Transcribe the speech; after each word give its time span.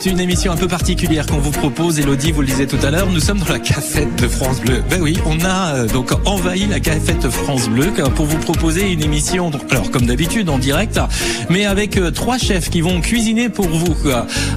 C'est 0.00 0.10
une 0.10 0.20
émission 0.20 0.52
un 0.52 0.56
peu 0.56 0.68
particulière 0.68 1.26
qu'on 1.26 1.38
vous 1.38 1.50
propose, 1.50 1.98
Elodie, 1.98 2.30
vous 2.30 2.42
le 2.42 2.46
disiez 2.46 2.68
tout 2.68 2.78
à 2.84 2.92
l'heure, 2.92 3.10
nous 3.10 3.18
sommes 3.18 3.40
dans 3.40 3.52
la 3.52 3.58
cafette 3.58 4.14
de 4.14 4.28
France 4.28 4.60
Bleu. 4.60 4.80
Ben 4.88 5.00
oui, 5.02 5.18
on 5.26 5.40
a 5.40 5.74
euh, 5.74 5.88
donc 5.88 6.12
envahi 6.24 6.66
la 6.66 6.78
cafette 6.78 7.28
France 7.28 7.68
Bleu 7.68 7.88
pour 8.14 8.26
vous 8.26 8.38
proposer 8.38 8.92
une 8.92 9.02
émission, 9.02 9.50
alors 9.72 9.90
comme 9.90 10.06
d'habitude 10.06 10.50
en 10.50 10.58
direct, 10.60 11.00
mais 11.50 11.66
avec 11.66 11.96
euh, 11.96 12.12
trois 12.12 12.38
chefs 12.38 12.70
qui 12.70 12.80
vont 12.80 13.00
cuisiner 13.00 13.48
pour 13.48 13.66
vous. 13.66 13.92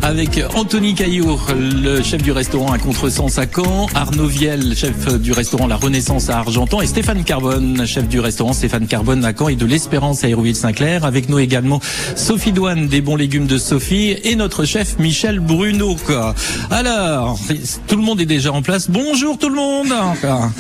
Avec 0.04 0.40
Anthony 0.54 0.94
Caillour, 0.94 1.48
le 1.58 2.04
chef 2.04 2.22
du 2.22 2.32
restaurant 2.32 2.72
à 2.72 2.78
Contresens 2.78 3.40
à 3.40 3.48
Caen, 3.52 3.88
Arnaud 3.96 4.28
Viel, 4.28 4.76
chef 4.76 5.20
du 5.20 5.32
restaurant 5.32 5.66
La 5.66 5.76
Renaissance 5.76 6.30
à 6.30 6.38
Argentan, 6.38 6.82
et 6.82 6.86
Stéphane 6.86 7.24
Carbone, 7.24 7.84
chef 7.88 8.08
du 8.08 8.20
restaurant 8.20 8.54
Stéphane 8.54 8.86
Carbone 8.86 9.26
à 9.26 9.34
Caen 9.36 9.48
et 9.48 9.56
de 9.56 9.66
l'Espérance 9.66 10.24
à 10.24 10.30
Hérouville-Saint-Clair. 10.30 11.04
Avec 11.04 11.30
nous 11.30 11.40
également 11.40 11.82
Sophie 12.16 12.52
Douane 12.52 12.86
des 12.86 13.02
bons 13.02 13.16
légumes 13.16 13.48
de 13.48 13.58
Sophie 13.58 14.16
et 14.24 14.36
notre 14.36 14.66
chef 14.66 15.00
Michel 15.00 15.31
Bruno. 15.40 15.96
Quoi. 16.06 16.34
Alors, 16.70 17.40
tout 17.88 17.96
le 17.96 18.02
monde 18.02 18.22
est 18.22 18.26
déjà 18.26 18.52
en 18.52 18.62
place. 18.62 18.90
Bonjour 18.90 19.38
tout 19.38 19.50
le 19.50 19.56
monde. 19.56 19.94
Quoi. 20.22 20.52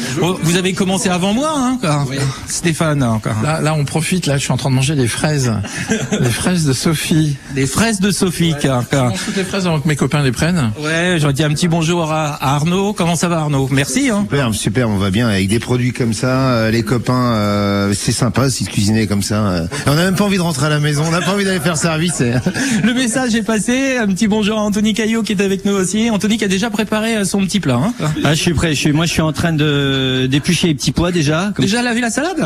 Vous 0.43 0.57
avez 0.57 0.73
commencé 0.73 1.09
avant 1.09 1.33
moi, 1.33 1.53
hein, 1.55 1.77
quoi. 1.79 2.05
Stéphane. 2.47 3.05
Quoi. 3.21 3.33
Là, 3.43 3.61
là, 3.61 3.73
on 3.73 3.85
profite. 3.85 4.25
Là, 4.25 4.37
je 4.37 4.43
suis 4.43 4.51
en 4.51 4.57
train 4.57 4.69
de 4.69 4.75
manger 4.75 4.95
des 4.95 5.07
fraises, 5.07 5.51
les 6.19 6.29
fraises 6.29 6.65
de 6.65 6.73
Sophie. 6.73 7.35
Des 7.55 7.65
fraises 7.67 7.99
de 7.99 8.11
Sophie. 8.11 8.53
Quoi. 8.61 8.85
Je 8.91 8.97
mange 8.97 9.25
toutes 9.25 9.37
les 9.37 9.43
fraises 9.43 9.67
avant 9.67 9.79
que 9.79 9.87
mes 9.87 9.95
copains 9.95 10.21
les 10.23 10.31
prennent. 10.31 10.71
Ouais, 10.79 11.17
j'aurais 11.19 11.33
dit 11.33 11.43
un 11.43 11.49
petit 11.49 11.67
bonjour 11.67 12.11
à 12.11 12.21
à 12.41 12.55
Arnaud. 12.55 12.93
Comment 12.93 13.15
ça 13.15 13.27
va, 13.27 13.37
Arnaud? 13.39 13.67
Merci. 13.71 14.09
Hein. 14.09 14.21
Super, 14.29 14.53
super, 14.53 14.89
on 14.89 14.97
va 14.97 15.09
bien 15.11 15.27
avec 15.27 15.47
des 15.47 15.59
produits 15.59 15.91
comme 15.93 16.13
ça, 16.13 16.49
euh, 16.49 16.71
les 16.71 16.83
copains, 16.83 17.33
euh, 17.33 17.93
c'est 17.95 18.11
sympa 18.11 18.49
si 18.49 18.63
de 18.63 18.69
cuisiner 18.69 19.07
comme 19.07 19.21
ça. 19.21 19.35
euh. 19.47 19.67
On 19.87 19.95
n'a 19.95 20.03
même 20.05 20.15
pas 20.15 20.23
envie 20.25 20.37
de 20.37 20.41
rentrer 20.41 20.67
à 20.67 20.69
la 20.69 20.79
maison, 20.79 21.03
on 21.07 21.11
n'a 21.11 21.21
pas 21.21 21.31
envie 21.33 21.45
d'aller 21.45 21.59
faire 21.59 21.77
service. 21.77 22.21
Le 22.83 22.93
message 22.93 23.35
est 23.35 23.41
passé. 23.43 23.97
Un 23.97 24.07
petit 24.07 24.27
bonjour 24.27 24.57
à 24.57 24.60
Anthony 24.61 24.93
Caillot 24.93 25.23
qui 25.23 25.33
est 25.33 25.41
avec 25.41 25.65
nous 25.65 25.73
aussi. 25.73 26.09
Anthony 26.09 26.37
qui 26.37 26.45
a 26.45 26.47
déjà 26.47 26.69
préparé 26.69 27.17
euh, 27.17 27.25
son 27.25 27.39
petit 27.45 27.59
plat. 27.59 27.75
Hein. 27.75 27.93
Ah, 28.23 28.33
je 28.33 28.41
suis 28.41 28.53
prêt. 28.53 28.69
Je 28.73 28.79
suis, 28.79 28.91
moi, 28.91 29.05
je 29.05 29.11
suis 29.11 29.21
en 29.21 29.31
train 29.33 29.53
de 29.53 30.27
d'éplucher 30.29 30.67
les 30.67 30.75
petits 30.75 30.91
pois 30.91 31.11
déjà. 31.11 31.51
Comme- 31.55 31.65
Déjà 31.65 31.81
lavé 31.81 32.01
la 32.01 32.09
salade 32.09 32.37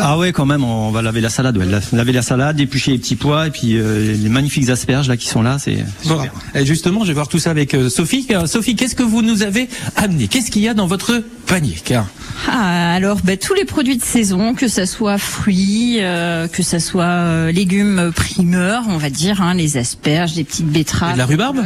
Ah 0.00 0.18
ouais, 0.18 0.32
quand 0.32 0.46
même. 0.46 0.64
On 0.64 0.90
va 0.90 1.02
laver 1.02 1.20
la 1.20 1.28
salade. 1.30 1.56
Ouais. 1.56 1.64
La- 1.66 1.80
Laver 1.92 2.12
la 2.12 2.22
salade, 2.22 2.58
éplucher 2.60 2.92
les 2.92 2.98
petits 2.98 3.16
pois 3.16 3.46
et 3.46 3.50
puis 3.50 3.76
euh, 3.76 4.14
les 4.14 4.28
magnifiques 4.28 4.68
asperges 4.68 5.08
là 5.08 5.16
qui 5.16 5.28
sont 5.28 5.42
là. 5.42 5.58
C'est 5.58 5.78
Bon, 6.06 6.20
et 6.54 6.64
justement, 6.66 7.02
je 7.02 7.08
vais 7.08 7.14
voir 7.14 7.28
tout 7.28 7.38
ça 7.38 7.50
avec 7.50 7.74
euh, 7.74 7.88
Sophie. 7.88 8.26
Sophie, 8.46 8.74
qu'est-ce 8.76 8.94
que 8.94 9.02
vous 9.02 9.22
nous 9.22 9.42
avez 9.42 9.68
amené? 9.96 10.26
Qu'est-ce 10.28 10.50
qu'il 10.50 10.62
y 10.62 10.68
a 10.68 10.74
dans 10.74 10.86
votre 10.86 11.22
panier? 11.46 11.76
Car 11.84 12.06
Ah, 12.48 12.94
alors 12.94 13.18
ben, 13.24 13.36
tous 13.36 13.54
les 13.54 13.64
produits 13.64 13.96
de 13.96 14.02
saison, 14.04 14.54
que 14.54 14.68
ça 14.68 14.84
soit 14.86 15.18
fruits, 15.18 15.98
euh, 16.00 16.48
que 16.48 16.62
ça 16.62 16.80
soit 16.80 17.04
euh, 17.04 17.52
légumes 17.52 18.12
primeurs, 18.14 18.84
on 18.88 18.96
va 18.98 19.10
dire, 19.10 19.40
hein, 19.42 19.54
les 19.54 19.76
asperges, 19.76 20.34
des 20.34 20.44
petites 20.44 20.66
betteraves. 20.66 21.16
Rhubarbe 21.36 21.62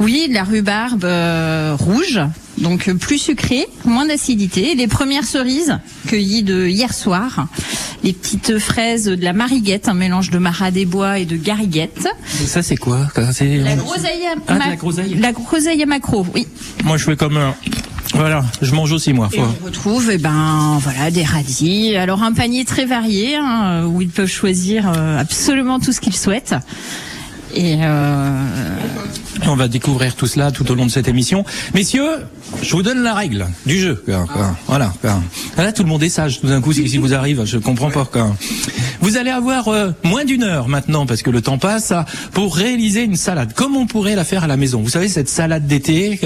Oui, 0.00 0.26
de 0.28 0.34
la 0.34 0.42
rhubarbe 0.42 1.04
euh, 1.04 1.76
rouge, 1.78 2.18
donc 2.58 2.90
plus 2.94 3.18
sucrée, 3.18 3.64
moins 3.84 4.06
d'acidité. 4.06 4.74
Les 4.74 4.88
premières 4.88 5.22
cerises 5.24 5.78
cueillies 6.08 6.42
de 6.42 6.66
hier 6.66 6.92
soir, 6.92 7.46
les 8.02 8.12
petites 8.12 8.58
fraises 8.58 9.04
de 9.04 9.22
la 9.24 9.32
mariguette, 9.32 9.86
un 9.88 9.94
mélange 9.94 10.30
de 10.30 10.38
marat 10.38 10.72
des 10.72 10.84
bois 10.84 11.20
et 11.20 11.26
de 11.26 11.36
gariguette. 11.36 12.08
Et 12.42 12.46
Ça, 12.46 12.64
c'est 12.64 12.76
quoi 12.76 13.06
C'est 13.32 13.56
La 13.58 13.76
groseille 13.76 14.26
à, 14.26 14.34
Ah, 14.48 14.54
ma- 14.54 14.68
la 14.70 14.76
groseille. 14.76 15.14
la 15.14 15.30
groseille 15.32 15.82
à 15.84 15.86
macro, 15.86 16.26
oui. 16.34 16.48
Moi, 16.82 16.96
je 16.96 17.04
fais 17.04 17.16
comme 17.16 17.36
euh, 17.36 17.50
voilà, 18.14 18.44
je 18.62 18.72
mange 18.74 18.90
aussi 18.90 19.12
moi. 19.12 19.28
Et 19.32 19.38
on 19.40 19.64
retrouve 19.64 20.10
eh 20.12 20.18
ben 20.18 20.78
voilà 20.82 21.12
des 21.12 21.22
radis. 21.24 21.94
Alors 21.94 22.24
un 22.24 22.32
panier 22.32 22.64
très 22.64 22.84
varié 22.84 23.36
hein, 23.36 23.84
où 23.86 24.02
ils 24.02 24.08
peuvent 24.08 24.26
choisir 24.30 24.88
euh, 24.92 25.20
absolument 25.20 25.78
tout 25.78 25.92
ce 25.92 26.00
qu'ils 26.00 26.16
souhaitent. 26.16 26.54
Et 27.54 27.76
euh, 27.82 28.44
On 29.46 29.56
va 29.56 29.68
découvrir 29.68 30.14
tout 30.14 30.26
cela 30.26 30.50
tout 30.50 30.70
au 30.70 30.74
long 30.74 30.86
de 30.86 30.90
cette 30.90 31.08
émission. 31.08 31.44
Messieurs, 31.74 32.08
je 32.62 32.72
vous 32.74 32.82
donne 32.82 33.02
la 33.02 33.14
règle 33.14 33.46
du 33.66 33.78
jeu. 33.78 34.02
Voilà. 34.66 34.92
Là, 35.56 35.72
tout 35.72 35.82
le 35.82 35.88
monde 35.88 36.02
est 36.02 36.08
sage. 36.08 36.40
Tout 36.40 36.46
d'un 36.46 36.60
coup, 36.60 36.72
si 36.72 36.88
si 36.88 36.98
vous 36.98 37.14
arrive, 37.14 37.44
je 37.44 37.58
comprends 37.58 37.90
pas. 37.90 38.04
quoi. 38.04 38.34
Vous 39.00 39.16
allez 39.16 39.30
avoir 39.30 39.68
euh, 39.68 39.90
moins 40.02 40.24
d'une 40.24 40.42
heure 40.44 40.68
maintenant, 40.68 41.06
parce 41.06 41.22
que 41.22 41.30
le 41.30 41.42
temps 41.42 41.58
passe, 41.58 41.92
pour 42.32 42.56
réaliser 42.56 43.02
une 43.02 43.16
salade. 43.16 43.52
Comme 43.54 43.76
on 43.76 43.86
pourrait 43.86 44.16
la 44.16 44.24
faire 44.24 44.44
à 44.44 44.46
la 44.46 44.56
maison. 44.56 44.80
Vous 44.80 44.88
savez, 44.90 45.08
cette 45.08 45.28
salade 45.28 45.66
d'été. 45.66 46.18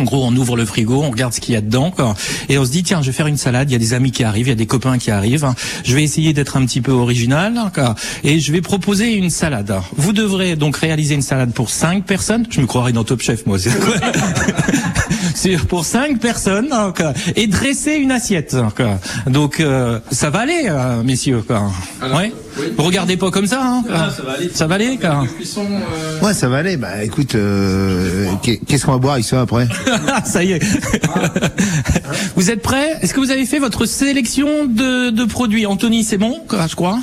En 0.00 0.04
gros, 0.04 0.24
on 0.24 0.34
ouvre 0.34 0.56
le 0.56 0.64
frigo, 0.64 1.02
on 1.02 1.10
regarde 1.10 1.34
ce 1.34 1.40
qu'il 1.40 1.52
y 1.52 1.58
a 1.58 1.60
dedans, 1.60 1.90
quoi, 1.90 2.14
et 2.48 2.56
on 2.58 2.64
se 2.64 2.70
dit 2.70 2.82
tiens, 2.82 3.02
je 3.02 3.08
vais 3.08 3.12
faire 3.12 3.26
une 3.26 3.36
salade. 3.36 3.68
Il 3.70 3.74
y 3.74 3.76
a 3.76 3.78
des 3.78 3.92
amis 3.92 4.12
qui 4.12 4.24
arrivent, 4.24 4.46
il 4.46 4.50
y 4.50 4.52
a 4.52 4.56
des 4.56 4.66
copains 4.66 4.96
qui 4.96 5.10
arrivent. 5.10 5.44
hein. 5.44 5.54
Je 5.84 5.94
vais 5.94 6.02
essayer 6.02 6.32
d'être 6.32 6.56
un 6.56 6.64
petit 6.64 6.80
peu 6.80 6.92
original, 6.92 7.52
quoi, 7.74 7.94
et 8.24 8.40
je 8.40 8.50
vais 8.50 8.62
proposer 8.62 9.12
une 9.12 9.28
salade. 9.28 9.74
Vous 9.96 10.12
devrez 10.14 10.56
donc 10.56 10.76
réaliser 10.78 11.14
une 11.14 11.22
salade 11.22 11.52
pour 11.52 11.68
cinq 11.68 12.04
personnes. 12.06 12.46
Je 12.48 12.60
me 12.62 12.66
croirais 12.66 12.92
dans 12.92 13.04
Top 13.04 13.20
Chef, 13.20 13.44
moi. 13.44 13.58
c'est- 13.58 13.70
C'est 15.34 15.56
pour 15.68 15.84
cinq 15.84 16.18
personnes, 16.18 16.68
hein, 16.72 16.92
quoi, 16.96 17.12
et 17.36 17.46
dresser 17.46 17.94
une 17.96 18.10
assiette. 18.12 18.54
hein, 18.54 18.68
quoi. 18.74 18.98
Donc 19.26 19.60
euh, 19.60 19.98
ça 20.10 20.30
va 20.30 20.40
aller, 20.40 20.62
euh, 20.68 21.02
messieurs. 21.02 21.42
Quoi. 21.46 21.70
Ouais. 22.14 22.32
Vous 22.76 22.82
regardez 22.84 23.16
pas 23.16 23.30
comme 23.30 23.46
ça. 23.46 23.60
Hein, 23.62 23.82
quoi. 23.86 24.10
Ça 24.54 24.66
va 24.66 24.74
aller. 24.76 24.96
quoi. 24.98 25.24
Ouais, 26.22 26.34
ça 26.34 26.48
va 26.48 26.58
aller. 26.58 26.76
Bah 26.76 27.02
écoute, 27.04 27.34
euh, 27.34 28.26
qu'est- 28.42 28.60
qu'est-ce 28.66 28.84
qu'on 28.86 28.92
va 28.92 28.98
boire 28.98 29.14
avec 29.14 29.24
ça 29.24 29.40
après? 29.42 29.66
Ça 30.24 30.44
y 30.44 30.52
est. 30.52 30.62
vous 32.36 32.50
êtes 32.50 32.62
prêts? 32.62 32.98
Est-ce 33.02 33.14
que 33.14 33.20
vous 33.20 33.30
avez 33.30 33.46
fait 33.46 33.58
votre 33.58 33.86
sélection 33.86 34.66
de, 34.66 35.10
de 35.10 35.24
produits? 35.24 35.66
Anthony, 35.66 36.04
c'est 36.04 36.18
bon, 36.18 36.40
je 36.50 36.74
crois 36.74 36.98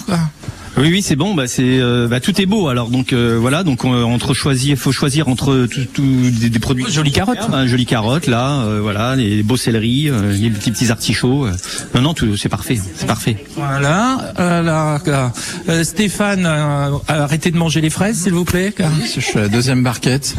oui, 0.77 0.89
oui, 0.91 1.01
c'est 1.01 1.15
bon. 1.15 1.33
Bah, 1.33 1.47
c'est 1.47 1.63
euh, 1.79 2.07
bah, 2.07 2.19
tout 2.19 2.39
est 2.41 2.45
beau. 2.45 2.67
Alors 2.67 2.89
donc 2.89 3.13
euh, 3.13 3.37
voilà. 3.39 3.63
Donc 3.63 3.83
on, 3.85 3.93
entre 4.03 4.33
choisir, 4.33 4.77
faut 4.77 4.91
choisir 4.91 5.27
entre 5.27 5.65
tout, 5.65 5.85
tout- 5.93 6.29
des, 6.31 6.49
des 6.49 6.59
produits. 6.59 6.85
Jolie 6.89 7.11
carotte. 7.11 7.37
Un 7.51 7.67
joli 7.67 7.85
carotte 7.85 8.27
là. 8.27 8.61
euh, 8.61 8.79
voilà, 8.81 9.15
les 9.15 9.43
beaux 9.43 9.57
céleris, 9.57 10.09
euh, 10.09 10.31
les 10.33 10.49
petits 10.49 10.71
petits 10.71 10.91
artichauts. 10.91 11.45
euh. 11.47 11.51
Non, 11.95 12.01
non, 12.01 12.13
tout, 12.13 12.35
c'est 12.37 12.49
parfait. 12.49 12.79
C'est 12.95 13.07
parfait. 13.07 13.37
Voilà. 13.55 14.33
Euh. 14.39 15.27
Euh, 15.69 15.83
Stéphane, 15.83 16.45
euh, 16.45 16.91
arrêtez 17.07 17.51
de 17.51 17.57
manger 17.57 17.81
les 17.81 17.89
fraises, 17.89 18.17
s'il 18.23 18.33
vous 18.33 18.45
plaît. 18.45 18.73
Je 19.15 19.19
suis 19.19 19.37
à 19.37 19.41
la 19.43 19.47
deuxième 19.49 19.83
barquette. 19.83 20.35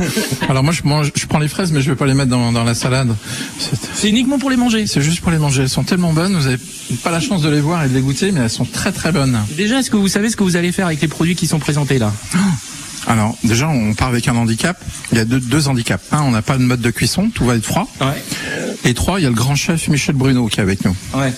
Alors 0.48 0.62
moi, 0.62 0.72
je 0.72 0.82
mange, 0.84 1.10
je 1.14 1.26
prends 1.26 1.38
les 1.38 1.48
fraises, 1.48 1.72
mais 1.72 1.80
je 1.80 1.90
vais 1.90 1.96
pas 1.96 2.06
les 2.06 2.14
mettre 2.14 2.30
dans, 2.30 2.52
dans 2.52 2.64
la 2.64 2.74
salade. 2.74 3.14
C'est- 3.58 3.76
C'est 3.94 4.08
uniquement 4.08 4.38
pour 4.38 4.50
les 4.50 4.56
manger. 4.56 4.86
C'est 4.86 5.00
juste 5.02 5.20
pour 5.20 5.30
les 5.30 5.38
manger. 5.38 5.62
Elles 5.62 5.68
sont 5.68 5.82
tellement 5.84 6.12
bonnes. 6.12 6.34
Vous 6.36 6.46
avez 6.46 6.58
pas 7.02 7.10
la 7.10 7.20
chance 7.20 7.42
de 7.42 7.48
les 7.48 7.60
voir 7.60 7.84
et 7.84 7.88
de 7.88 7.94
les 7.94 8.00
goûter, 8.00 8.30
mais 8.32 8.40
elles 8.40 8.50
sont 8.50 8.64
très 8.64 8.92
très 8.92 9.12
bonnes. 9.12 9.38
Déjà, 9.56 9.80
est-ce 9.80 9.90
que 9.90 9.96
vous 9.96 10.08
savez 10.08 10.27
ce 10.30 10.36
que 10.36 10.42
vous 10.44 10.56
allez 10.56 10.72
faire 10.72 10.86
avec 10.86 11.00
les 11.00 11.08
produits 11.08 11.34
qui 11.34 11.46
sont 11.46 11.58
présentés 11.58 11.98
là 11.98 12.12
Alors 13.06 13.36
déjà, 13.44 13.68
on 13.68 13.94
part 13.94 14.08
avec 14.08 14.28
un 14.28 14.36
handicap. 14.36 14.76
Il 15.12 15.18
y 15.18 15.20
a 15.20 15.24
deux, 15.24 15.40
deux 15.40 15.68
handicaps. 15.68 16.04
Un, 16.12 16.22
on 16.22 16.30
n'a 16.30 16.42
pas 16.42 16.58
de 16.58 16.62
mode 16.62 16.80
de 16.80 16.90
cuisson, 16.90 17.30
tout 17.34 17.44
va 17.44 17.56
être 17.56 17.64
froid. 17.64 17.88
Ouais. 18.00 18.22
Et 18.84 18.94
trois, 18.94 19.20
il 19.20 19.24
y 19.24 19.26
a 19.26 19.28
le 19.28 19.34
grand 19.34 19.54
chef 19.56 19.88
Michel 19.88 20.14
Bruno 20.14 20.46
qui 20.46 20.60
est 20.60 20.62
avec 20.62 20.84
nous. 20.84 20.94
Ouais. 21.14 21.32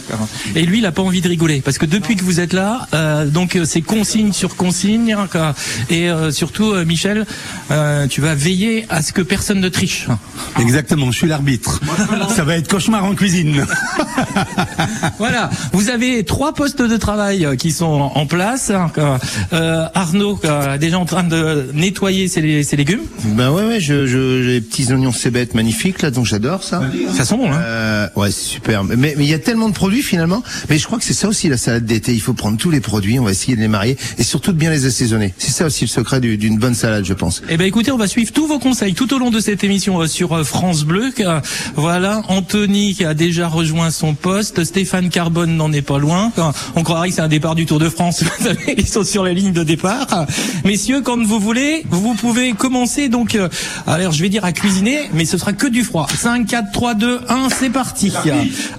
Et 0.55 0.63
lui, 0.63 0.79
il 0.79 0.87
a 0.87 0.93
pas 0.93 1.03
envie 1.03 1.21
de 1.21 1.29
rigoler 1.29 1.61
parce 1.63 1.79
que 1.79 1.87
depuis 1.87 2.15
que 2.17 2.23
vous 2.23 2.39
êtes 2.39 2.53
là, 2.53 2.87
euh, 2.95 3.27
donc 3.27 3.57
euh, 3.57 3.65
c'est 3.65 3.81
consigne 3.81 4.33
sur 4.33 4.57
consigne, 4.57 5.13
hein, 5.13 5.27
quoi. 5.31 5.55
et 5.89 6.11
euh, 6.11 6.31
surtout, 6.31 6.73
euh, 6.73 6.85
Michel, 6.85 7.27
euh, 7.71 8.07
tu 8.07 8.21
vas 8.21 8.35
veiller 8.35 8.87
à 8.91 9.03
ce 9.03 9.13
que 9.13 9.23
personne 9.23 9.61
ne 9.61 9.69
triche. 9.69 10.07
Exactement, 10.61 11.11
je 11.11 11.17
suis 11.19 11.27
l'arbitre. 11.27 11.81
Ça 12.35 12.45
va 12.45 12.57
être 12.57 12.69
cauchemar 12.69 13.05
en 13.05 13.15
cuisine. 13.15 13.65
Voilà, 15.19 15.51
vous 15.73 15.91
avez 15.91 16.25
trois 16.25 16.55
postes 16.55 16.83
de 16.83 16.97
travail 16.97 17.47
qui 17.59 17.73
sont 17.73 18.11
en 18.15 18.27
place. 18.27 18.71
hein, 18.71 18.91
quoi. 18.95 19.19
Euh, 19.53 19.87
Arnaud, 19.95 20.37
quoi, 20.37 20.79
déjà 20.79 20.99
en 20.99 21.05
train 21.05 21.23
de 21.25 21.69
nettoyer 21.75 22.29
ses, 22.29 22.63
ses 22.63 22.77
légumes. 22.77 23.01
Ben 23.25 23.51
ouais, 23.51 23.65
ouais, 23.67 23.81
je, 23.81 24.07
je, 24.07 24.43
j'ai 24.43 24.61
des 24.61 24.67
petits 24.67 24.93
oignons 24.93 25.13
cébettes 25.13 25.55
magnifiques 25.55 26.03
là, 26.03 26.11
donc 26.11 26.27
j'adore 26.27 26.63
ça. 26.63 26.83
Ça 27.15 27.25
hein 27.33 27.61
Euh, 27.61 28.07
ouais, 28.17 28.31
c'est 28.31 28.45
super. 28.47 28.85
Mais 28.85 29.15
il 29.19 29.25
y 29.25 29.35
a 29.35 29.39
tellement 29.39 29.69
de 29.69 29.75
produits 29.75 30.03
finalement. 30.03 30.43
Mais 30.69 30.79
je 30.79 30.87
crois 30.87 30.99
que 30.99 31.05
c'est 31.05 31.13
ça 31.15 31.29
aussi 31.29 31.49
la 31.49 31.57
salade 31.57 31.85
d'été. 31.87 32.13
Il 32.13 32.21
faut 32.21 32.35
prendre 32.35 32.57
tous 32.57 32.71
les 32.71 32.81
produits, 32.81 33.19
on 33.19 33.25
va 33.25 33.31
essayer 33.33 33.57
de 33.57 33.61
les 33.61 33.69
marier 33.69 33.97
et 34.19 34.23
surtout 34.23 34.53
de 34.53 34.57
bien 34.59 34.71
les 34.71 34.87
assaisonner. 34.87 35.35
C'est 35.39 35.51
ça 35.53 35.67
aussi 35.67 35.85
le 35.85 35.89
secret 35.91 36.21
du- 36.21 36.37
d'une 36.39 36.59
bonne 36.59 36.75
salade, 36.75 37.05
je 37.05 37.15
pense. 37.15 37.43
Eh 37.49 37.57
ben 37.57 37.67
écoutez, 37.67 37.91
on 37.93 37.97
va 37.99 38.09
suivre 38.09 38.33
tous 38.33 38.47
vos 38.47 38.59
conseils 38.59 38.95
tout 38.95 39.13
au 39.15 39.19
long 39.19 39.31
de 39.31 39.41
cette 39.41 39.65
émission 39.65 40.01
euh, 40.01 40.07
sur 40.07 40.33
euh, 40.37 40.45
France 40.45 40.85
Bleu. 40.85 41.13
Euh, 41.21 41.41
Voilà, 41.77 42.23
Anthony 42.29 42.95
qui 42.95 43.05
a 43.05 43.15
déjà 43.15 43.49
rejoint 43.49 43.91
son 43.91 44.15
poste, 44.15 44.65
Stéphane 44.65 45.09
Carbone 45.11 45.57
n'en 45.57 45.73
est 45.73 45.83
pas 45.83 45.99
loin. 45.99 46.33
On 46.77 46.83
croirait 46.83 47.09
que 47.11 47.15
c'est 47.15 47.21
un 47.21 47.29
départ 47.29 47.55
du 47.55 47.67
Tour 47.67 47.79
de 47.79 47.89
France. 47.89 48.23
Vous 48.39 48.45
savez, 48.47 48.75
Ils 48.79 48.87
sont 48.89 49.05
sur 49.05 49.25
la 49.25 49.33
ligne 49.33 49.53
de 49.53 49.63
départ. 49.63 50.27
Messieurs, 50.65 51.01
quand 51.03 51.23
vous 51.23 51.39
voulez, 51.41 51.85
vous 51.91 52.15
pouvez 52.15 52.53
commencer 52.53 53.09
donc. 53.09 53.37
Alors 53.87 54.13
je 54.13 54.23
vais 54.23 54.29
dire 54.29 54.45
à 54.45 54.53
cuisiner, 54.53 55.11
mais 55.15 55.25
ce 55.25 55.39
sera 55.39 55.53
que 55.53 55.67
du 55.67 55.85
froid. 55.85 56.07
5, 56.15 56.47
4, 56.47 56.73
3, 56.73 56.95
2, 56.95 57.20
1, 57.29 57.49
c'est 57.51 57.71
parti. 57.71 58.13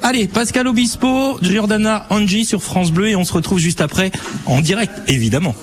Allez, 0.01 0.27
Pascal 0.27 0.67
Obispo, 0.67 1.37
Giordana 1.41 2.05
Angie 2.09 2.45
sur 2.45 2.63
France 2.63 2.91
Bleu 2.91 3.09
et 3.09 3.15
on 3.15 3.23
se 3.23 3.33
retrouve 3.33 3.59
juste 3.59 3.81
après 3.81 4.11
en 4.45 4.61
direct, 4.61 4.93
évidemment. 5.07 5.55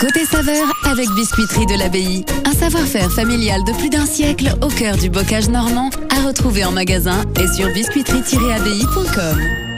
Côté 0.00 0.24
saveur 0.24 0.72
avec 0.84 1.08
Biscuiterie 1.14 1.66
de 1.66 1.78
l'Abbaye. 1.78 2.24
Un 2.44 2.52
savoir-faire 2.52 3.10
familial 3.12 3.62
de 3.64 3.72
plus 3.72 3.90
d'un 3.90 4.06
siècle 4.06 4.54
au 4.62 4.68
cœur 4.68 4.96
du 4.96 5.10
bocage 5.10 5.48
normand 5.48 5.90
à 6.10 6.26
retrouver 6.26 6.64
en 6.64 6.72
magasin 6.72 7.22
et 7.38 7.46
sur 7.54 7.68
biscuiterie-abbaye.com. 7.68 9.69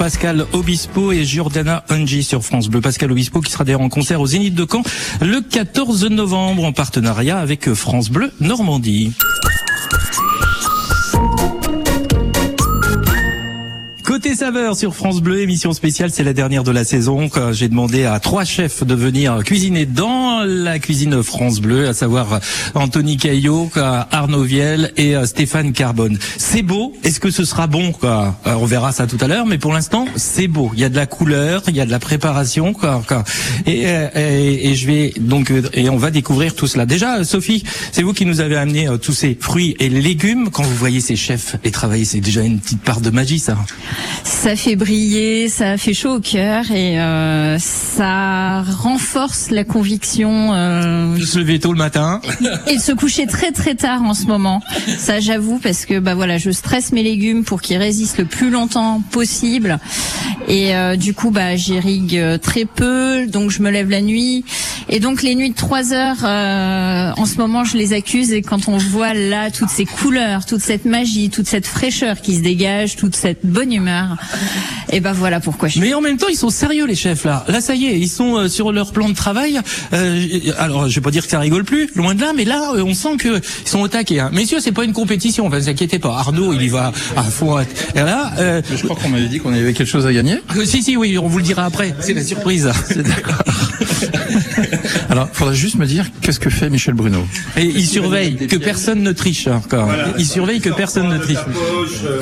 Pascal 0.00 0.46
Obispo 0.54 1.12
et 1.12 1.26
Giordana 1.26 1.84
Ungi 1.90 2.22
sur 2.22 2.42
France 2.42 2.68
Bleu. 2.68 2.80
Pascal 2.80 3.12
Obispo 3.12 3.42
qui 3.42 3.52
sera 3.52 3.64
d'ailleurs 3.64 3.82
en 3.82 3.90
concert 3.90 4.18
au 4.22 4.26
Zénith 4.26 4.54
de 4.54 4.64
Caen 4.64 4.82
le 5.20 5.42
14 5.42 6.06
novembre 6.06 6.64
en 6.64 6.72
partenariat 6.72 7.38
avec 7.38 7.74
France 7.74 8.08
Bleu 8.08 8.32
Normandie. 8.40 9.12
Côté 14.10 14.34
saveur 14.34 14.74
sur 14.74 14.94
France 14.94 15.20
Bleu, 15.20 15.40
émission 15.40 15.72
spéciale, 15.72 16.10
c'est 16.10 16.24
la 16.24 16.32
dernière 16.32 16.64
de 16.64 16.72
la 16.72 16.84
saison. 16.84 17.28
Quand 17.28 17.52
J'ai 17.52 17.68
demandé 17.68 18.06
à 18.06 18.18
trois 18.20 18.44
chefs 18.44 18.82
de 18.82 18.94
venir 18.94 19.44
cuisiner 19.44 19.86
la 20.44 20.78
cuisine 20.78 21.22
France 21.22 21.60
Bleu, 21.60 21.88
à 21.88 21.94
savoir 21.94 22.40
Anthony 22.74 23.16
Caillot, 23.16 23.70
Arnaud 24.10 24.42
Viel 24.42 24.92
et 24.96 25.16
euh, 25.16 25.26
Stéphane 25.26 25.72
Carbone. 25.72 26.18
C'est 26.36 26.62
beau. 26.62 26.92
Est-ce 27.04 27.20
que 27.20 27.30
ce 27.30 27.44
sera 27.44 27.66
bon 27.66 27.92
quoi? 27.92 28.36
Euh, 28.46 28.54
On 28.54 28.66
verra 28.66 28.92
ça 28.92 29.06
tout 29.06 29.18
à 29.20 29.26
l'heure, 29.26 29.46
mais 29.46 29.58
pour 29.58 29.72
l'instant, 29.72 30.06
c'est 30.16 30.48
beau. 30.48 30.70
Il 30.74 30.80
y 30.80 30.84
a 30.84 30.88
de 30.88 30.96
la 30.96 31.06
couleur, 31.06 31.62
il 31.68 31.76
y 31.76 31.80
a 31.80 31.86
de 31.86 31.90
la 31.90 31.98
préparation, 31.98 32.72
quoi. 32.72 33.02
quoi. 33.06 33.24
Et, 33.66 33.82
euh, 33.86 34.08
et, 34.14 34.74
je 34.74 34.86
vais 34.86 35.12
donc 35.18 35.52
et 35.72 35.88
on 35.90 35.96
va 35.96 36.10
découvrir 36.10 36.54
tout 36.54 36.66
cela. 36.66 36.86
Déjà, 36.86 37.24
Sophie, 37.24 37.64
c'est 37.92 38.02
vous 38.02 38.12
qui 38.12 38.26
nous 38.26 38.40
avez 38.40 38.56
amené 38.56 38.88
tous 39.00 39.12
ces 39.12 39.36
fruits 39.38 39.76
et 39.78 39.88
légumes. 39.88 40.50
Quand 40.50 40.62
vous 40.62 40.76
voyez 40.76 41.00
ces 41.00 41.16
chefs 41.16 41.56
et 41.64 41.70
travailler, 41.70 42.04
c'est 42.04 42.20
déjà 42.20 42.42
une 42.42 42.58
petite 42.58 42.82
part 42.82 43.00
de 43.00 43.10
magie, 43.10 43.38
ça. 43.38 43.56
Ça 44.24 44.56
fait 44.56 44.76
briller, 44.76 45.48
ça 45.48 45.76
fait 45.76 45.94
chaud 45.94 46.16
au 46.16 46.20
cœur 46.20 46.70
et 46.70 47.00
euh, 47.00 47.58
ça 47.58 48.62
renforce 48.62 49.50
la 49.50 49.64
conviction 49.64 50.29
euh, 50.54 51.18
se 51.18 51.38
lever 51.38 51.58
tôt 51.58 51.72
le 51.72 51.78
matin. 51.78 52.20
et 52.66 52.76
de 52.76 52.80
se 52.80 52.92
coucher 52.92 53.26
très 53.26 53.52
très 53.52 53.74
tard 53.74 54.02
en 54.02 54.14
ce 54.14 54.26
moment. 54.26 54.60
Ça 54.98 55.20
j'avoue 55.20 55.58
parce 55.58 55.86
que 55.86 55.98
bah 55.98 56.14
voilà, 56.14 56.38
je 56.38 56.50
stresse 56.50 56.92
mes 56.92 57.02
légumes 57.02 57.44
pour 57.44 57.60
qu'ils 57.62 57.78
résistent 57.78 58.18
le 58.18 58.24
plus 58.24 58.50
longtemps 58.50 59.02
possible 59.10 59.78
et 60.48 60.74
euh, 60.74 60.96
du 60.96 61.14
coup 61.14 61.30
bah 61.30 61.56
j'irrigue 61.56 62.16
euh, 62.16 62.38
très 62.38 62.64
peu, 62.64 63.26
donc 63.26 63.50
je 63.50 63.62
me 63.62 63.70
lève 63.70 63.90
la 63.90 64.00
nuit 64.00 64.44
et 64.88 65.00
donc 65.00 65.22
les 65.22 65.34
nuits 65.34 65.50
de 65.50 65.54
3 65.54 65.92
heures 65.92 66.24
euh, 66.24 67.12
en 67.16 67.26
ce 67.26 67.36
moment 67.36 67.64
je 67.64 67.76
les 67.76 67.92
accuse 67.92 68.32
et 68.32 68.42
quand 68.42 68.68
on 68.68 68.78
voit 68.78 69.14
là 69.14 69.50
toutes 69.50 69.70
ces 69.70 69.84
couleurs, 69.84 70.46
toute 70.46 70.60
cette 70.60 70.84
magie, 70.84 71.30
toute 71.30 71.46
cette 71.46 71.66
fraîcheur 71.66 72.20
qui 72.20 72.36
se 72.36 72.42
dégage, 72.42 72.96
toute 72.96 73.14
cette 73.14 73.44
bonne 73.44 73.72
humeur, 73.72 74.16
et 74.92 75.00
ben 75.00 75.12
voilà 75.12 75.40
pourquoi 75.40 75.68
je 75.68 75.74
suis 75.74 75.80
Mais 75.80 75.94
en 75.94 76.00
même 76.00 76.16
temps, 76.16 76.28
ils 76.28 76.36
sont 76.36 76.50
sérieux 76.50 76.86
les 76.86 76.94
chefs 76.94 77.24
là. 77.24 77.44
Là, 77.48 77.60
ça 77.60 77.74
y 77.74 77.86
est, 77.86 77.98
ils 77.98 78.08
sont 78.08 78.36
euh, 78.36 78.48
sur 78.48 78.72
leur 78.72 78.92
plan 78.92 79.08
de 79.08 79.14
travail. 79.14 79.60
Euh, 79.92 80.19
alors, 80.58 80.88
je 80.88 80.94
vais 80.94 81.00
pas 81.00 81.10
dire 81.10 81.24
que 81.24 81.30
ça 81.30 81.38
rigole 81.38 81.64
plus, 81.64 81.90
loin 81.94 82.14
de 82.14 82.20
là, 82.20 82.32
mais 82.36 82.44
là, 82.44 82.72
euh, 82.74 82.82
on 82.84 82.94
sent 82.94 83.16
que 83.18 83.38
ils 83.38 83.68
sont 83.68 83.80
au 83.80 83.88
taquet. 83.88 84.20
Hein. 84.20 84.30
Messieurs, 84.32 84.58
c'est 84.60 84.72
pas 84.72 84.84
une 84.84 84.92
compétition. 84.92 85.46
Enfin, 85.46 85.56
ne 85.56 85.62
vous 85.62 85.68
inquiétez 85.68 85.98
pas. 85.98 86.16
Arnaud, 86.18 86.52
il 86.54 86.62
y 86.62 86.68
va 86.68 86.92
à 87.16 87.22
fond. 87.22 87.58
Et 87.60 87.66
là, 87.94 88.32
euh, 88.38 88.62
Je 88.70 88.82
crois 88.84 88.96
qu'on 88.96 89.08
m'avait 89.08 89.28
dit 89.28 89.38
qu'on 89.40 89.52
avait 89.52 89.72
quelque 89.72 89.88
chose 89.88 90.06
à 90.06 90.12
gagner. 90.12 90.36
euh, 90.56 90.64
si, 90.64 90.82
si, 90.82 90.96
oui, 90.96 91.18
on 91.18 91.26
vous 91.28 91.38
le 91.38 91.44
dira 91.44 91.64
après. 91.64 91.94
C'est 92.00 92.14
la 92.14 92.24
surprise. 92.24 92.70
Alors, 95.08 95.28
il 95.32 95.36
faudra 95.36 95.54
juste 95.54 95.76
me 95.76 95.86
dire 95.86 96.06
qu'est-ce 96.22 96.38
que 96.40 96.50
fait 96.50 96.70
Michel 96.70 96.94
Bruno? 96.94 97.26
Et 97.56 97.64
il 97.64 97.86
surveille 97.86 98.36
que 98.46 98.56
personne 98.56 99.02
ne 99.02 99.12
triche. 99.12 99.46
Encore. 99.48 99.88
Il 100.18 100.26
surveille 100.26 100.60
que 100.60 100.70
personne 100.70 101.08
ne 101.08 101.18
triche. 101.18 101.38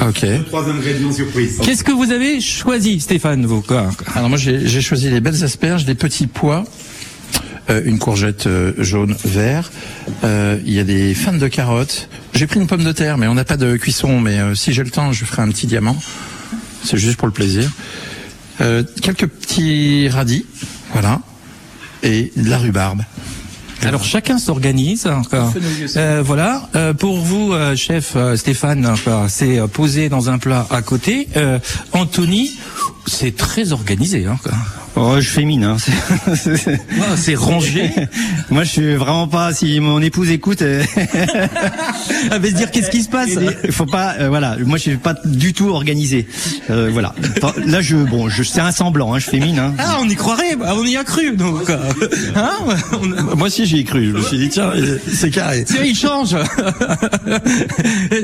Ah, 0.01 0.09
Ok. 0.09 0.25
Trois 0.47 0.69
ingrédients 0.69 1.13
surprises. 1.13 1.59
Qu'est-ce 1.63 1.85
que 1.85 1.93
vous 1.93 2.11
avez 2.13 2.41
choisi, 2.41 3.01
Stéphane, 3.01 3.45
vous 3.47 3.61
quoi? 3.61 3.91
Alors 4.15 4.29
moi, 4.29 4.39
j'ai 4.39 4.67
j'ai 4.67 4.81
choisi 4.81 5.11
les 5.11 5.21
belles 5.21 5.45
asperges, 5.45 5.85
des 5.85 5.95
petits 5.95 6.27
pois, 6.27 6.65
euh, 7.71 7.83
une 7.85 7.99
courgette 7.99 8.47
euh, 8.47 8.73
jaune 8.79 9.15
vert. 9.25 9.71
euh, 10.25 10.59
Il 10.65 10.73
y 10.73 10.79
a 10.81 10.85
des 10.85 11.15
fans 11.15 11.33
de 11.33 11.49
carottes. 11.49 12.09
J'ai 12.35 12.47
pris 12.47 12.61
une 12.61 12.67
pomme 12.67 12.85
de 12.85 12.93
terre, 12.93 13.19
mais 13.19 13.27
on 13.27 13.35
n'a 13.35 13.45
pas 13.45 13.57
de 13.57 13.77
cuisson. 13.77 14.21
Mais 14.21 14.39
euh, 14.39 14.55
si 14.55 14.73
j'ai 14.73 14.83
le 14.85 14.91
temps, 14.91 15.13
je 15.13 15.25
ferai 15.25 15.43
un 15.43 15.49
petit 15.49 15.67
diamant. 15.67 15.97
C'est 16.85 16.97
juste 16.99 17.17
pour 17.17 17.27
le 17.27 17.33
plaisir. 17.35 17.71
Euh, 18.61 18.83
quelques 19.03 19.27
petits 19.27 20.09
radis, 20.09 20.45
voilà, 20.93 21.21
et 22.03 22.33
de 22.37 22.49
la 22.49 22.59
rhubarbe. 22.59 23.03
Alors 23.83 24.03
chacun 24.03 24.39
s'organise. 24.39 25.07
encore. 25.07 25.53
Euh, 25.97 26.23
voilà. 26.25 26.69
Euh, 26.75 26.93
pour 26.95 27.21
vous, 27.21 27.53
euh, 27.53 27.77
chef 27.77 28.15
euh, 28.17 28.35
Stéphane, 28.37 28.93
c'est 29.29 29.61
euh, 29.61 29.69
posé 29.69 30.09
dans 30.09 30.31
un 30.31 30.39
plat 30.39 30.67
à 30.71 30.83
côté. 30.83 31.29
Euh, 31.37 31.61
Anthony, 31.93 32.59
c'est 33.07 33.37
très 33.37 33.71
organisé. 33.73 34.27
Hein, 34.27 34.37
C'est- 35.79 36.57
c'est- 36.57 36.81
Ah, 37.01 37.17
c'est 37.17 37.35
rangé. 37.35 37.91
Moi, 38.51 38.65
je 38.65 38.71
suis 38.71 38.95
vraiment 38.95 39.29
pas. 39.29 39.53
Si 39.53 39.79
mon 39.81 40.01
épouse 40.01 40.31
écoute, 40.31 40.63
euh, 40.63 40.83
Elle 42.33 42.41
va 42.41 42.49
se 42.49 42.55
dire 42.55 42.71
qu'est-ce 42.71 42.91
qui 42.91 43.03
se 43.03 43.09
passe 43.09 43.31
il 43.65 43.73
faut 43.73 43.87
pas. 43.87 44.15
euh, 44.19 44.29
voilà. 44.29 44.57
Moi, 44.65 44.77
je 44.79 44.83
suis 44.83 44.97
pas 44.97 45.15
du 45.25 45.53
tout 45.53 45.69
organisé. 45.71 46.27
Euh, 46.71 46.91
voilà. 46.93 47.15
Enfin, 47.43 47.53
Là, 47.67 47.81
je 47.81 47.97
bon, 47.97 48.29
je 48.29 48.43
c'est 48.43 48.61
un 48.61 48.73
semblant. 48.73 49.15
Hein, 49.15 49.19
je 49.19 49.27
fais 49.31 49.39
mine. 49.41 49.59
Hein. 49.59 49.75
Ah, 49.79 49.99
on 50.01 50.09
y 50.09 50.15
croirait, 50.15 50.57
bah, 50.57 50.75
on 50.77 50.85
y 50.85 50.97
a 50.97 51.05
cru. 51.05 51.37
Donc, 51.37 51.69
euh, 51.71 51.79
hein 52.37 52.53
Moi 53.37 53.47
aussi 53.47 53.67
j'y 53.67 53.81
ai 53.81 53.85
cru. 53.85 54.07
Je 54.11 54.17
me 54.17 54.23
suis 54.23 54.39
dit 54.39 54.49
tiens, 54.49 54.73
c'est 55.13 55.31
carré. 55.31 55.65
Tiens, 55.65 55.83
il 55.85 55.97
change. 55.97 56.35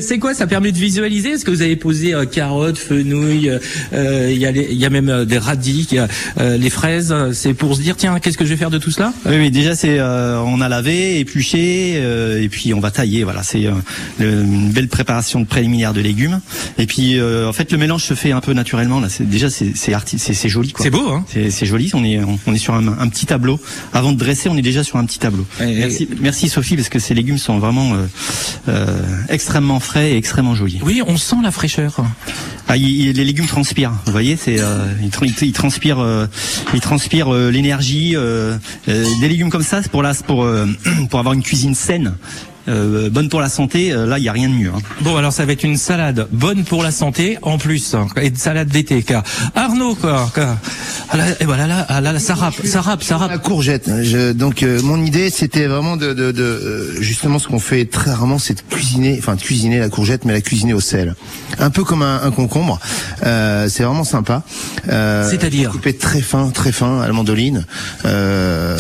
c'est 0.00 0.18
quoi 0.18 0.34
Ça 0.34 0.46
permet 0.46 0.72
de 0.72 0.78
visualiser? 0.78 1.30
Est-ce 1.30 1.44
que 1.44 1.50
vous 1.50 1.62
avez 1.62 1.76
posé 1.76 2.14
euh, 2.14 2.24
carottes, 2.24 2.78
fenouil 2.78 3.50
Il 3.92 4.38
y, 4.38 4.46
a 4.46 4.50
il 4.50 4.74
y 4.78 4.86
a 4.86 4.90
même 4.90 5.24
des 5.24 5.38
radis, 5.38 5.86
il 5.90 5.96
y 5.96 5.98
a, 5.98 6.08
euh, 6.54 6.58
les 6.58 6.70
fraises. 6.70 7.14
C'est 7.32 7.54
pour 7.54 7.74
se 7.76 7.80
dire 7.82 7.96
tiens, 7.96 8.18
qu'est-ce 8.20 8.38
que 8.38 8.44
je 8.44 8.50
vais 8.50 8.56
faire 8.56 8.70
de 8.70 8.78
tout 8.78 8.90
cela? 8.90 9.12
Oui, 9.26 9.36
oui, 9.38 9.50
déjà 9.50 9.74
c'est 9.74 9.98
euh, 9.98 10.38
on 10.40 10.60
a 10.60 10.68
lavé, 10.68 11.18
épluché 11.18 11.94
euh, 11.96 12.42
et 12.42 12.48
puis 12.48 12.72
on 12.74 12.80
va 12.80 12.90
tailler. 12.90 13.24
Voilà, 13.24 13.42
c'est 13.42 13.66
euh, 13.66 13.72
une 14.20 14.70
belle 14.70 14.88
préparation 14.88 15.40
de 15.40 15.46
préliminaire 15.46 15.92
de 15.92 16.00
légumes. 16.00 16.40
Et 16.78 16.86
puis 16.86 17.18
euh, 17.18 17.48
en 17.48 17.52
fait 17.52 17.70
le 17.72 17.78
mélange 17.78 18.04
se 18.04 18.14
fait 18.14 18.32
un 18.32 18.40
peu 18.40 18.52
naturellement. 18.52 19.00
Là, 19.00 19.08
c'est 19.08 19.28
déjà 19.28 19.50
c'est 19.50 19.72
c'est 19.74 19.92
arti- 19.92 20.18
c'est 20.18 20.34
c'est 20.34 20.48
joli. 20.48 20.72
quoi. 20.72 20.84
C'est 20.84 20.90
beau, 20.90 21.08
hein 21.08 21.24
C'est 21.32 21.50
c'est 21.50 21.66
joli. 21.66 21.90
On 21.94 22.04
est 22.04 22.20
on 22.46 22.54
est 22.54 22.58
sur 22.58 22.74
un, 22.74 22.86
un 22.88 23.08
petit 23.08 23.26
tableau. 23.26 23.60
Avant 23.92 24.12
de 24.12 24.18
dresser, 24.18 24.48
on 24.48 24.56
est 24.56 24.62
déjà 24.62 24.84
sur 24.84 24.96
un 24.98 25.04
petit 25.04 25.18
tableau. 25.18 25.46
Et- 25.60 25.74
Merci, 25.84 26.08
merci 26.20 26.48
Sophie 26.48 26.76
parce 26.76 26.88
que 26.88 26.98
ces 26.98 27.14
légumes 27.14 27.38
sont 27.38 27.58
vraiment 27.58 27.94
euh, 27.94 28.06
euh, 28.68 29.02
extrêmement 29.28 29.80
frais 29.80 30.12
et 30.12 30.16
extrêmement 30.16 30.54
jolis. 30.54 30.78
Oui, 30.82 31.02
on 31.06 31.16
sent 31.16 31.36
la 31.42 31.50
fraîcheur. 31.50 31.96
Ah, 32.68 32.76
il- 32.76 32.88
il- 33.08 33.12
les 33.16 33.24
légumes 33.24 33.46
transpirent. 33.46 33.92
Vous 34.06 34.12
voyez, 34.12 34.36
c'est 34.42 34.58
euh, 34.60 34.86
ils, 35.02 35.32
ils 35.42 35.52
transpirent, 35.52 36.00
ils 36.72 36.80
transpirent 36.80 37.32
euh, 37.32 37.50
l'énergie. 37.50 38.14
euh, 38.16 38.56
euh, 38.88 39.04
des 39.20 39.28
légumes 39.28 39.50
comme 39.50 39.62
ça, 39.62 39.82
c'est 39.82 39.90
pour 39.90 40.02
la, 40.02 40.14
pour 40.14 40.46
pour 41.10 41.18
avoir 41.18 41.34
une 41.34 41.42
cuisine 41.42 41.74
saine, 41.74 42.14
euh, 42.68 43.10
bonne 43.10 43.28
pour 43.28 43.40
la 43.40 43.48
santé. 43.48 43.92
euh, 43.92 44.06
là, 44.06 44.18
il 44.18 44.24
y 44.24 44.28
a 44.28 44.32
rien 44.32 44.48
de 44.48 44.54
mieux. 44.54 44.70
hein. 44.74 44.78
Bon, 45.02 45.16
alors 45.16 45.32
ça 45.32 45.44
va 45.44 45.52
être 45.52 45.64
une 45.64 45.76
salade 45.76 46.26
bonne 46.32 46.64
pour 46.64 46.82
la 46.82 46.90
santé 46.90 47.38
en 47.42 47.58
plus, 47.58 47.94
hein, 47.94 48.06
et 48.20 48.28
une 48.28 48.36
salade 48.36 48.68
d'été. 48.68 49.02
Car 49.02 49.22
Arnaud, 49.54 49.94
quoi, 49.94 50.30
quoi. 50.34 50.56
Ah 51.10 51.16
là, 51.16 51.24
et 51.40 51.44
voilà, 51.44 51.66
là, 51.66 51.86
ah 51.88 52.00
là, 52.00 52.12
là, 52.12 52.18
ça 52.18 52.34
rappe, 52.34 52.54
ça 52.64 52.80
rappe, 52.80 53.02
ça 53.02 53.14
La 53.18 53.26
rappe. 53.26 53.42
courgette. 53.42 53.90
Je- 54.02 54.32
donc 54.32 54.62
euh, 54.62 54.80
mon 54.82 55.04
idée 55.04 55.30
c'était 55.30 55.66
vraiment 55.66 55.96
de, 55.96 56.12
de, 56.12 56.32
de 56.32 56.42
euh, 56.42 57.00
justement 57.02 57.38
ce 57.38 57.48
qu'on 57.48 57.58
fait 57.58 57.84
très 57.84 58.10
rarement, 58.12 58.38
c'est 58.38 58.54
de 58.54 58.62
cuisiner, 58.74 59.16
enfin 59.18 59.34
de 59.36 59.40
cuisiner 59.40 59.78
la 59.78 59.88
courgette, 59.88 60.24
mais 60.24 60.32
la 60.32 60.40
cuisiner 60.40 60.72
au 60.74 60.80
sel, 60.80 61.14
un 61.58 61.70
peu 61.70 61.84
comme 61.84 62.02
un, 62.02 62.20
un 62.22 62.30
concombre. 62.30 62.78
Euh, 63.24 63.68
c'est 63.68 63.82
vraiment 63.84 64.04
sympa. 64.04 64.42
Euh, 64.88 65.28
C'est-à-dire 65.28 65.70
coupé 65.70 65.92
très 65.94 66.20
fin, 66.20 66.50
très 66.50 66.72
fin 66.72 67.00
à 67.00 67.06
la 67.06 67.12
mandoline, 67.12 67.64
euh, 68.06 68.76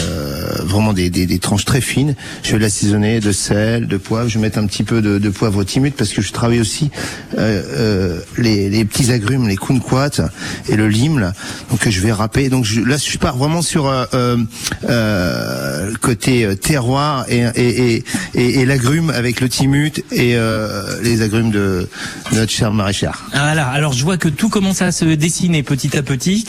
vraiment 0.64 0.92
des, 0.92 1.10
des, 1.10 1.26
des 1.26 1.38
tranches 1.38 1.64
très 1.64 1.80
fines. 1.80 2.14
Je 2.42 2.52
vais 2.52 2.58
l'assaisonner 2.58 3.20
de 3.20 3.32
sel, 3.32 3.73
de 3.80 3.96
poivre. 3.96 4.28
Je 4.28 4.38
vais 4.38 4.42
mettre 4.42 4.58
un 4.58 4.66
petit 4.66 4.84
peu 4.84 5.02
de, 5.02 5.30
poivre 5.30 5.64
timide 5.64 5.94
parce 5.94 6.12
que 6.12 6.22
je 6.22 6.32
travaille 6.32 6.60
aussi 6.60 6.90
euh, 7.36 7.62
euh, 7.76 8.20
les, 8.38 8.70
les 8.70 8.84
petits 8.84 9.10
agrumes, 9.12 9.48
les 9.48 9.56
kumquats 9.56 10.30
et 10.68 10.76
le 10.76 10.88
lime. 10.88 11.18
Là. 11.18 11.32
Donc 11.70 11.88
je 11.88 12.00
vais 12.00 12.12
râper. 12.12 12.48
Donc 12.48 12.64
je, 12.64 12.80
là 12.80 12.96
je 12.96 13.18
pars 13.18 13.36
vraiment 13.36 13.62
sur 13.62 13.86
euh, 13.86 14.04
euh, 14.14 14.36
euh, 14.88 15.90
le 15.90 15.96
côté 15.96 16.56
terroir 16.56 17.26
et, 17.28 17.44
et, 17.56 18.04
et, 18.34 18.60
et, 18.60 18.66
l'agrume 18.66 19.10
avec 19.10 19.40
le 19.40 19.48
timut 19.48 20.02
et 20.12 20.36
les 21.02 21.22
agrumes 21.22 21.50
de, 21.50 21.88
notre 22.32 22.50
cher 22.50 22.72
maraîchère. 22.72 23.24
Ah, 23.32 23.44
Voilà, 23.44 23.68
alors 23.68 23.92
je 23.92 24.02
vois 24.04 24.16
que 24.16 24.28
tout 24.28 24.48
commence 24.48 24.82
à 24.82 24.92
se 24.92 25.04
dessiner 25.04 25.62
petit 25.62 25.96
à 25.96 26.02
petit. 26.02 26.44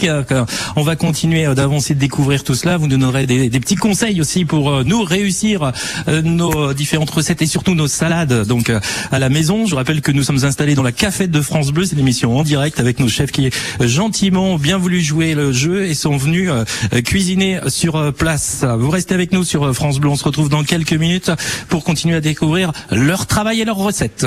On 0.76 0.84
va 0.84 0.96
continuer 0.96 1.54
d'avancer, 1.54 1.94
de 1.94 2.00
découvrir 2.00 2.44
tout 2.44 2.56
cela. 2.56 2.78
Vous 2.78 2.88
nous 2.88 2.98
donnerez 2.98 3.26
des, 3.26 3.50
des 3.50 3.60
petits 3.60 3.76
conseils 3.76 4.22
aussi 4.22 4.46
pour 4.46 4.84
nous 4.84 5.04
réussir 5.04 5.72
nos 6.08 6.74
différentes 6.74 7.12
recettes 7.16 7.42
et 7.42 7.46
surtout 7.46 7.76
nos 7.76 7.88
salades 7.88 8.48
donc 8.48 8.70
euh, 8.70 8.80
à 9.12 9.20
la 9.20 9.30
maison. 9.30 9.66
Je 9.66 9.76
rappelle 9.76 10.02
que 10.02 10.12
nous 10.12 10.24
sommes 10.24 10.44
installés 10.44 10.76
dans 10.76 10.84
la 10.84 10.92
cafette 10.92 11.32
de 11.32 11.42
France 11.42 11.72
Bleu, 11.72 11.86
c'est 11.86 11.96
l'émission 11.96 12.38
en 12.38 12.44
direct 12.44 12.80
avec 12.80 13.00
nos 13.00 13.08
chefs 13.08 13.32
qui 13.32 13.50
gentiment 13.80 14.54
ont 14.54 14.58
bien 14.58 14.78
voulu 14.78 15.02
jouer 15.02 15.34
le 15.34 15.52
jeu 15.52 15.86
et 15.86 15.94
sont 15.94 16.18
venus 16.18 16.50
euh, 16.52 17.02
cuisiner 17.02 17.60
sur 17.68 17.96
euh, 17.96 18.12
place. 18.12 18.66
Vous 18.78 18.90
restez 18.90 19.14
avec 19.14 19.32
nous 19.32 19.44
sur 19.44 19.74
France 19.74 20.00
Bleu, 20.00 20.10
on 20.10 20.16
se 20.16 20.24
retrouve 20.24 20.50
dans 20.50 20.64
quelques 20.64 20.94
minutes 20.94 21.32
pour 21.70 21.84
continuer 21.84 22.16
à 22.16 22.22
découvrir 22.22 22.72
leur 22.92 23.26
travail 23.26 23.62
et 23.62 23.66
leurs 23.66 23.78
recettes. 23.78 24.26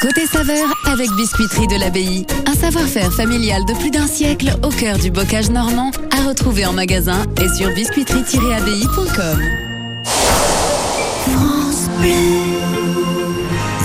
Côté 0.00 0.26
saveur 0.26 0.74
avec 0.86 1.08
Biscuiterie 1.16 1.68
de 1.68 1.78
l'Abbaye. 1.78 2.26
Un 2.46 2.54
savoir-faire 2.54 3.12
familial 3.12 3.64
de 3.66 3.74
plus 3.74 3.90
d'un 3.90 4.06
siècle 4.06 4.56
au 4.62 4.68
cœur 4.68 4.98
du 4.98 5.10
bocage 5.10 5.50
normand 5.50 5.90
à 6.10 6.28
retrouver 6.28 6.66
en 6.66 6.72
magasin 6.72 7.24
et 7.40 7.48
sur 7.56 7.68
biscuiterie-abbaye.com. 7.70 9.71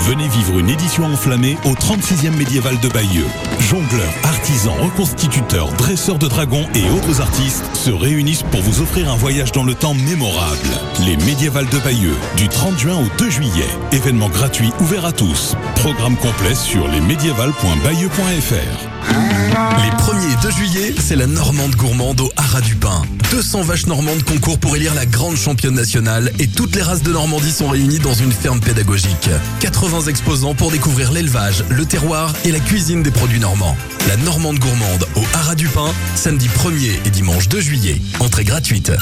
Venez 0.08 0.28
vivre 0.28 0.58
une 0.58 0.70
édition 0.70 1.04
enflammée 1.04 1.56
au 1.64 1.74
36e 1.74 2.34
médiéval 2.36 2.80
de 2.80 2.88
Bayeux. 2.88 3.28
Jongleurs, 3.60 4.12
artisans, 4.24 4.74
reconstituteurs, 4.80 5.70
dresseurs 5.72 6.18
de 6.18 6.26
dragons 6.26 6.66
et 6.74 6.88
autres 6.90 7.20
artistes 7.20 7.64
se 7.74 7.90
réunissent 7.90 8.42
pour 8.42 8.62
vous 8.62 8.80
offrir 8.80 9.12
un 9.12 9.16
voyage 9.16 9.52
dans 9.52 9.64
le 9.64 9.74
temps 9.74 9.92
mémorable. 9.94 10.70
Les 11.04 11.18
médiévals 11.18 11.68
de 11.68 11.78
Bayeux, 11.78 12.16
du 12.36 12.48
30 12.48 12.78
juin 12.78 12.96
au 12.96 13.06
2 13.18 13.30
juillet. 13.30 13.68
Événement 13.92 14.30
gratuit 14.30 14.72
ouvert 14.80 15.04
à 15.04 15.12
tous. 15.12 15.54
Programme 15.76 16.16
complet 16.16 16.54
sur 16.54 16.88
lesmédiévals.bayeux.fr. 16.88 19.27
Les 19.58 19.90
1er 19.90 20.32
et 20.32 20.42
2 20.42 20.50
juillet, 20.50 20.94
c'est 21.00 21.16
la 21.16 21.26
Normande 21.26 21.74
gourmande 21.74 22.20
au 22.20 22.30
Haras 22.36 22.60
du 22.60 22.76
Pin. 22.76 23.02
200 23.32 23.62
vaches 23.62 23.86
normandes 23.86 24.22
concourent 24.22 24.58
pour 24.58 24.76
élire 24.76 24.94
la 24.94 25.04
grande 25.04 25.36
championne 25.36 25.74
nationale 25.74 26.30
et 26.38 26.46
toutes 26.46 26.76
les 26.76 26.82
races 26.82 27.02
de 27.02 27.12
Normandie 27.12 27.50
sont 27.50 27.68
réunies 27.68 27.98
dans 27.98 28.14
une 28.14 28.30
ferme 28.30 28.60
pédagogique. 28.60 29.30
80 29.58 30.02
exposants 30.02 30.54
pour 30.54 30.70
découvrir 30.70 31.10
l'élevage, 31.10 31.64
le 31.70 31.84
terroir 31.84 32.32
et 32.44 32.52
la 32.52 32.60
cuisine 32.60 33.02
des 33.02 33.10
produits 33.10 33.40
normands. 33.40 33.76
La 34.06 34.16
Normande 34.18 34.60
gourmande 34.60 35.06
au 35.16 35.22
Haras 35.34 35.56
du 35.56 35.66
Pin, 35.66 35.92
samedi 36.14 36.48
1er 36.48 36.92
et 37.04 37.10
dimanche 37.10 37.48
2 37.48 37.60
juillet. 37.60 38.00
Entrée 38.20 38.44
gratuite. 38.44 38.92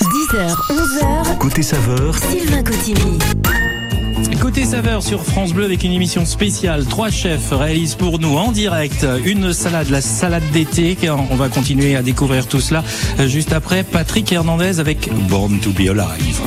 10h, 0.00 0.54
11h, 0.70 1.38
Côté 1.38 1.62
saveur, 1.62 2.14
Sylvain 2.30 2.62
Cotigny. 2.62 3.18
Côté 4.46 4.64
saveur 4.64 5.02
sur 5.02 5.24
France 5.24 5.52
Bleu 5.52 5.64
avec 5.64 5.82
une 5.82 5.90
émission 5.90 6.24
spéciale. 6.24 6.84
Trois 6.86 7.10
chefs 7.10 7.50
réalisent 7.50 7.96
pour 7.96 8.20
nous 8.20 8.36
en 8.36 8.52
direct 8.52 9.04
une 9.24 9.52
salade, 9.52 9.90
la 9.90 10.00
salade 10.00 10.44
d'été. 10.52 10.96
On 11.32 11.34
va 11.34 11.48
continuer 11.48 11.96
à 11.96 12.02
découvrir 12.02 12.46
tout 12.46 12.60
cela 12.60 12.84
juste 13.26 13.52
après. 13.52 13.82
Patrick 13.82 14.30
Hernandez 14.30 14.78
avec 14.78 15.12
Born 15.28 15.58
to 15.58 15.70
be 15.70 15.88
Alive. 15.88 16.40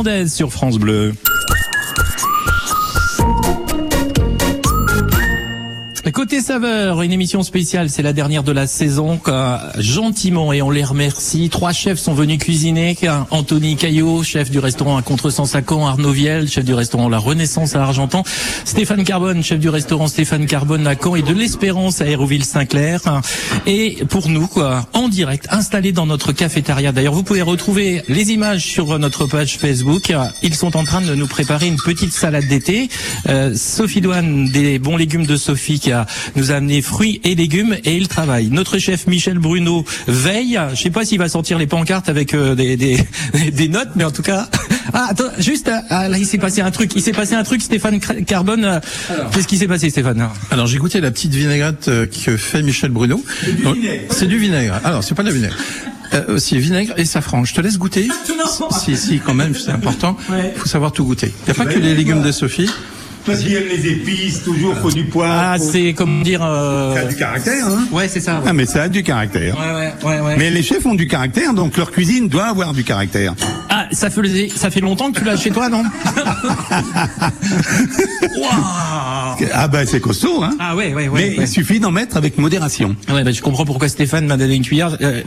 Hernandez 0.00 0.28
sur 0.30 0.50
France 0.50 0.78
Bleu. 0.78 1.12
Une 6.52 7.12
émission 7.12 7.44
spéciale, 7.44 7.90
c'est 7.90 8.02
la 8.02 8.12
dernière 8.12 8.42
de 8.42 8.50
la 8.50 8.66
saison. 8.66 9.20
Gentiment, 9.78 10.52
et 10.52 10.62
on 10.62 10.70
les 10.70 10.82
remercie, 10.82 11.48
trois 11.48 11.72
chefs 11.72 12.00
sont 12.00 12.12
venus 12.12 12.38
cuisiner. 12.38 12.96
Anthony 13.30 13.76
Caillot, 13.76 14.24
chef 14.24 14.50
du 14.50 14.58
restaurant 14.58 14.96
à 14.96 15.02
Contresens 15.02 15.54
à 15.54 15.62
Caen, 15.62 15.86
Arnaud 15.86 16.10
Viel, 16.10 16.48
chef 16.48 16.64
du 16.64 16.74
restaurant 16.74 17.08
La 17.08 17.18
Renaissance 17.18 17.76
à 17.76 17.82
Argentan, 17.84 18.24
Stéphane 18.64 19.04
Carbone, 19.04 19.44
chef 19.44 19.60
du 19.60 19.68
restaurant 19.68 20.08
Stéphane 20.08 20.46
Carbone 20.46 20.88
à 20.88 20.96
Caen 21.00 21.14
et 21.14 21.22
de 21.22 21.32
l'Espérance 21.32 22.00
à 22.00 22.06
Hérouville-Saint-Clair. 22.06 23.00
Et 23.66 23.98
pour 24.08 24.28
nous, 24.28 24.48
quoi, 24.48 24.88
en 24.92 25.08
direct, 25.08 25.46
installés 25.50 25.92
dans 25.92 26.06
notre 26.06 26.32
cafétéria. 26.32 26.90
D'ailleurs, 26.90 27.14
vous 27.14 27.22
pouvez 27.22 27.42
retrouver 27.42 28.02
les 28.08 28.32
images 28.32 28.64
sur 28.64 28.98
notre 28.98 29.26
page 29.26 29.56
Facebook. 29.56 30.12
Ils 30.42 30.56
sont 30.56 30.76
en 30.76 30.82
train 30.82 31.00
de 31.00 31.14
nous 31.14 31.28
préparer 31.28 31.68
une 31.68 31.78
petite 31.78 32.12
salade 32.12 32.48
d'été. 32.48 32.88
Euh, 33.28 33.54
Sophie 33.54 34.00
Douane, 34.00 34.50
des 34.50 34.80
bons 34.80 34.96
légumes 34.96 35.26
de 35.26 35.36
Sophie, 35.36 35.78
qui 35.78 35.92
a, 35.92 36.06
nous 36.40 36.50
a 36.50 36.54
amené 36.54 36.80
fruits 36.80 37.20
et 37.22 37.34
légumes 37.34 37.76
et 37.84 37.96
il 37.96 38.08
travaille. 38.08 38.48
Notre 38.48 38.78
chef 38.78 39.06
Michel 39.06 39.38
Bruno 39.38 39.84
veille. 40.08 40.58
Je 40.74 40.80
sais 40.82 40.90
pas 40.90 41.04
s'il 41.04 41.18
va 41.18 41.28
sortir 41.28 41.58
les 41.58 41.66
pancartes 41.66 42.08
avec 42.08 42.32
euh, 42.34 42.54
des, 42.54 42.76
des, 42.76 42.96
des 43.52 43.68
notes, 43.68 43.90
mais 43.96 44.04
en 44.04 44.10
tout 44.10 44.22
cas. 44.22 44.48
Ah, 44.92 45.06
attends, 45.10 45.30
juste, 45.38 45.70
ah, 45.90 46.08
là, 46.08 46.18
il 46.18 46.26
s'est 46.26 46.38
passé 46.38 46.62
un 46.62 46.72
truc. 46.72 46.90
Il 46.96 47.02
s'est 47.02 47.12
passé 47.12 47.34
un 47.36 47.44
truc, 47.44 47.62
Stéphane 47.62 48.00
Carbone. 48.00 48.64
euh, 48.64 48.80
Qu'est-ce 49.32 49.46
qui 49.46 49.56
s'est 49.56 49.68
passé, 49.68 49.88
Stéphane? 49.88 50.28
Alors 50.50 50.66
j'ai 50.66 50.78
goûté 50.78 51.00
la 51.00 51.12
petite 51.12 51.32
vinaigrette 51.32 51.86
euh, 51.86 52.06
que 52.06 52.36
fait 52.36 52.60
Michel 52.62 52.90
Bruno. 52.90 53.22
C'est 54.10 54.26
du 54.26 54.38
vinaigre. 54.38 54.80
Alors 54.82 55.04
c'est 55.04 55.14
pas 55.14 55.22
de 55.22 55.28
la 55.28 55.34
vinaigre. 55.34 55.56
Euh, 56.12 56.38
c'est 56.38 56.56
vinaigre 56.58 56.94
et 56.96 57.04
safran. 57.04 57.44
Je 57.44 57.54
te 57.54 57.60
laisse 57.60 57.78
goûter. 57.78 58.08
Si 58.84 58.96
si 58.96 59.20
quand 59.20 59.34
même 59.34 59.54
c'est 59.54 59.70
important. 59.70 60.16
Il 60.30 60.58
faut 60.58 60.66
savoir 60.68 60.90
tout 60.90 61.04
goûter. 61.04 61.32
Il 61.46 61.52
n'y 61.52 61.60
a 61.60 61.64
pas 61.64 61.70
que 61.72 61.78
les 61.78 61.94
légumes 61.94 62.22
de 62.22 62.32
Sophie. 62.32 62.68
Parce 63.26 63.40
qu'il 63.40 63.54
aime 63.54 63.68
les 63.68 63.86
épices, 63.88 64.42
toujours 64.42 64.76
faut 64.78 64.90
du 64.90 65.04
poivre. 65.04 65.34
Ah, 65.36 65.56
faut- 65.58 65.70
c'est 65.70 65.92
comme 65.92 66.22
dire. 66.22 66.40
euh, 66.42 66.94
Ça 66.94 67.00
a 67.00 67.04
du 67.04 67.16
caractère, 67.16 67.66
hein 67.66 67.86
Ouais, 67.92 68.08
c'est 68.08 68.20
ça. 68.20 68.42
Ah, 68.46 68.52
mais 68.52 68.66
ça 68.66 68.84
a 68.84 68.88
du 68.88 69.02
caractère. 69.02 69.56
Ouais, 69.58 69.74
ouais, 69.74 69.92
ouais, 70.16 70.20
ouais. 70.26 70.36
Mais 70.38 70.50
les 70.50 70.62
chefs 70.62 70.86
ont 70.86 70.94
du 70.94 71.06
caractère, 71.06 71.52
donc 71.54 71.76
leur 71.76 71.90
cuisine 71.90 72.28
doit 72.28 72.46
avoir 72.46 72.72
du 72.72 72.84
caractère. 72.84 73.34
Ah, 73.68 73.86
ça 73.92 74.10
fait, 74.10 74.48
ça 74.54 74.70
fait 74.70 74.80
longtemps 74.80 75.12
que 75.12 75.18
tu 75.18 75.24
l'as 75.24 75.36
chez 75.36 75.50
toi, 75.50 75.68
non 75.68 75.82
Ah 79.54 79.68
ben 79.68 79.86
c'est 79.86 80.00
costaud, 80.00 80.42
hein 80.42 80.54
Ah 80.58 80.76
ouais, 80.76 80.94
ouais, 80.94 81.08
ouais. 81.08 81.30
Mais 81.30 81.38
ouais. 81.38 81.44
il 81.44 81.48
suffit 81.48 81.80
d'en 81.80 81.90
mettre 81.90 82.16
avec 82.16 82.38
modération. 82.38 82.96
Ouais, 83.12 83.24
bah, 83.24 83.32
je 83.32 83.40
comprends 83.42 83.64
pourquoi 83.64 83.88
Stéphane 83.88 84.26
m'a 84.26 84.36
donné 84.36 84.54
une 84.54 84.62
cuillère. 84.64 84.96
Euh, 85.00 85.20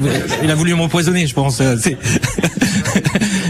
il 0.44 0.52
a 0.52 0.56
voulu 0.56 0.74
m'empoisonner, 0.76 1.28
je 1.28 1.34
pense. 1.34 1.62
c'est- 1.82 1.98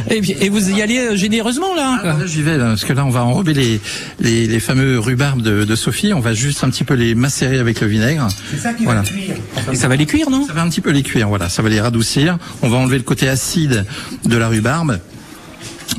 et, 0.09 0.21
puis, 0.21 0.35
et 0.39 0.49
vous 0.49 0.69
y 0.71 0.81
allez 0.81 0.97
euh, 0.99 1.15
généreusement 1.15 1.75
là 1.75 1.99
Ah, 2.03 2.07
là, 2.19 2.25
j'y 2.25 2.41
vais 2.41 2.57
là, 2.57 2.65
parce 2.69 2.85
que 2.85 2.93
là 2.93 3.05
on 3.05 3.09
va 3.09 3.23
enrober 3.23 3.53
les, 3.53 3.79
les, 4.19 4.47
les 4.47 4.59
fameux 4.59 4.99
rhubarbes 4.99 5.41
de, 5.41 5.63
de 5.63 5.75
Sophie. 5.75 6.13
On 6.13 6.19
va 6.19 6.33
juste 6.33 6.63
un 6.63 6.69
petit 6.69 6.83
peu 6.83 6.93
les 6.93 7.15
macérer 7.15 7.59
avec 7.59 7.81
le 7.81 7.87
vinaigre. 7.87 8.27
C'est 8.51 8.57
ça 8.59 8.73
qui 8.73 8.83
Voilà. 8.83 9.01
cuire. 9.01 9.35
Et 9.71 9.75
ça 9.75 9.87
va 9.87 9.95
les 9.95 10.05
cuire, 10.05 10.29
non? 10.29 10.45
Ça 10.45 10.53
va 10.53 10.61
un 10.63 10.69
petit 10.69 10.81
peu 10.81 10.91
les 10.91 11.03
cuire, 11.03 11.27
voilà. 11.29 11.49
Ça 11.49 11.61
va 11.61 11.69
les 11.69 11.81
radoucir. 11.81 12.37
On 12.61 12.69
va 12.69 12.77
enlever 12.77 12.97
le 12.97 13.03
côté 13.03 13.27
acide 13.29 13.85
de 14.25 14.37
la 14.37 14.47
rhubarbe. 14.47 14.99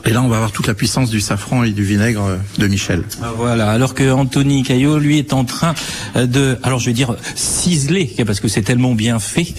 Et 0.07 0.11
là, 0.11 0.23
on 0.23 0.29
va 0.29 0.37
avoir 0.37 0.53
toute 0.53 0.67
la 0.67 0.75
puissance 0.75 1.11
du 1.11 1.21
safran 1.21 1.65
et 1.65 1.71
du 1.71 1.83
vinaigre 1.83 2.25
euh, 2.25 2.37
de 2.59 2.67
Michel. 2.67 3.03
Ah, 3.23 3.33
Voilà, 3.37 3.71
alors 3.71 3.95
que 3.95 4.11
Anthony 4.11 4.63
Caillot, 4.63 4.99
lui, 4.99 5.19
est 5.19 5.33
en 5.33 5.45
train 5.45 5.75
euh, 6.17 6.27
de, 6.27 6.59
alors 6.63 6.79
je 6.79 6.87
vais 6.87 6.93
dire 6.93 7.15
ciseler, 7.35 8.13
parce 8.27 8.41
que 8.41 8.49
c'est 8.49 8.63
tellement 8.63 8.95
bien 8.95 9.19
fait. 9.19 9.55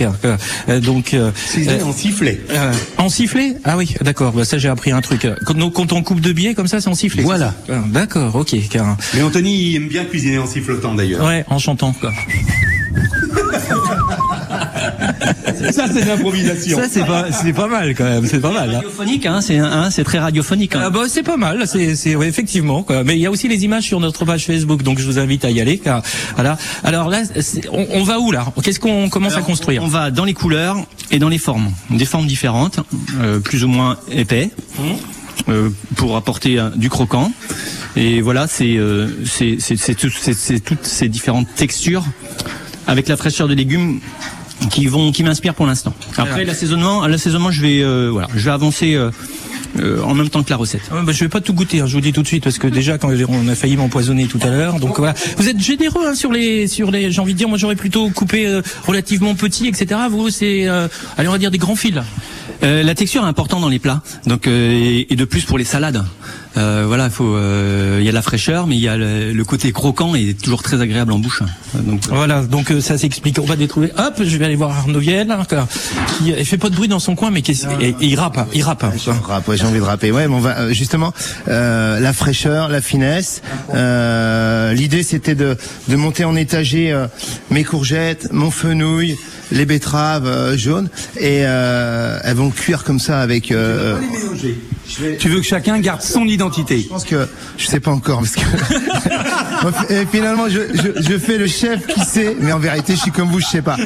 euh, 0.69 0.79
donc, 0.79 1.13
euh, 1.13 1.31
Ciselé 1.35 1.79
euh, 1.81 1.85
en 1.85 1.93
sifflet. 1.93 2.39
euh, 2.51 2.71
en 2.97 3.09
sifflet? 3.09 3.55
Ah 3.63 3.77
oui, 3.77 3.95
d'accord. 4.01 4.33
Bah, 4.33 4.45
ça, 4.45 4.57
j'ai 4.57 4.69
appris 4.69 4.91
un 4.91 5.01
truc. 5.01 5.27
Quand, 5.45 5.55
donc, 5.57 5.73
quand 5.73 5.91
on 5.93 6.03
coupe 6.03 6.21
de 6.21 6.31
billets 6.31 6.53
comme 6.53 6.67
ça, 6.67 6.79
c'est 6.81 6.89
en 6.89 6.95
sifflet. 6.95 7.23
Voilà. 7.23 7.53
Ah, 7.69 7.83
D'accord, 7.87 8.35
ok. 8.35 8.55
car- 8.69 8.97
Mais 9.15 9.21
Anthony 9.23 9.69
il 9.71 9.75
aime 9.77 9.87
bien 9.87 10.05
cuisiner 10.05 10.37
en 10.37 10.45
sifflotant 10.47 10.93
d'ailleurs. 10.95 11.25
Ouais, 11.25 11.43
en 11.49 11.57
chantant. 11.59 11.93
Quoi. 11.93 12.11
Ça 15.71 15.85
c'est 15.93 16.01
de 16.03 16.07
l'improvisation. 16.07 16.77
Ça, 16.77 16.87
c'est 16.89 17.05
pas, 17.05 17.31
c'est 17.31 17.53
pas 17.53 17.67
mal 17.67 17.93
quand 17.95 18.03
même. 18.03 18.25
C'est 18.25 18.39
pas 18.39 18.51
mal. 18.51 18.69
hein. 18.69 18.75
Radiophonique, 18.75 19.25
hein, 19.25 19.41
c'est 19.41 19.57
hein, 19.57 19.89
c'est 19.91 20.03
très 20.03 20.19
radiophonique. 20.19 20.75
hein. 20.75 20.81
Ah 20.85 20.89
bah 20.89 21.01
c'est 21.07 21.23
pas 21.23 21.37
mal, 21.37 21.63
c'est 21.67 21.95
c'est 21.95 22.15
ouais, 22.15 22.27
effectivement 22.27 22.83
quoi. 22.83 23.03
Mais 23.03 23.15
il 23.15 23.19
y 23.21 23.25
a 23.25 23.31
aussi 23.31 23.47
les 23.47 23.63
images 23.65 23.83
sur 23.83 23.99
notre 23.99 24.25
page 24.25 24.45
Facebook, 24.45 24.83
donc 24.83 24.99
je 24.99 25.05
vous 25.05 25.19
invite 25.19 25.45
à 25.45 25.51
y 25.51 25.61
aller. 25.61 25.77
Car, 25.77 26.01
voilà. 26.35 26.57
Alors 26.83 27.09
là, 27.09 27.23
c'est- 27.39 27.67
on, 27.71 27.85
on 27.91 28.03
va 28.03 28.19
où 28.19 28.31
là? 28.31 28.45
Qu'est-ce 28.63 28.79
qu'on 28.79 29.09
commence 29.09 29.35
à 29.35 29.41
construire? 29.41 29.83
On 29.83 29.87
va 29.87 30.11
dans 30.11 30.25
les 30.25 30.33
couleurs 30.33 30.77
et 31.11 31.19
dans 31.19 31.29
les 31.29 31.37
formes. 31.37 31.71
Des 31.89 32.05
formes 32.05 32.27
différentes, 32.27 32.79
euh, 33.21 33.39
plus 33.39 33.63
ou 33.63 33.67
moins 33.67 33.97
épais, 34.11 34.49
euh, 35.49 35.69
pour 35.95 36.15
apporter 36.15 36.59
euh, 36.59 36.69
du 36.75 36.89
croquant. 36.89 37.31
Et 37.95 38.21
voilà, 38.21 38.47
c'est 38.47 38.75
euh, 38.77 39.07
c'est 39.25 39.57
c'est- 39.59 39.77
c'est 39.77 39.95
tout- 39.95 40.09
c'est- 40.19 40.33
c'est 40.33 40.59
toutes 40.59 40.85
ces 40.85 41.07
différentes 41.07 41.47
textures 41.55 42.03
avec 42.87 43.07
la 43.07 43.17
fraîcheur 43.17 43.47
des 43.47 43.55
légumes 43.55 43.99
qui 44.69 44.87
vont 44.87 45.11
qui 45.11 45.23
m'inspirent 45.23 45.55
pour 45.55 45.65
l'instant. 45.65 45.93
Après 46.17 46.45
l'assaisonnement, 46.45 47.05
l'assaisonnement, 47.07 47.51
je 47.51 47.61
vais 47.61 47.81
euh, 47.81 48.09
voilà, 48.11 48.27
je 48.35 48.45
vais 48.45 48.51
avancer 48.51 48.95
euh, 48.95 49.11
euh, 49.79 50.01
en 50.03 50.13
même 50.13 50.29
temps 50.29 50.43
que 50.43 50.49
la 50.49 50.55
recette. 50.55 50.81
Ah, 50.91 51.01
bah, 51.03 51.11
je 51.11 51.19
vais 51.23 51.29
pas 51.29 51.41
tout 51.41 51.53
goûter, 51.53 51.81
hein, 51.81 51.85
je 51.87 51.93
vous 51.93 52.01
dis 52.01 52.13
tout 52.13 52.21
de 52.21 52.27
suite 52.27 52.43
parce 52.43 52.57
que 52.57 52.67
déjà 52.67 52.97
quand 52.97 53.09
on 53.27 53.47
a 53.47 53.55
failli 53.55 53.75
m'empoisonner 53.75 54.27
tout 54.27 54.39
à 54.41 54.47
l'heure, 54.47 54.79
donc 54.79 54.97
voilà. 54.97 55.13
Vous 55.37 55.49
êtes 55.49 55.59
généreux 55.59 56.07
hein, 56.07 56.15
sur 56.15 56.31
les 56.31 56.67
sur 56.67 56.91
les. 56.91 57.11
J'ai 57.11 57.21
envie 57.21 57.33
de 57.33 57.37
dire, 57.37 57.49
moi 57.49 57.57
j'aurais 57.57 57.75
plutôt 57.75 58.09
coupé 58.09 58.47
euh, 58.47 58.61
relativement 58.87 59.35
petit, 59.35 59.67
etc. 59.67 60.01
Vous 60.09 60.29
c'est, 60.29 60.67
euh, 60.67 60.87
allez 61.17 61.27
on 61.27 61.33
va 61.33 61.37
dire 61.37 61.51
des 61.51 61.57
grands 61.57 61.75
fils. 61.75 61.99
Euh, 62.63 62.83
la 62.83 62.95
texture 62.95 63.23
est 63.23 63.27
importante 63.27 63.61
dans 63.61 63.69
les 63.69 63.79
plats, 63.79 64.01
donc 64.27 64.47
euh, 64.47 64.71
et, 64.71 65.11
et 65.13 65.15
de 65.15 65.25
plus 65.25 65.43
pour 65.43 65.57
les 65.57 65.65
salades. 65.65 66.03
Euh, 66.57 66.85
voilà, 66.87 67.05
il 67.05 67.11
faut, 67.11 67.35
euh, 67.35 67.97
il 67.99 68.05
y 68.05 68.07
a 68.07 68.11
de 68.11 68.15
la 68.15 68.21
fraîcheur, 68.21 68.65
mais 68.65 68.75
il 68.75 68.81
y 68.81 68.87
a 68.87 68.95
le, 68.95 69.33
le 69.33 69.43
côté 69.43 69.73
croquant 69.73 70.15
et 70.15 70.33
toujours 70.35 70.63
très 70.63 70.79
agréable 70.79 71.11
en 71.11 71.19
bouche. 71.19 71.43
Donc 71.73 71.99
Voilà, 72.07 72.43
donc 72.43 72.71
euh, 72.71 72.79
ça 72.79 72.97
s'explique. 72.97 73.37
On 73.41 73.45
va 73.45 73.57
détrouver. 73.57 73.91
Hop, 73.97 74.21
je 74.23 74.37
vais 74.37 74.45
aller 74.45 74.55
voir 74.55 74.71
Arnaud 74.71 74.99
Viel, 74.99 75.29
hein, 75.29 75.43
qui 76.17 76.29
il 76.29 76.45
fait 76.45 76.57
pas 76.57 76.69
de 76.69 76.75
bruit 76.75 76.87
dans 76.87 76.99
son 76.99 77.13
coin, 77.15 77.29
mais 77.29 77.41
qui 77.41 77.51
est- 77.51 77.67
et- 77.81 77.89
et 77.89 77.95
il 78.07 78.15
rappe, 78.17 78.37
hein, 78.37 78.47
il 78.53 78.63
rappe. 78.63 78.85
hein. 78.85 78.93
Je 78.97 79.09
rappe, 79.11 79.47
ouais, 79.49 79.57
j'ai 79.57 79.65
envie 79.65 79.79
de 79.79 79.83
rapper. 79.83 80.11
Ouais, 80.13 80.29
mais 80.29 80.33
on 80.35 80.39
va 80.39 80.59
euh, 80.59 80.73
justement 80.73 81.13
euh, 81.49 81.99
la 81.99 82.13
fraîcheur, 82.13 82.69
la 82.69 82.79
finesse. 82.79 83.41
Euh, 83.73 84.73
L'idée 84.73 85.03
c'était 85.03 85.35
de, 85.35 85.57
de 85.89 85.95
monter 85.97 86.23
en 86.25 86.35
étagé 86.37 86.91
euh, 86.91 87.07
mes 87.51 87.63
courgettes, 87.65 88.29
mon 88.31 88.49
fenouil, 88.51 89.17
les 89.51 89.65
betteraves 89.65 90.27
euh, 90.27 90.57
jaunes, 90.57 90.89
et 91.17 91.41
euh, 91.45 92.19
elles 92.23 92.35
vont 92.35 92.49
cuire 92.49 92.83
comme 92.83 92.99
ça 92.99 93.19
avec. 93.21 93.51
euh, 93.51 93.97
Tu 95.19 95.29
veux 95.29 95.39
que 95.39 95.45
chacun 95.45 95.79
garde 95.79 96.01
son 96.01 96.25
identité. 96.25 96.79
je 96.81 96.87
pense 96.87 97.03
que 97.05 97.27
je 97.57 97.65
sais 97.67 97.79
pas 97.79 97.91
encore 97.91 98.19
parce 98.19 98.35
que 98.35 98.41
et 99.93 100.05
finalement 100.05 100.47
je, 100.49 100.59
je, 100.73 101.01
je 101.01 101.17
fais 101.17 101.37
le 101.37 101.47
chef 101.47 101.85
qui 101.87 101.99
sait, 102.01 102.35
mais 102.39 102.51
en 102.51 102.59
vérité 102.59 102.95
je 102.95 103.01
suis 103.01 103.11
comme 103.11 103.29
vous, 103.29 103.39
je 103.39 103.45
sais 103.47 103.61
pas. 103.61 103.77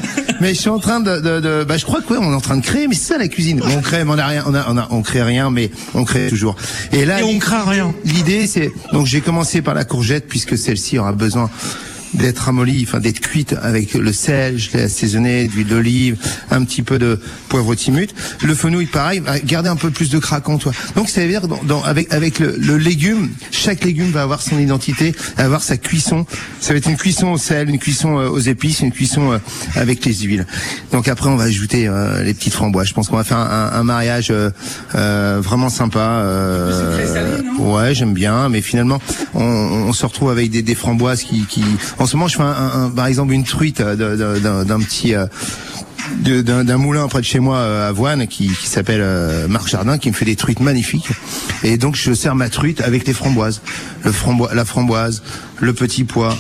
Mais 0.42 0.54
je 0.54 0.60
suis 0.60 0.70
en 0.70 0.80
train 0.80 1.00
de, 1.00 1.20
de, 1.20 1.40
de- 1.40 1.64
bah 1.64 1.78
je 1.78 1.86
crois 1.86 2.02
que 2.02 2.14
ouais, 2.14 2.20
on 2.22 2.32
est 2.32 2.36
en 2.36 2.42
train 2.42 2.58
de 2.58 2.64
créer, 2.64 2.88
mais 2.88 2.96
c'est 2.96 3.14
ça 3.14 3.18
la 3.18 3.28
cuisine. 3.28 3.62
On 3.64 3.82
crée, 3.82 4.04
mais 4.04 4.12
on 4.14 4.18
a 4.18 4.26
rien, 4.28 4.44
on 4.48 4.54
a, 4.56 4.66
on 4.70 4.78
a, 4.78 4.88
on 4.92 5.02
crée 5.02 5.24
rien, 5.24 5.50
mais 5.52 5.72
on 5.94 6.04
crée 6.06 6.28
toujours. 6.30 6.56
Et 6.92 7.06
là, 7.06 7.22
Et 7.22 7.24
on 7.24 7.40
craint 7.40 7.64
rien. 7.66 7.94
L'idée 8.06 8.48
c'est 8.48 8.72
donc 8.94 9.06
j'ai 9.06 9.22
commencé 9.22 9.62
par 9.62 9.74
la 9.74 9.86
courgette 9.86 10.28
puisque 10.28 10.58
celle-ci 10.58 10.98
aura 11.00 11.12
besoin 11.14 11.50
d'être 12.14 12.40
ramollie, 12.40 12.86
enfin 12.88 13.00
d'être 13.00 13.20
cuite 13.20 13.56
avec 13.62 13.94
le 13.94 14.12
sel, 14.14 14.58
je 14.58 14.72
l'ai 14.74 14.84
assaisonné, 14.84 15.48
d'huile 15.48 15.68
d'olive, 15.68 16.18
un 16.52 16.64
petit 16.64 16.82
peu 16.82 16.98
de 17.00 17.20
poivre 17.50 17.76
timut. 17.76 18.10
Le 18.44 18.56
fenouil, 18.56 18.86
pareil, 18.88 19.20
va 19.20 19.40
garder 19.40 19.70
un 19.70 19.76
peu 19.76 19.92
plus 19.92 20.10
de 20.10 20.18
craquant, 20.20 20.58
toi. 20.58 20.72
Donc 20.96 21.10
ça 21.10 21.22
veut 21.22 21.28
dire 21.28 21.48
dans, 21.48 21.62
dans- 21.64 21.84
avec 21.84 22.12
avec 22.14 22.40
le, 22.40 22.56
le 22.58 22.78
légume, 22.78 23.30
chaque 23.52 23.84
légume 23.84 24.12
va 24.12 24.24
avoir 24.24 24.42
son 24.42 24.58
identité, 24.60 25.14
avoir 25.38 25.62
sa 25.64 25.78
cuisson. 25.78 26.26
Ça 26.60 26.74
va 26.74 26.78
être 26.78 26.90
une 26.90 26.98
cuisson 26.98 27.28
au 27.28 27.38
sel, 27.38 27.70
une 27.70 27.80
cuisson 27.80 28.18
euh, 28.20 28.30
aux 28.30 28.40
épices, 28.40 28.80
une 28.82 28.92
cuisson 28.92 29.34
euh, 29.34 29.38
avec 29.76 30.04
les 30.06 30.14
huiles. 30.16 30.46
Donc 30.92 31.08
après 31.08 31.30
on 31.30 31.36
va 31.36 31.44
ajouter 31.46 31.88
euh, 31.88 32.24
les 32.24 32.34
petites 32.34 32.54
framboises. 32.54 32.88
Je 32.88 32.94
pense 32.94 33.08
qu'on 33.08 33.18
va 33.18 33.24
faire 33.24 33.38
un, 33.38 33.72
un 33.74 33.84
mariage 33.84 34.30
euh, 34.32 34.50
euh, 34.96 35.40
vraiment 35.42 35.70
sympa. 35.70 36.00
euh, 36.00 37.42
ouais, 37.60 37.94
j'aime 37.94 38.14
bien, 38.14 38.50
mais 38.50 38.62
finalement 38.62 39.00
on, 39.34 39.42
on 39.44 39.94
se 39.94 40.06
retrouve 40.06 40.30
avec 40.32 40.50
des, 40.50 40.62
des 40.62 40.76
framboises 40.76 41.24
qui, 41.24 41.46
qui 41.46 41.64
en 42.00 42.06
ce 42.06 42.16
moment 42.16 42.28
je 42.28 42.38
fais 42.38 42.44
un, 42.44 42.90
par 42.90 43.06
exemple 43.08 43.34
une 43.34 43.44
truite 43.44 43.82
euh, 43.82 44.64
d'un 44.64 44.80
petit 44.80 45.14
euh, 45.14 45.28
d'un 46.24 46.78
moulin 46.78 47.08
près 47.08 47.20
de 47.20 47.26
chez 47.26 47.40
moi 47.40 47.58
euh, 47.58 47.90
à 47.90 47.92
Voine 47.92 48.26
qui, 48.28 48.50
s'appelle 48.50 49.04
Marc 49.48 49.68
Jardin 49.68 49.98
qui 49.98 50.10
me 50.10 50.16
fait 50.16 50.26
des 50.26 50.36
truites 50.36 50.62
magnifiques. 50.62 51.10
Et 51.64 51.78
donc 51.78 51.96
je 51.96 52.14
sers 52.14 52.36
ma 52.36 52.50
truite 52.50 52.82
avec 52.82 53.06
les 53.06 53.14
framboises. 53.14 53.62
La 54.04 54.66
framboise 54.66 55.22
le 55.60 55.74
petit 55.74 56.06
pois 56.06 56.36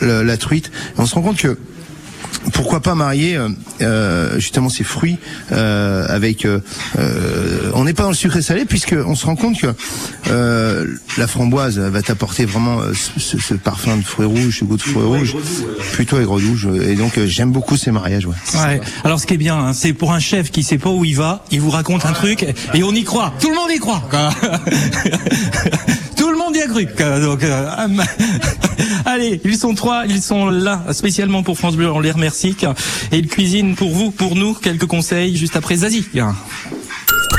la 0.00 0.36
truite. 0.36 0.70
On 0.96 1.04
se 1.04 1.14
rend 1.14 1.22
compte 1.22 1.38
que 1.38 1.58
pourquoi 2.52 2.80
pas 2.80 2.94
marier 2.94 3.36
euh, 3.36 3.48
euh, 3.82 4.38
justement 4.38 4.68
ces 4.68 4.84
fruits 4.84 5.18
euh, 5.52 6.06
avec 6.08 6.44
euh, 6.44 6.60
euh, 6.98 7.70
on 7.74 7.86
est 7.86 7.90
n'est 7.90 7.94
pas 7.94 8.04
dans 8.04 8.10
le 8.10 8.14
sucré 8.14 8.40
salé 8.40 8.66
puisque 8.66 8.94
on 9.04 9.16
se 9.16 9.26
rend 9.26 9.34
compte 9.34 9.60
que 9.60 9.66
euh, 10.28 10.86
la 11.18 11.26
framboise 11.26 11.76
va 11.80 12.02
t'apporter 12.02 12.44
vraiment 12.44 12.78
ce, 12.94 13.36
ce 13.36 13.54
parfum 13.54 13.96
de 13.96 14.04
fruits 14.04 14.26
rouges, 14.26 14.60
ce 14.60 14.64
goût 14.64 14.76
de 14.76 14.82
fruits 14.82 15.02
rouges, 15.02 15.34
plutôt 15.92 16.20
aigre-douce. 16.20 16.68
Et 16.86 16.94
donc 16.94 17.18
euh, 17.18 17.26
j'aime 17.26 17.50
beaucoup 17.50 17.76
ces 17.76 17.90
mariages. 17.90 18.26
Ouais. 18.26 18.34
Ouais. 18.54 18.80
Alors 19.02 19.18
ce 19.18 19.26
qui 19.26 19.34
est 19.34 19.38
bien, 19.38 19.58
hein, 19.58 19.72
c'est 19.72 19.92
pour 19.92 20.12
un 20.12 20.20
chef 20.20 20.52
qui 20.52 20.62
sait 20.62 20.78
pas 20.78 20.90
où 20.90 21.04
il 21.04 21.16
va, 21.16 21.44
il 21.50 21.60
vous 21.60 21.70
raconte 21.70 22.06
un 22.06 22.12
truc 22.12 22.46
et 22.74 22.82
on 22.84 22.92
y 22.92 23.02
croit. 23.02 23.34
Tout 23.40 23.50
le 23.50 23.56
monde 23.56 23.70
y 23.74 23.78
croit. 23.80 24.08
euh, 27.00 27.36
allez, 29.04 29.40
ils 29.44 29.56
sont 29.56 29.74
trois, 29.74 30.04
ils 30.06 30.22
sont 30.22 30.50
là 30.50 30.82
spécialement 30.92 31.42
pour 31.42 31.58
France 31.58 31.76
Bleu. 31.76 31.90
On 31.90 32.00
les 32.00 32.10
remercie. 32.10 32.56
Et 33.12 33.18
ils 33.18 33.28
cuisinent 33.28 33.74
pour 33.74 33.90
vous, 33.90 34.10
pour 34.10 34.36
nous, 34.36 34.54
quelques 34.54 34.86
conseils 34.86 35.36
juste 35.36 35.56
après 35.56 35.76
Zazie. 35.76 36.06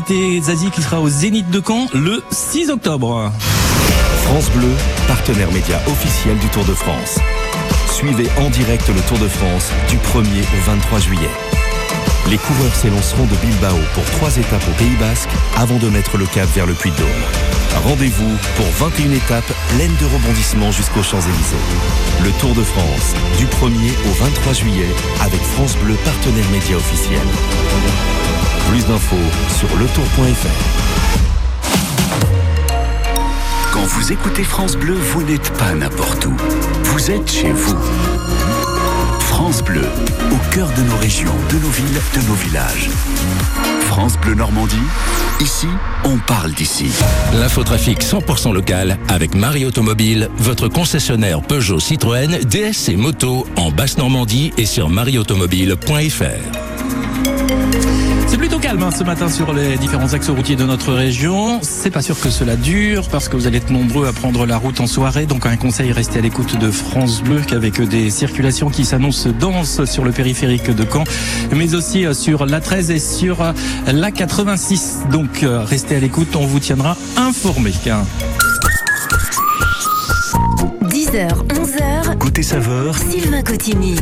Gravité. 0.09 0.41
Zazie 0.41 0.71
qui 0.71 0.81
sera 0.81 0.99
au 0.99 1.09
Zénith 1.09 1.49
de 1.51 1.61
Caen 1.65 1.87
le 1.93 2.23
6 2.31 2.69
octobre. 2.69 3.31
France 4.23 4.49
Bleu, 4.51 4.69
partenaire 5.07 5.51
média 5.51 5.79
officiel 5.87 6.37
du 6.37 6.47
Tour 6.47 6.65
de 6.65 6.73
France. 6.73 7.19
Suivez 7.91 8.27
en 8.37 8.49
direct 8.49 8.87
le 8.87 9.01
Tour 9.01 9.19
de 9.19 9.27
France 9.27 9.71
du 9.89 9.97
1er 9.97 10.41
au 10.41 10.61
23 10.65 10.99
juillet. 10.99 11.29
Les 12.29 12.37
coureurs 12.37 12.75
s'élanceront 12.75 13.25
de 13.25 13.35
Bilbao 13.35 13.77
pour 13.93 14.03
trois 14.05 14.35
étapes 14.37 14.67
au 14.67 14.77
Pays 14.77 14.95
Basque 14.99 15.29
avant 15.57 15.77
de 15.77 15.89
mettre 15.89 16.17
le 16.17 16.25
cap 16.25 16.47
vers 16.55 16.65
le 16.65 16.73
Puy-de-Dôme. 16.73 17.07
Rendez-vous 17.83 18.35
pour 18.55 18.87
21 18.87 19.11
étapes 19.11 19.51
pleines 19.75 19.95
de 19.99 20.05
rebondissements 20.05 20.71
jusqu'aux 20.71 21.03
Champs-Élysées. 21.03 22.23
Le 22.23 22.31
Tour 22.39 22.53
de 22.55 22.63
France 22.63 23.13
du 23.37 23.45
1er 23.45 23.93
au 24.09 24.23
23 24.23 24.53
juillet 24.53 24.89
avec 25.21 25.41
France 25.41 25.75
Bleu, 25.77 25.95
partenaire 26.03 26.49
média 26.51 26.77
officiel. 26.77 27.21
Plus 28.69 28.85
d'infos 28.85 29.15
sur 29.57 29.67
letour.fr. 29.77 30.47
Quand 33.73 33.83
vous 33.83 34.11
écoutez 34.11 34.43
France 34.43 34.75
Bleu, 34.75 34.93
vous 34.93 35.23
n'êtes 35.23 35.51
pas 35.57 35.73
n'importe 35.73 36.27
où. 36.27 36.33
Vous 36.83 37.09
êtes 37.09 37.31
chez 37.31 37.51
vous. 37.51 37.77
France 39.21 39.63
Bleu, 39.63 39.85
au 40.31 40.53
cœur 40.53 40.69
de 40.77 40.83
nos 40.83 40.97
régions, 40.97 41.33
de 41.51 41.57
nos 41.57 41.69
villes, 41.69 41.99
de 42.13 42.27
nos 42.27 42.35
villages. 42.35 42.89
France 43.87 44.19
Bleu 44.19 44.35
Normandie, 44.35 44.75
ici, 45.41 45.67
on 46.03 46.17
parle 46.17 46.51
d'ici. 46.51 46.91
L'infotrafic 47.33 48.03
100% 48.03 48.53
local 48.53 48.99
avec 49.07 49.33
Marie 49.33 49.65
Automobile, 49.65 50.29
votre 50.37 50.67
concessionnaire 50.67 51.41
Peugeot 51.41 51.79
Citroën, 51.79 52.39
DS 52.45 52.89
et 52.89 52.97
moto 52.97 53.47
en 53.55 53.71
Basse-Normandie 53.71 54.53
et 54.57 54.67
sur 54.67 54.89
marieautomobile.fr. 54.89 56.78
C'est 58.29 58.37
plutôt 58.37 58.59
calme 58.59 58.83
hein, 58.83 58.91
ce 58.91 59.03
matin 59.03 59.27
sur 59.27 59.53
les 59.53 59.75
différents 59.77 60.13
axes 60.13 60.29
routiers 60.29 60.55
de 60.55 60.63
notre 60.63 60.93
région. 60.93 61.59
C'est 61.63 61.89
pas 61.89 62.03
sûr 62.03 62.19
que 62.19 62.29
cela 62.29 62.55
dure 62.55 63.09
parce 63.09 63.27
que 63.27 63.35
vous 63.35 63.47
allez 63.47 63.57
être 63.57 63.71
nombreux 63.71 64.07
à 64.07 64.13
prendre 64.13 64.45
la 64.45 64.57
route 64.57 64.79
en 64.79 64.85
soirée. 64.85 65.25
Donc 65.25 65.47
un 65.47 65.57
conseil, 65.57 65.91
restez 65.91 66.19
à 66.19 66.21
l'écoute 66.21 66.55
de 66.55 66.69
France 66.69 67.23
Bleu 67.23 67.41
avec 67.51 67.81
des 67.81 68.11
circulations 68.11 68.69
qui 68.69 68.85
s'annoncent 68.85 69.29
denses 69.31 69.83
sur 69.85 70.05
le 70.05 70.11
périphérique 70.11 70.69
de 70.69 70.85
Caen, 70.85 71.05
mais 71.55 71.73
aussi 71.73 72.05
euh, 72.05 72.13
sur 72.13 72.45
la 72.45 72.61
13 72.61 72.91
et 72.91 72.99
sur 72.99 73.41
euh, 73.41 73.51
la 73.91 74.11
86. 74.11 74.99
Donc 75.11 75.41
euh, 75.41 75.63
restez 75.63 75.95
à 75.95 75.99
l'écoute, 75.99 76.35
on 76.35 76.45
vous 76.45 76.59
tiendra 76.59 76.95
informé. 77.17 77.71
10h, 80.83 81.29
11h. 81.47 82.17
Côté 82.19 82.43
saveur, 82.43 82.95
Sylvain 82.95 83.41
Cotigny. 83.41 83.95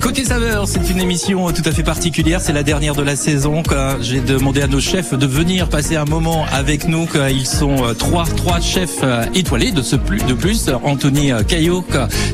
Côté 0.00 0.24
saveur, 0.24 0.66
c'est 0.66 0.88
une 0.88 0.98
émission 0.98 1.52
tout 1.52 1.62
à 1.66 1.72
fait 1.72 1.82
particulière. 1.82 2.40
C'est 2.40 2.54
la 2.54 2.62
dernière 2.62 2.94
de 2.94 3.02
la 3.02 3.16
saison. 3.16 3.62
J'ai 4.00 4.20
demandé 4.20 4.62
à 4.62 4.66
nos 4.66 4.80
chefs 4.80 5.12
de 5.12 5.26
venir 5.26 5.68
passer 5.68 5.96
un 5.96 6.06
moment 6.06 6.46
avec 6.50 6.88
nous. 6.88 7.06
Ils 7.30 7.46
sont 7.46 7.84
euh, 7.84 7.92
trois, 7.92 8.24
trois 8.24 8.60
chefs 8.60 9.00
euh, 9.02 9.26
étoilés 9.34 9.72
de 9.72 9.82
ce 9.82 9.96
plus, 9.96 10.22
de 10.24 10.32
plus. 10.32 10.70
Anthony 10.84 11.32
euh, 11.32 11.42
Caillot, 11.42 11.84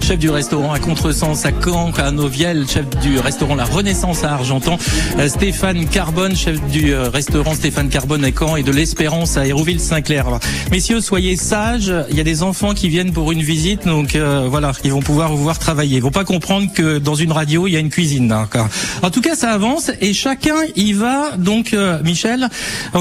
chef 0.01 0.19
du 0.19 0.31
restaurant 0.31 0.73
à 0.73 0.79
Contresens 0.79 1.45
à 1.45 1.51
Caen, 1.51 1.91
à 1.99 2.13
Noviel, 2.13 2.67
chef 2.69 2.89
du 3.03 3.19
restaurant 3.19 3.57
La 3.57 3.65
Renaissance 3.65 4.23
à 4.23 4.35
Argentan. 4.35 4.79
Stéphane 5.27 5.87
Carbone, 5.87 6.37
chef 6.37 6.61
du 6.69 6.95
restaurant 6.95 7.55
Stéphane 7.55 7.89
Carbone 7.89 8.25
à 8.25 8.31
Caen 8.31 8.57
et 8.57 8.63
de 8.63 8.71
l'Espérance 8.71 9.37
à 9.37 9.47
Hérouville-Saint-Clair. 9.47 10.27
Messieurs, 10.71 11.01
soyez 11.01 11.35
sages. 11.35 11.93
Il 12.11 12.17
y 12.17 12.21
a 12.21 12.25
des 12.25 12.45
enfants 12.45 12.75
qui 12.75 12.89
viennent 12.89 13.13
pour 13.13 13.33
une 13.33 13.43
visite, 13.43 13.87
donc 13.87 14.17
voilà, 14.17 14.73
ils 14.85 14.93
vont 14.93 15.03
pouvoir 15.03 15.35
vous 15.35 15.43
voir 15.43 15.59
travailler. 15.59 15.97
Ils 15.97 16.03
vont 16.03 16.11
pas 16.11 16.25
comprendre 16.25 16.73
que 16.73 16.99
dans 16.99 17.15
une 17.15 17.33
radio 17.33 17.56
il 17.67 17.73
y 17.73 17.77
a 17.77 17.81
une 17.81 17.91
cuisine. 17.91 18.29
d'accord. 18.29 18.69
En 19.03 19.11
tout 19.11 19.21
cas, 19.21 19.35
ça 19.35 19.51
avance 19.53 19.91
et 20.01 20.13
chacun 20.13 20.57
y 20.75 20.93
va. 20.93 21.37
Donc, 21.39 21.73
euh, 21.75 22.03
Michel, 22.03 22.49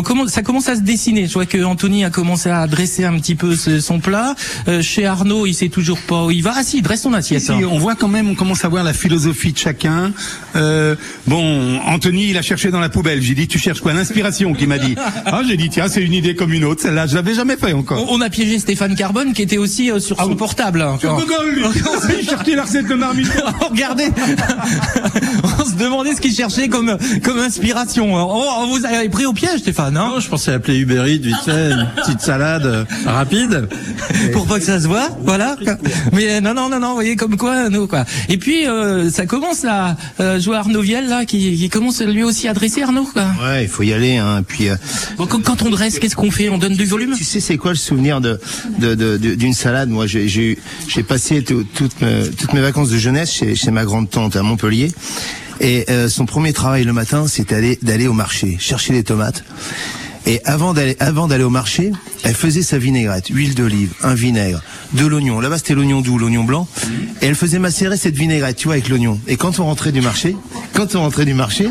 commence- 0.04 0.30
ça 0.32 0.42
commence 0.42 0.70
à 0.70 0.76
se 0.76 0.82
dessiner. 0.82 1.28
Je 1.28 1.34
vois 1.34 1.46
que 1.46 1.64
Anthony 1.64 2.06
a 2.06 2.10
commencé 2.10 2.50
à 2.50 2.68
dresser 2.68 3.04
un 3.06 3.18
petit 3.20 3.36
peu 3.36 3.56
son 3.56 4.00
plat. 4.00 4.36
Euh, 4.68 4.82
chez 4.82 5.06
Arnaud, 5.06 5.46
il 5.46 5.54
sait 5.54 5.70
toujours 5.70 6.00
pas 6.00 6.26
où 6.26 6.32
il 6.32 6.44
va. 6.44 6.54
Ah 6.56 6.64
si, 6.64 6.78
il 6.78 6.82
dresse 6.82 7.02
son 7.02 7.14
assiette. 7.14 7.42
Si, 7.42 7.52
hein. 7.52 7.60
on 7.70 7.78
voit 7.80 7.96
quand 7.96 8.08
même, 8.08 8.30
on 8.30 8.36
commence 8.36 8.64
à 8.66 8.68
voir 8.70 8.84
la 8.84 8.94
philosophie 8.94 9.52
de 9.54 9.58
chacun. 9.58 10.12
Euh, 10.56 10.96
bon, 11.28 11.80
Anthony, 11.86 12.30
il 12.30 12.38
a 12.38 12.42
cherché 12.42 12.72
dans 12.72 12.80
la 12.80 12.90
poubelle. 12.90 13.22
J'ai 13.22 13.36
dit, 13.36 13.48
tu 13.48 13.60
cherches 13.60 13.82
quoi? 13.82 13.94
L'inspiration, 13.94 14.54
qui 14.54 14.68
m'a 14.68 14.78
dit. 14.78 14.96
Ah, 15.28 15.42
j'ai 15.48 15.58
dit, 15.58 15.70
tiens, 15.70 15.88
c'est 15.88 16.02
une 16.04 16.14
idée 16.14 16.36
comme 16.36 16.54
une 16.54 16.64
autre. 16.64 16.82
Celle-là, 16.82 17.08
je 17.08 17.16
l'avais 17.16 17.34
jamais 17.34 17.58
fait 17.58 17.74
encore. 17.74 18.06
On 18.10 18.16
on 18.16 18.22
a 18.22 18.30
piégé 18.30 18.60
Stéphane 18.60 18.96
Carbone 18.96 19.34
qui 19.34 19.42
était 19.42 19.58
aussi 19.58 19.92
euh, 19.92 20.00
sur 20.00 20.18
son 20.18 20.36
portable. 20.36 20.82
rigoles, 21.02 21.56
lui. 21.56 21.64
Il 22.20 22.26
cherchait 22.30 22.56
la 22.56 22.64
recette 22.64 22.88
de 22.88 22.94
marmite. 22.94 23.28
Regardez, 23.70 24.06
on 25.60 25.66
se 25.66 25.76
demandait 25.76 26.14
ce 26.16 26.22
qu'il 26.22 26.34
cherchait 26.34 26.68
comme 26.68 26.98
comme 27.24 27.40
inspiration. 27.40 28.14
Oh, 28.16 28.66
vous 28.70 28.86
avez 28.86 29.10
pris 29.10 29.26
au 29.26 29.34
piège, 29.34 29.60
Stéphane. 29.60 29.98
Hein 29.98 30.12
Non, 30.14 30.20
je 30.20 30.28
pensais 30.30 30.52
appeler 30.54 30.80
Uber 30.80 31.04
Eats, 31.08 31.22
vite 31.24 31.36
fait, 31.46 31.72
une 31.72 31.88
petite 31.96 32.22
salade 32.22 32.66
euh, 32.66 32.84
rapide. 33.06 33.68
pour 34.34 34.46
pas 34.48 34.60
que 34.60 34.66
ça 34.66 34.80
se 34.80 34.88
voit, 34.88 35.10
voilà. 35.24 35.56
Mais 36.14 36.42
non, 36.42 36.54
non, 36.54 36.70
non, 36.70 36.80
non, 36.80 36.90
vous 36.90 36.94
voyez 36.96 37.16
comme 37.16 37.38
quoi, 37.38 37.70
nous 37.70 37.88
quoi. 37.88 38.06
Et 38.30 38.38
puis 38.38 38.68
euh, 38.68 39.10
ça 39.10 39.26
commence 39.26 39.66
à 39.66 39.96
euh, 40.20 40.40
jouer 40.40 40.58
Arnaud 40.58 40.82
Viel 40.82 41.08
là, 41.08 41.26
qui, 41.26 41.56
qui 41.58 41.70
commence 41.70 42.02
lui 42.02 42.24
aussi 42.24 42.48
à 42.48 42.54
dresser 42.54 42.82
Arnaud. 42.84 43.08
Quoi. 43.12 43.24
Ouais, 43.44 43.64
il 43.64 43.70
faut 43.70 43.84
y 43.84 43.94
aller. 43.94 44.18
Hein. 44.18 44.44
Puis 44.48 44.70
euh, 44.70 44.76
Bon, 45.18 45.26
quand, 45.28 45.42
quand 45.44 45.62
on 45.64 45.70
dresse, 45.70 46.00
qu'est-ce 46.00 46.16
qu'on 46.16 46.32
fait? 46.32 46.50
On 46.50 46.58
donne 46.58 46.76
du 46.76 46.86
volume? 46.86 47.14
Tu 47.18 47.24
sais, 47.24 47.40
c'est 47.40 47.58
quoi 47.58 47.72
le 47.72 47.78
souvenir 47.78 48.22
de 48.22 48.40
de- 48.80 48.96
de- 48.96 49.18
de- 49.18 49.36
d'une 49.36 49.54
salade? 49.54 49.90
Moi, 49.90 50.08
j'ai 50.08 50.28
j'ai 50.28 50.52
eu- 50.54 50.58
j'ai 50.88 51.04
passé 51.04 51.44
tout- 51.44 51.64
toutes 51.76 52.00
mes, 52.02 52.30
toutes 52.32 52.54
mes 52.54 52.62
vacances 52.62 52.90
de 52.90 52.98
jeunesse 52.98 53.32
chez, 53.32 53.56
chez 53.56 53.72
ma 53.72 53.86
grande 53.86 54.10
tante 54.10 54.35
à 54.36 54.44
Montpellier. 54.44 54.92
Et 55.62 55.86
euh, 55.90 56.10
son 56.10 56.26
premier 56.26 56.54
travail 56.54 56.84
le 56.84 56.94
matin, 56.94 57.28
c'était 57.28 57.78
d'aller 57.82 58.08
au 58.08 58.14
marché, 58.14 58.58
chercher 58.60 58.94
des 58.94 59.04
tomates. 59.04 59.44
Et 60.28 60.42
avant 60.44 60.74
d'aller 60.74 60.98
avant 61.00 61.28
d'aller 61.28 61.44
au 61.44 61.52
marché, 61.52 61.92
elle 62.24 62.34
faisait 62.34 62.64
sa 62.64 62.80
vinaigrette, 62.80 63.28
huile 63.28 63.54
d'olive, 63.54 63.94
un 64.02 64.16
vinaigre, 64.16 64.62
de 64.94 65.06
l'oignon. 65.06 65.40
Là-bas, 65.40 65.60
c'était 65.60 65.76
l'oignon 65.76 66.02
doux, 66.02 66.18
l'oignon 66.18 66.44
blanc. 66.44 66.68
Et 67.22 67.28
elle 67.28 67.36
faisait 67.36 67.60
macérer 67.60 67.96
cette 67.96 68.16
vinaigrette, 68.16 68.56
tu 68.58 68.66
vois, 68.66 68.74
avec 68.74 68.90
l'oignon. 68.90 69.20
Et 69.28 69.38
quand 69.38 69.60
on 69.60 69.66
rentrait 69.66 69.92
du 69.92 70.02
marché, 70.02 70.36
quand 70.74 70.96
on 70.96 71.02
rentrait 71.02 71.26
du 71.26 71.36
marché, 71.36 71.70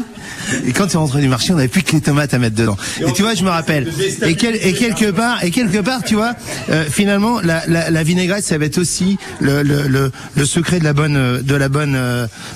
et 0.67 0.73
quand 0.73 0.95
on 0.95 1.01
rentrait 1.01 1.21
du 1.21 1.29
marché, 1.29 1.53
on 1.53 1.57
n'avait 1.57 1.69
plus 1.69 1.83
que 1.83 1.93
les 1.93 2.01
tomates 2.01 2.35
à 2.35 2.39
mettre 2.39 2.57
dedans. 2.57 2.77
Et 3.01 3.13
tu 3.13 3.23
vois, 3.23 3.35
je 3.35 3.45
me 3.45 3.51
rappelle. 3.51 3.93
Et, 4.23 4.35
quel- 4.37 4.57
et 4.57 4.73
quelque 4.73 5.11
part, 5.11 5.43
et 5.45 5.51
quelque 5.51 5.79
part, 5.79 6.03
tu 6.05 6.15
vois, 6.15 6.35
euh, 6.71 6.85
finalement, 6.89 7.41
la, 7.41 7.63
la, 7.69 7.91
la 7.91 8.03
vinaigrette, 8.03 8.45
ça 8.45 8.59
va 8.59 8.65
être 8.67 8.79
aussi 8.79 9.19
le, 9.41 9.63
le, 9.63 9.83
le, 9.89 10.11
le 10.37 10.45
secret 10.45 10.79
de 10.79 10.85
la 10.85 10.93
bonne, 10.93 11.41
de 11.43 11.55
la 11.55 11.69
bonne, 11.69 11.95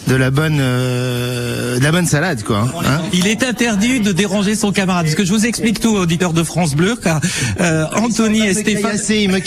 de 0.06 0.14
la 0.14 0.30
bonne, 0.30 0.58
euh, 0.60 1.78
de 1.78 1.82
la 1.84 1.92
bonne 1.92 2.06
salade, 2.06 2.42
quoi. 2.42 2.68
hein. 2.84 3.00
Il 3.12 3.26
est 3.26 3.42
interdit 3.42 4.00
de 4.00 4.12
déranger 4.12 4.54
son 4.54 4.72
camarade. 4.72 5.04
Parce 5.06 5.16
que 5.16 5.24
je 5.24 5.32
vous 5.32 5.46
explique 5.46 5.80
tout, 5.80 5.94
auditeur 5.96 6.32
de 6.32 6.42
France 6.42 6.74
Bleu, 6.74 6.96
car 7.02 7.20
euh, 7.60 7.84
Anthony 7.96 8.46
et 8.46 8.54
Stéphane. 8.54 8.92
me 8.92 9.38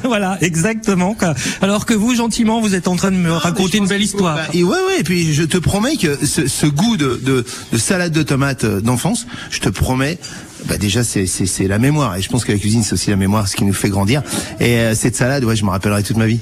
voilà, 0.04 0.38
exactement. 0.40 1.14
quoi. 1.14 1.34
Alors 1.62 1.86
que 1.86 1.94
vous, 1.94 2.14
gentiment, 2.14 2.60
vous 2.60 2.74
êtes 2.74 2.88
en 2.88 2.96
train 2.96 3.10
de 3.10 3.16
me 3.16 3.32
raconter 3.32 3.78
une 3.78 3.86
belle 3.86 4.02
histoire. 4.02 4.36
Bah, 4.36 4.46
et 4.52 4.62
ouais, 4.62 4.70
ouais, 4.70 5.00
et 5.00 5.04
puis 5.04 5.32
je 5.34 5.42
te 5.42 5.58
promets 5.58 5.96
que 5.96 6.18
ce, 6.24 6.46
ce 6.46 6.66
goût 6.66 6.96
de, 6.96 7.20
de, 7.22 7.39
de 7.72 7.78
salade 7.78 8.12
de 8.12 8.22
tomates 8.22 8.64
euh, 8.64 8.80
d'enfance, 8.80 9.26
je 9.50 9.60
te 9.60 9.68
promets, 9.68 10.18
bah 10.66 10.76
déjà 10.76 11.02
c'est 11.04 11.26
c'est 11.26 11.46
c'est 11.46 11.66
la 11.68 11.78
mémoire 11.78 12.16
et 12.16 12.22
je 12.22 12.28
pense 12.28 12.44
que 12.44 12.52
la 12.52 12.58
cuisine 12.58 12.82
c'est 12.82 12.92
aussi 12.94 13.10
la 13.10 13.16
mémoire, 13.16 13.48
ce 13.48 13.56
qui 13.56 13.64
nous 13.64 13.72
fait 13.72 13.88
grandir. 13.88 14.22
Et 14.60 14.76
euh, 14.78 14.94
cette 14.94 15.16
salade, 15.16 15.44
ouais, 15.44 15.56
je 15.56 15.64
me 15.64 15.70
rappellerai 15.70 16.02
toute 16.02 16.16
ma 16.16 16.26
vie. 16.26 16.38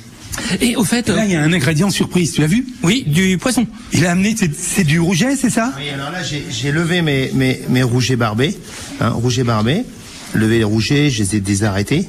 Et 0.61 0.77
au 0.77 0.85
fait, 0.85 1.09
Là, 1.09 1.25
il 1.25 1.33
y 1.33 1.37
a 1.37 1.43
un 1.43 1.53
ingrédient 1.53 1.91
surprise, 1.91 2.33
tu 2.33 2.41
l'as 2.43 2.47
vu? 2.47 2.65
oui, 2.85 3.03
du 3.07 3.39
poisson. 3.39 3.67
Il 3.93 4.07
a 4.07 4.13
amené, 4.13 4.37
c'est- 4.39 4.55
c'est 4.57 4.85
du 4.85 5.01
rouget, 5.01 5.35
c'est 5.37 5.51
ça? 5.51 5.73
Oui, 5.77 5.89
alors 5.93 6.11
là 6.13 6.23
j'ai 6.23 6.45
j'ai 6.51 6.71
levé 6.71 7.03
mes 7.03 7.31
mes 7.35 7.61
mes 7.69 7.83
rougets 7.83 8.17
barbés, 8.17 8.57
hein, 9.01 9.09
rougets 9.11 9.43
barbés, 9.45 9.83
levé 10.35 10.59
les 10.59 10.65
rougets, 10.65 11.11
je 11.11 11.23
les 11.25 11.37
ai 11.37 11.41
désarrêtés. 11.41 12.07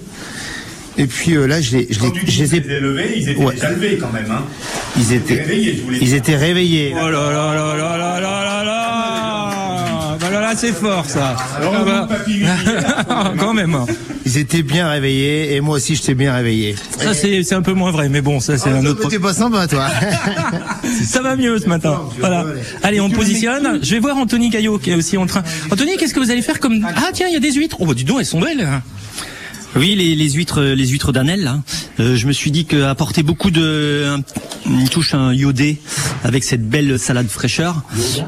Et 0.98 1.08
puis 1.08 1.36
euh, 1.38 1.46
là 1.48 1.62
je 1.62 1.78
les 1.78 1.88
je 1.90 2.00
les, 2.02 2.12
je 2.28 2.44
les 2.44 2.56
ai 2.56 2.60
levés, 2.60 3.14
ils 3.16 3.30
étaient 3.30 3.42
Ouais. 3.44 3.54
déjà 3.56 3.72
levés 3.72 3.98
quand 4.00 4.12
même. 4.12 4.30
Hein. 4.30 4.44
ils 4.98 5.14
étaient 5.14 5.36
réveillés, 5.36 5.76
je 5.78 5.82
voulais 5.84 5.98
ils 6.02 6.14
étaient 6.14 6.36
réveillés. 6.36 6.94
Oh 6.96 7.10
là 7.10 7.32
là 7.32 7.54
là 7.56 7.78
là 7.78 7.98
là 7.98 8.20
là 8.20 8.44
là 10.50 10.56
c'est 10.56 10.74
fort 10.74 11.06
ça. 11.06 11.36
Ah 11.62 12.08
bah. 13.08 13.36
Quand 13.40 13.54
même. 13.54 13.78
Ils 14.26 14.38
étaient 14.38 14.64
bien 14.64 14.90
réveillés 14.90 15.56
et 15.56 15.62
moi 15.62 15.78
aussi 15.78 15.96
j'étais 15.96 16.16
bien 16.16 16.34
réveillé. 16.34 16.76
Ça 16.98 17.14
c'est 17.14 17.44
c'est 17.44 17.56
un 17.56 17.62
peu 17.62 17.74
moins 17.74 17.92
vrai, 17.92 18.10
mais 18.10 18.22
bon, 18.22 18.40
ça 18.40 18.58
c'est 18.58 18.70
un 18.70 18.86
autre. 18.86 19.08
T'es 19.10 19.20
pas 19.20 19.34
sympa 19.34 19.68
toi. 19.68 19.88
Ça 21.06 21.22
va 21.22 21.36
mieux 21.36 21.58
ce 21.60 21.68
matin. 21.68 22.02
Voilà. 22.20 22.46
Allez, 22.84 23.00
on 23.00 23.10
positionne. 23.10 23.80
Je 23.82 23.92
vais 23.92 24.00
voir 24.00 24.18
Anthony 24.18 24.50
Caillot 24.50 24.80
qui 24.80 24.92
est 24.92 24.96
aussi 24.96 25.18
en 25.18 25.26
train. 25.26 25.44
Anthony, 25.72 25.98
qu'est-ce 25.98 26.14
que 26.14 26.20
vous 26.20 26.32
allez 26.32 26.42
faire 26.42 26.60
comme 26.60 26.86
Ah 26.96 27.10
tiens, 27.14 27.28
il 27.28 27.34
y 27.34 27.38
a 27.38 27.40
des 27.40 27.52
huîtres. 27.52 27.78
Oh 27.80 27.86
bah 27.86 27.94
dis 27.96 28.04
donc, 28.04 28.20
elles 28.20 28.26
sont 28.26 28.40
belles. 28.40 28.68
Oui, 29.76 29.96
les, 29.96 30.16
les 30.16 30.30
huîtres, 30.32 30.62
les 30.62 30.88
huîtres 30.88 31.12
d'Anel. 31.12 31.44
Là. 31.44 31.62
Euh, 32.00 32.16
je 32.16 32.28
me 32.28 32.32
suis 32.32 32.52
dit 32.52 32.66
qu'apporter 32.66 33.24
beaucoup 33.24 33.52
de 33.52 34.06
un- 34.18 34.22
une 34.70 34.90
touche 34.90 35.14
un 35.14 35.34
iodé 35.34 35.78
avec 36.24 36.44
cette 36.44 36.68
belle 36.68 36.98
salade 37.00 37.28
fraîcheur, 37.28 37.82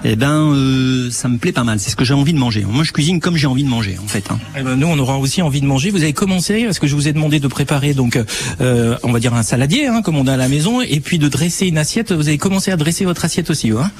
eh 0.05 0.15
ben, 0.15 0.53
euh, 0.53 1.09
ça 1.11 1.27
me 1.29 1.37
plaît 1.37 1.51
pas 1.51 1.63
mal. 1.63 1.79
C'est 1.79 1.89
ce 1.89 1.95
que 1.95 2.05
j'ai 2.05 2.13
envie 2.13 2.33
de 2.33 2.37
manger. 2.37 2.63
Moi, 2.67 2.83
je 2.83 2.91
cuisine 2.91 3.19
comme 3.19 3.37
j'ai 3.37 3.47
envie 3.47 3.63
de 3.63 3.69
manger, 3.69 3.97
en 4.03 4.07
fait. 4.07 4.25
hein. 4.31 4.39
Eh 4.57 4.61
ben, 4.63 4.75
nous, 4.75 4.87
on 4.87 4.97
aura 4.99 5.17
aussi 5.17 5.41
envie 5.41 5.61
de 5.61 5.65
manger. 5.65 5.89
Vous 5.89 6.03
avez 6.03 6.13
commencé 6.13 6.63
parce 6.65 6.79
que 6.79 6.87
je 6.87 6.95
vous 6.95 7.07
ai 7.07 7.13
demandé 7.13 7.39
de 7.39 7.47
préparer 7.47 7.93
donc, 7.93 8.19
euh, 8.61 8.97
on 9.03 9.11
va 9.11 9.19
dire 9.19 9.33
un 9.33 9.43
saladier, 9.43 9.87
hein, 9.87 10.01
comme 10.03 10.17
on 10.17 10.27
a 10.27 10.33
à 10.33 10.37
la 10.37 10.47
maison, 10.47 10.81
et 10.81 10.99
puis 10.99 11.17
de 11.19 11.27
dresser 11.27 11.67
une 11.67 11.77
assiette. 11.77 12.11
Vous 12.11 12.27
avez 12.27 12.37
commencé 12.37 12.71
à 12.71 12.77
dresser 12.77 13.03
votre 13.05 13.25
assiette 13.25 13.49
aussi, 13.49 13.71
hein? 13.71 13.91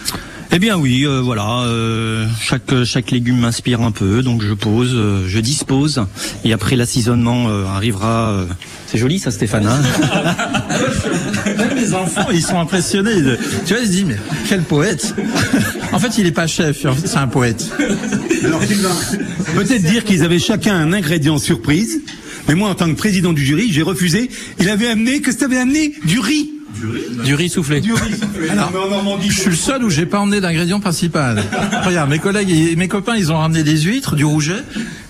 Eh 0.54 0.60
bien 0.60 0.77
oui, 0.77 1.06
euh, 1.06 1.21
voilà. 1.21 1.62
euh, 1.62 2.27
chaque 2.41 2.84
chaque 2.84 3.12
légume 3.12 3.38
m'inspire 3.39 3.80
un 3.82 3.91
peu, 3.91 4.21
donc 4.21 4.43
je 4.43 4.54
pose, 4.54 4.91
euh, 4.93 5.25
je 5.25 5.39
dispose, 5.39 6.04
et 6.43 6.51
après 6.51 6.75
l'assaisonnement 6.75 7.31
euh, 7.50 7.65
arrivera. 7.65 8.30
euh, 8.32 8.46
C'est 8.88 8.98
joli 8.98 9.20
ça, 9.20 9.32
Stéphane. 9.32 9.67
hein 9.67 9.82
Même 11.58 11.76
les 11.76 11.94
enfants, 11.94 12.28
ils 12.32 12.41
sont 12.44 12.60
impressionnés. 12.60 13.15
Tu 13.65 13.74
vois, 13.74 13.82
ils 13.84 13.88
se 13.88 13.91
disent, 13.91 14.06
mais 14.08 14.17
quel 14.50 14.62
poète 14.62 15.13
En 15.94 16.00
fait, 16.00 16.17
il 16.17 16.26
est 16.28 16.32
pas 16.32 16.48
chef, 16.48 16.86
en 16.86 16.94
fait, 16.94 17.08
c'est 17.08 17.17
un 17.17 17.28
poète. 17.28 17.65
Peut-être 19.56 19.84
dire 19.84 20.04
qu'ils 20.04 20.24
avaient 20.24 20.39
chacun 20.39 20.76
un 20.76 20.94
ingrédient 20.94 21.38
surprise, 21.38 22.02
mais 22.48 22.56
moi, 22.56 22.70
en 22.70 22.76
tant 22.76 22.88
que 22.89 22.96
président 22.98 23.34
du 23.34 23.46
jury, 23.46 23.70
j'ai 23.72 23.82
refusé. 23.84 24.30
Il 24.60 24.70
avait 24.70 24.88
amené, 24.88 25.22
que 25.22 25.32
t'avais 25.32 25.58
amené? 25.58 25.94
Du 26.06 26.20
riz. 26.20 26.50
Du 27.24 27.36
riz 27.36 27.50
soufflé. 27.50 27.82
Du 27.82 27.94
riz. 27.94 28.13
Alors, 28.50 28.72
mais 28.74 28.80
en 28.80 28.89
Normandie, 28.89 29.30
Je 29.30 29.39
suis 29.41 29.50
le 29.52 29.56
seul 29.56 29.84
où 29.84 29.89
j'ai 29.89 30.06
pas 30.08 30.20
emmené 30.20 30.41
d'ingrédient 30.41 30.80
principal. 30.80 31.44
Regarde, 31.86 32.10
mes 32.10 32.17
collègues 32.20 32.50
et 32.50 32.76
mes 32.76 32.88
copains, 32.88 33.15
ils 33.15 33.32
ont 33.32 33.38
ramené 33.38 33.63
des 33.63 33.78
huîtres, 33.82 34.15
du 34.15 34.26
rouget. 34.26 34.63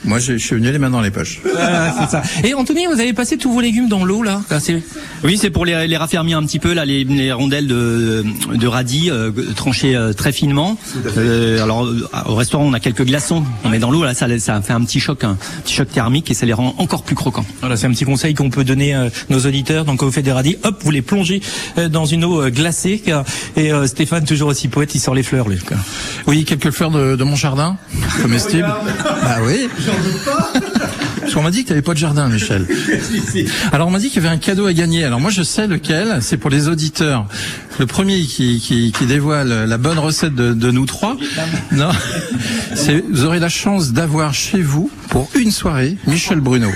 Moi, 0.03 0.19
je 0.19 0.33
je 0.33 0.37
suis 0.45 0.55
venu 0.55 0.71
les 0.71 0.79
mains 0.79 0.89
dans 0.89 1.01
les 1.01 1.11
poches. 1.11 1.39
Voilà, 1.43 1.93
c'est 1.99 2.09
ça. 2.09 2.23
Et 2.43 2.53
Anthony, 2.53 2.87
vous 2.87 2.99
avez 2.99 3.13
passé 3.13 3.37
tous 3.37 3.51
vos 3.51 3.61
légumes 3.61 3.87
dans 3.87 4.03
l'eau 4.03 4.23
là 4.23 4.41
Ah, 4.49 4.59
c'est- 4.59 4.81
Oui, 5.23 5.37
c'est 5.39 5.51
pour 5.51 5.65
les, 5.65 5.87
les 5.87 5.97
raffermir 5.97 6.37
un 6.39 6.43
petit 6.43 6.57
peu 6.59 6.73
là, 6.73 6.85
les, 6.85 7.03
les 7.03 7.31
rondelles 7.31 7.67
de, 7.67 8.25
de 8.53 8.67
radis 8.67 9.09
euh, 9.11 9.31
tranchées 9.55 9.95
euh, 9.95 10.13
très 10.13 10.31
finement. 10.31 10.77
Euh, 11.17 11.61
alors 11.63 11.85
euh, 11.85 12.07
au 12.27 12.33
restaurant, 12.35 12.63
on 12.65 12.73
a 12.73 12.79
quelques 12.79 13.05
glaçons. 13.05 13.43
On 13.63 13.69
met 13.69 13.77
dans 13.79 13.91
l'eau 13.91 14.03
là, 14.03 14.13
ça, 14.15 14.27
ça 14.39 14.59
fait 14.61 14.73
un 14.73 14.81
petit 14.81 14.99
choc, 14.99 15.23
un 15.23 15.37
petit 15.63 15.75
choc 15.75 15.89
thermique 15.91 16.31
et 16.31 16.33
ça 16.33 16.45
les 16.47 16.53
rend 16.53 16.73
encore 16.79 17.03
plus 17.03 17.15
croquants. 17.15 17.45
Voilà, 17.59 17.77
c'est 17.77 17.85
un 17.85 17.91
petit 17.91 18.05
conseil 18.05 18.33
qu'on 18.33 18.49
peut 18.49 18.63
donner 18.63 18.95
à 18.95 19.09
nos 19.29 19.39
auditeurs. 19.41 19.85
Donc, 19.85 19.99
quand 19.99 20.07
vous 20.07 20.11
faites 20.11 20.25
des 20.25 20.31
radis, 20.31 20.57
hop, 20.63 20.81
vous 20.83 20.91
les 20.91 21.03
plongez 21.03 21.41
euh, 21.77 21.89
dans 21.89 22.05
une 22.05 22.23
eau 22.25 22.41
euh, 22.41 22.49
glacée. 22.49 23.03
Et 23.55 23.71
euh, 23.71 23.85
Stéphane, 23.85 24.25
toujours 24.25 24.49
aussi 24.49 24.67
poète, 24.67 24.95
il 24.95 24.99
sort 24.99 25.13
les 25.13 25.23
fleurs, 25.23 25.47
lui. 25.47 25.59
quoi. 25.59 25.77
Oui, 26.25 26.43
quelques 26.45 26.71
fleurs 26.71 26.89
de, 26.91 27.15
de 27.15 27.23
mon 27.23 27.35
jardin, 27.35 27.77
comestibles. 28.21 28.67
Bah 29.23 29.37
oui. 29.45 29.67
Parce 31.19 31.33
qu'on 31.33 31.43
m'a 31.43 31.51
dit 31.51 31.61
que 31.61 31.67
tu 31.67 31.73
n'avais 31.73 31.81
pas 31.81 31.93
de 31.93 31.99
jardin, 31.99 32.27
Michel. 32.27 32.65
Alors 33.71 33.87
on 33.87 33.91
m'a 33.91 33.99
dit 33.99 34.09
qu'il 34.09 34.21
y 34.21 34.25
avait 34.25 34.33
un 34.35 34.39
cadeau 34.39 34.65
à 34.65 34.73
gagner. 34.73 35.03
Alors 35.03 35.19
moi 35.19 35.31
je 35.31 35.43
sais 35.43 35.67
lequel. 35.67 36.17
C'est 36.21 36.37
pour 36.37 36.49
les 36.49 36.67
auditeurs. 36.67 37.25
Le 37.79 37.85
premier 37.85 38.21
qui, 38.21 38.59
qui, 38.59 38.91
qui 38.91 39.05
dévoile 39.05 39.65
la 39.65 39.77
bonne 39.77 39.99
recette 39.99 40.35
de, 40.35 40.53
de 40.53 40.71
nous 40.71 40.85
trois. 40.85 41.15
Non, 41.71 41.89
c'est 42.75 43.03
vous 43.09 43.23
aurez 43.25 43.39
la 43.39 43.49
chance 43.49 43.91
d'avoir 43.93 44.33
chez 44.33 44.61
vous 44.61 44.91
pour 45.11 45.29
une 45.35 45.51
soirée 45.51 45.97
Michel 46.07 46.39
Bruno, 46.39 46.69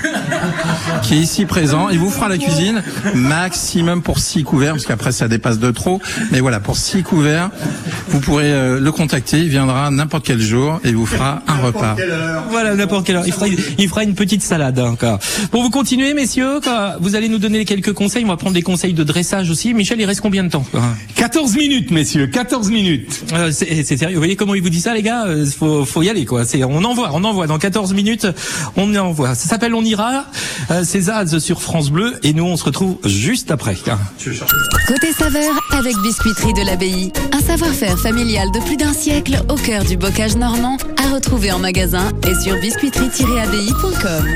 qui 1.02 1.14
est 1.14 1.18
ici 1.18 1.46
présent. 1.46 1.88
Il 1.88 1.98
vous 1.98 2.10
fera 2.10 2.28
la 2.28 2.36
cuisine 2.36 2.82
maximum 3.14 4.02
pour 4.02 4.18
six 4.18 4.44
couverts, 4.44 4.72
parce 4.74 4.84
qu'après 4.86 5.10
ça 5.10 5.26
dépasse 5.26 5.58
de 5.58 5.70
trop. 5.70 6.00
Mais 6.30 6.40
voilà, 6.40 6.60
pour 6.60 6.76
six 6.76 7.02
couverts, 7.02 7.50
vous 8.08 8.20
pourrez 8.20 8.52
euh, 8.52 8.78
le 8.78 8.92
contacter. 8.92 9.38
Il 9.38 9.48
viendra 9.48 9.90
n'importe 9.90 10.26
quel 10.26 10.38
jour 10.40 10.80
et 10.84 10.90
il 10.90 10.96
vous 10.96 11.06
fera 11.06 11.42
un 11.48 11.56
repas. 11.56 11.96
Voilà, 12.50 12.74
n'importe 12.74 13.06
quelle 13.06 13.16
heure. 13.16 13.26
Il 13.26 13.32
fera, 13.32 13.48
une- 13.48 13.56
il 13.78 13.88
fera 13.88 14.04
une 14.04 14.14
petite 14.14 14.42
salade. 14.42 14.78
hein, 14.78 14.96
quoi. 15.00 15.18
Pour 15.50 15.62
vous 15.62 15.70
continuer, 15.70 16.12
messieurs, 16.12 16.60
quoi, 16.62 16.96
vous 17.00 17.14
allez 17.16 17.28
nous 17.30 17.38
donner 17.38 17.64
quelques 17.64 17.92
conseils. 17.94 18.24
On 18.24 18.28
va 18.28 18.36
prendre 18.36 18.54
des 18.54 18.62
conseils 18.62 18.92
de 18.92 19.02
dressage 19.02 19.50
aussi. 19.50 19.72
Michel, 19.72 19.98
il 20.00 20.04
reste 20.04 20.20
combien 20.20 20.44
de 20.44 20.50
temps 20.50 20.64
quoi? 20.70 20.82
14 21.14 21.56
minutes, 21.56 21.90
messieurs, 21.90 22.26
14 22.26 22.70
minutes. 22.70 23.24
Euh, 23.32 23.50
c'est 23.50 23.82
sérieux. 23.96 24.14
Vous 24.16 24.20
voyez 24.20 24.36
comment 24.36 24.54
il 24.54 24.62
vous 24.62 24.68
dit 24.70 24.80
ça, 24.80 24.92
les 24.94 25.02
gars? 25.02 25.24
Euh, 25.26 25.46
faut, 25.46 25.84
faut 25.86 26.02
y 26.02 26.10
aller, 26.10 26.26
quoi. 26.26 26.42
On 26.68 26.84
envoie, 26.84 27.10
on 27.14 27.24
envoie. 27.24 27.46
Dans 27.46 27.58
14 27.58 27.94
minutes, 27.94 28.25
on 28.76 28.94
envoie. 28.96 29.34
Ça 29.34 29.48
s'appelle 29.48 29.74
On 29.74 29.82
ira. 29.84 30.24
Euh, 30.70 30.82
c'est 30.84 31.02
Zaz 31.02 31.38
sur 31.38 31.60
France 31.62 31.90
Bleu. 31.90 32.14
Et 32.22 32.32
nous, 32.32 32.44
on 32.44 32.56
se 32.56 32.64
retrouve 32.64 32.96
juste 33.04 33.50
après. 33.50 33.76
hein. 33.88 33.98
Côté 34.86 35.12
saveur 35.12 35.52
avec 35.72 35.96
Biscuiterie 36.02 36.52
de 36.54 36.64
l'Abbaye. 36.64 37.12
Un 37.32 37.40
savoir-faire 37.40 37.98
familial 37.98 38.50
de 38.52 38.60
plus 38.60 38.76
d'un 38.76 38.92
siècle 38.92 39.42
au 39.48 39.54
cœur 39.56 39.84
du 39.84 39.96
bocage 39.96 40.36
normand 40.36 40.76
à 41.04 41.14
retrouver 41.14 41.52
en 41.52 41.58
magasin 41.58 42.10
et 42.26 42.34
sur 42.42 42.54
biscuiterie-abbaye.com. 42.56 44.26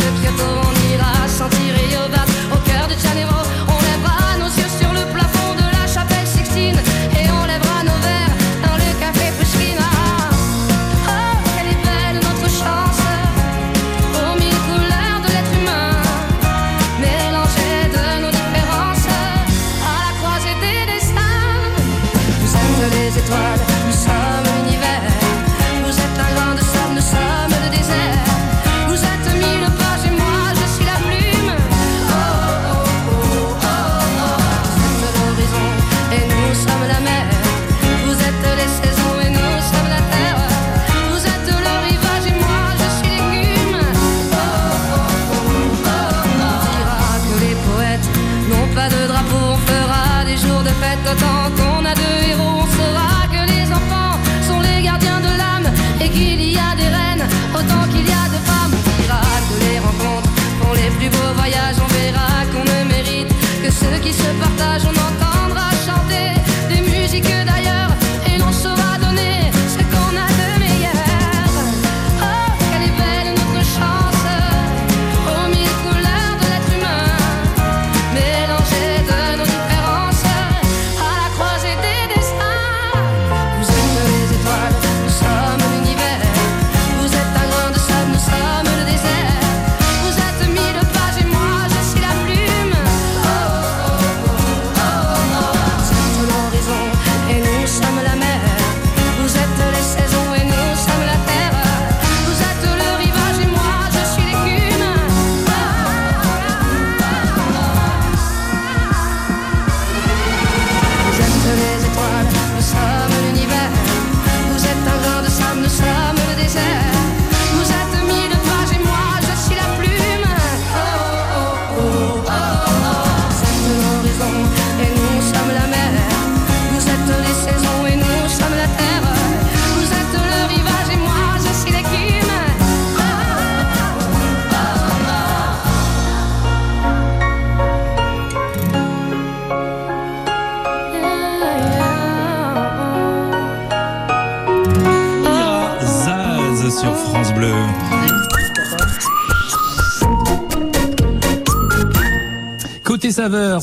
en 0.00 0.12
dessous 0.22 0.57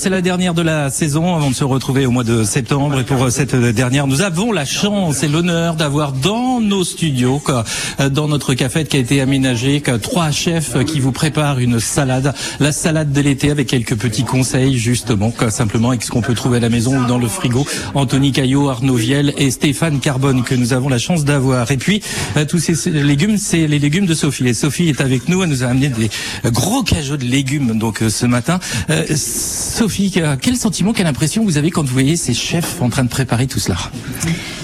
c'est 0.06 0.12
la 0.12 0.22
dernière 0.22 0.53
de 0.53 0.62
la 0.62 0.91
saison 0.91 1.36
avant 1.36 1.49
de 1.49 1.56
se 1.56 1.64
retrouver 1.64 2.06
au 2.06 2.12
mois 2.12 2.24
de 2.24 2.43
septembre. 2.43 2.99
Et 2.99 3.03
pour 3.03 3.24
euh, 3.24 3.32
cette 3.32 3.56
dernière, 3.56 4.06
nous 4.06 4.22
avons 4.22 4.51
la 4.51 4.64
chance 4.64 5.24
et 5.24 5.28
l'honneur 5.28 5.74
d'avoir 5.74 6.12
dans 6.12 6.44
nos 6.62 6.84
studios, 6.84 7.41
euh, 7.49 8.10
dans 8.10 8.28
notre 8.28 8.53
café 8.53 8.84
qui 8.86 8.97
a 8.97 8.99
été 8.99 9.22
aménagé, 9.22 9.82
trois 10.01 10.32
chefs 10.32 10.84
qui 10.86 10.99
vous 10.99 11.12
préparent 11.12 11.60
une 11.60 11.80
salade, 11.80 12.34
la 12.60 12.72
salade 12.72 13.12
de 13.12 13.22
l'été 13.22 13.51
avec 13.51 13.68
quelques 13.68 13.95
petits 13.95 14.24
conseils 14.24 14.78
justement, 14.78 15.34
simplement 15.49 15.89
avec 15.89 16.03
ce 16.03 16.12
qu'on 16.12 16.22
peut 16.22 16.34
trouver 16.34 16.58
à 16.58 16.62
la 16.62 16.70
maison 16.70 16.97
ou 16.97 17.06
dans 17.06 17.18
le 17.18 17.28
frigo. 17.28 17.66
Anthony 17.93 18.32
Caillot, 18.32 18.70
Arnaud 18.70 18.95
Viel 18.95 19.34
et 19.38 19.51
Stéphane 19.51 19.99
Carbone 19.99 20.43
que 20.43 20.56
nous 20.56 20.74
avons 20.74 20.89
la 20.89 20.97
chance 20.97 21.26
d'avoir. 21.26 21.72
Et 21.72 21.78
puis 21.78 22.01
euh, 22.38 22.45
tous 22.45 22.60
ces 22.60 22.89
légumes, 22.89 23.38
c'est 23.38 23.68
les 23.68 23.80
légumes 23.80 24.06
de 24.06 24.14
Sophie. 24.14 24.47
Et 24.47 24.53
Sophie 24.53 24.89
est 24.89 25.01
avec 25.01 25.30
nous, 25.30 25.43
elle 25.43 25.49
nous 25.49 25.64
a 25.64 25.68
amené 25.68 25.89
des 25.89 26.10
gros 26.51 26.84
cajots 26.84 27.18
de 27.18 27.26
légumes 27.26 27.78
donc 27.78 28.01
euh, 28.01 28.10
ce 28.10 28.26
matin. 28.26 28.60
Euh, 28.89 29.03
Sophie, 29.16 30.14
euh, 30.18 30.36
quel 30.39 30.56
sentiment, 30.56 30.93
quelle 30.93 31.08
impression 31.08 31.43
vous 31.43 31.58
avez 31.58 31.72
quand 31.72 31.84
vous 31.84 31.93
voyez 31.93 32.16
ces 32.16 32.34
chefs 32.34 32.82
en 32.82 32.89
train 32.89 33.03
de 33.03 33.10
préparer 33.10 33.47
tout 33.47 33.60
cela? 33.60 33.78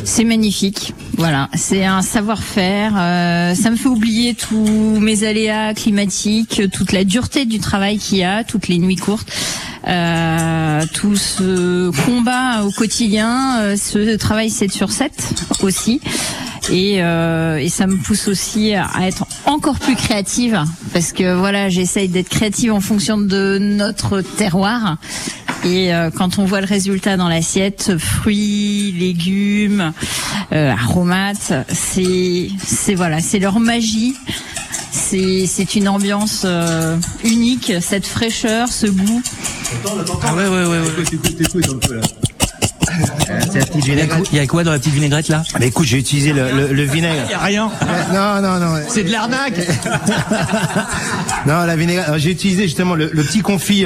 C'est 0.04 0.24
magnifique. 0.24 0.94
Voilà, 1.18 1.50
c'est 1.54 1.81
un 1.86 2.02
savoir-faire. 2.02 2.94
euh, 2.98 3.56
ça 3.56 3.70
me 3.70 3.76
fait 3.76 3.90
oublier 3.90 4.34
tous 4.34 5.00
mes 5.00 5.24
aléas 5.24 5.74
climatiques, 5.74 6.64
toute 6.72 6.92
la 6.92 7.04
dureté 7.04 7.46
du 7.46 7.60
travail 7.60 7.98
qu'il 7.98 8.20
y 8.20 8.24
a, 8.24 8.44
toutes 8.44 8.68
les 8.68 8.78
nuits 8.78 8.96
courtes. 8.96 9.32
Euh, 9.88 10.86
tout 10.94 11.16
ce 11.16 11.90
combat 12.06 12.64
au 12.64 12.72
quotidien, 12.72 13.62
euh, 13.62 13.76
ce 13.76 14.16
travail 14.16 14.50
7 14.52 14.72
sur 14.72 14.92
7 14.92 15.12
aussi. 15.64 16.02
Et, 16.72 16.98
euh, 17.02 17.58
et 17.58 17.70
ça 17.70 17.88
me 17.88 17.96
pousse 17.96 18.28
aussi 18.28 18.76
à 18.76 18.88
être 19.08 19.26
encore 19.46 19.80
plus 19.80 19.96
créative 19.96 20.64
parce 20.94 21.12
que 21.12 21.34
voilà, 21.34 21.70
j'essaye 21.70 22.08
d'être 22.08 22.30
créative 22.30 22.72
en 22.72 22.80
fonction 22.80 23.18
de 23.18 23.58
notre 23.60 24.22
terroir. 24.22 24.98
Et 25.64 25.94
euh, 25.94 26.10
quand 26.10 26.40
on 26.40 26.46
voit 26.46 26.62
le 26.62 26.68
résultat 26.68 27.18
dans 27.18 27.30
l'assiette, 27.30 27.98
fruits, 27.98 28.94
légumes, 28.98 29.94
euh, 30.52 30.72
aromates, 30.72 31.54
c'est 31.70 32.50
c'est 32.64 32.96
voilà, 32.96 33.20
c'est 33.20 33.40
leur 33.40 33.60
magie. 33.60 34.16
C'est 34.92 35.46
c'est 35.46 35.76
une 35.76 35.88
ambiance 35.88 36.44
euh, 36.46 36.98
unique, 37.24 37.74
cette 37.80 38.08
fraîcheur, 38.08 38.70
ce 38.70 38.88
goût. 38.88 39.22
Ah 40.24 40.36
ouais, 40.36 40.48
ouais, 40.48 40.66
ouais. 40.66 40.80
ouais. 40.80 42.31
C'est 43.52 43.60
la 43.60 43.66
petite 43.66 43.76
Il 43.76 43.88
y, 43.88 43.92
a 43.92 43.96
vinaigrette. 43.96 44.10
quoi, 44.20 44.28
il 44.32 44.38
y 44.38 44.40
a 44.42 44.48
quoi 44.48 44.64
dans 44.64 44.72
la 44.72 44.80
petite 44.80 44.94
vinaigrette 44.94 45.28
là? 45.30 45.44
Mais 45.60 45.68
écoute, 45.68 45.86
j'ai 45.88 45.98
utilisé 45.98 46.34
le, 46.34 46.52
le, 46.52 46.74
le 46.74 46.84
vinaigre. 46.84 47.24
Il 47.28 47.32
y 47.32 47.34
a 47.34 47.40
rien. 47.40 47.72
Non, 48.14 48.42
non, 48.42 48.60
non. 48.60 48.82
C'est 48.88 49.04
de 49.04 49.12
l'arnaque. 49.12 49.54
Non, 51.48 51.64
la 51.66 51.76
vinaigrette. 51.76 52.06
alors, 52.08 52.20
J'ai 52.20 52.30
utilisé 52.32 52.64
justement 52.64 52.94
le, 52.94 53.10
le 53.12 53.24
petit 53.24 53.42
confit 53.42 53.86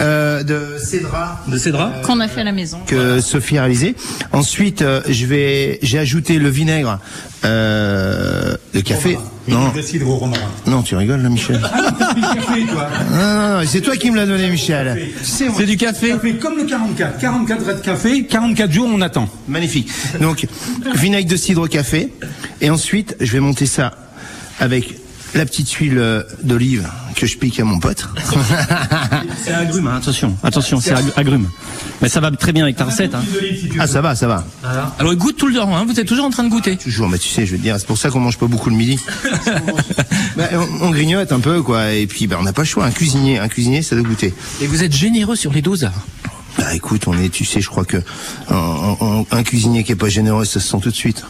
euh, 0.00 0.42
de 0.42 0.76
cédra 0.82 1.40
De 1.46 1.56
cédra? 1.56 1.92
Qu'on 2.04 2.18
a 2.20 2.26
fait 2.28 2.40
à 2.40 2.44
la 2.44 2.52
maison. 2.52 2.80
que 2.86 3.20
Sophie 3.20 3.58
a 3.58 3.62
réalisé. 3.62 3.94
Ensuite, 4.32 4.82
euh, 4.82 5.00
je 5.08 5.26
vais, 5.26 5.78
j'ai 5.82 5.98
ajouté 6.00 6.38
le 6.38 6.48
vinaigre 6.48 6.98
euh, 7.44 8.56
de 8.74 8.80
café. 8.80 9.18
Cidre 9.82 10.08
au 10.08 10.16
romarin. 10.16 10.50
non, 10.66 10.82
tu 10.82 10.96
rigoles 10.96 11.22
là, 11.22 11.28
Michel. 11.28 11.60
Café, 11.60 12.64
toi. 12.70 12.88
Non, 13.10 13.16
non, 13.16 13.60
non, 13.60 13.66
c'est 13.66 13.80
toi 13.80 13.96
qui 13.96 14.10
me 14.10 14.16
l'as 14.16 14.26
donné, 14.26 14.48
Michel. 14.48 15.10
C'est 15.22 15.66
du 15.66 15.76
café. 15.76 16.08
Café 16.08 16.34
comme 16.34 16.56
le 16.56 16.64
44. 16.64 17.18
44 17.18 17.66
raies 17.66 17.74
de 17.74 17.80
café, 17.80 18.26
44 18.26 18.72
jours, 18.72 18.88
on 18.92 19.00
attend. 19.00 19.28
Magnifique. 19.48 19.88
Donc, 20.20 20.46
vinaigre 20.94 21.28
de 21.30 21.36
cidre 21.36 21.62
au 21.62 21.68
café. 21.68 22.12
Et 22.60 22.70
ensuite, 22.70 23.16
je 23.20 23.32
vais 23.32 23.40
monter 23.40 23.66
ça 23.66 23.92
avec 24.60 25.05
la 25.36 25.44
petite 25.46 25.70
huile 25.72 25.98
euh, 25.98 26.22
d'olive 26.42 26.88
que 27.14 27.26
je 27.26 27.36
pique 27.38 27.60
à 27.60 27.64
mon 27.64 27.78
pote. 27.78 28.08
C'est 29.44 29.52
agrume, 29.52 29.86
hein, 29.86 29.96
attention, 29.96 30.36
attention, 30.42 30.80
c'est 30.80 30.92
ag- 30.92 31.12
agrume. 31.16 31.48
Mais 32.02 32.08
ça 32.08 32.20
va 32.20 32.30
très 32.30 32.52
bien 32.52 32.64
avec 32.64 32.76
ta 32.76 32.84
recette. 32.84 33.14
Hein. 33.14 33.22
ah, 33.78 33.86
ça 33.86 34.00
va, 34.02 34.14
ça 34.14 34.26
va. 34.26 34.44
Alors 34.98 35.12
il 35.12 35.18
goûte 35.18 35.36
tout 35.36 35.46
le 35.46 35.54
temps, 35.54 35.74
hein, 35.74 35.84
vous 35.86 35.98
êtes 35.98 36.06
toujours 36.06 36.26
en 36.26 36.30
train 36.30 36.44
de 36.44 36.48
goûter. 36.50 36.76
Toujours, 36.76 37.08
mais 37.08 37.18
tu 37.18 37.28
sais, 37.28 37.46
je 37.46 37.52
veux 37.52 37.58
te 37.58 37.62
dire, 37.62 37.76
c'est 37.78 37.86
pour 37.86 37.96
ça 37.98 38.10
qu'on 38.10 38.20
mange 38.20 38.36
pas 38.38 38.46
beaucoup 38.46 38.70
le 38.70 38.76
midi. 38.76 38.98
Bah, 40.36 40.44
on, 40.52 40.88
on 40.88 40.90
grignote 40.90 41.32
un 41.32 41.40
peu, 41.40 41.62
quoi. 41.62 41.92
Et 41.94 42.06
puis, 42.06 42.26
bah, 42.26 42.36
on 42.38 42.42
n'a 42.42 42.52
pas 42.52 42.60
le 42.62 42.66
choix. 42.66 42.84
Un 42.84 42.90
cuisinier, 42.90 43.38
un 43.38 43.48
cuisinier, 43.48 43.80
ça 43.80 43.96
doit 43.96 44.04
goûter. 44.04 44.34
Et 44.60 44.66
vous 44.66 44.82
êtes 44.82 44.92
généreux 44.92 45.34
sur 45.34 45.50
les 45.50 45.62
doses. 45.62 45.88
Bah, 46.58 46.74
écoute, 46.74 47.06
on 47.06 47.18
est, 47.18 47.28
tu 47.28 47.44
sais, 47.44 47.60
je 47.60 47.68
crois 47.68 47.84
que 47.84 47.98
un, 48.48 48.96
un- 49.00 49.24
un 49.30 49.42
cuisinier 49.42 49.84
qui 49.84 49.92
est 49.92 49.96
pas 49.96 50.08
généreux, 50.08 50.44
ça 50.44 50.58
se 50.60 50.68
sent 50.68 50.78
tout 50.82 50.90
de 50.90 50.94
suite. 50.94 51.22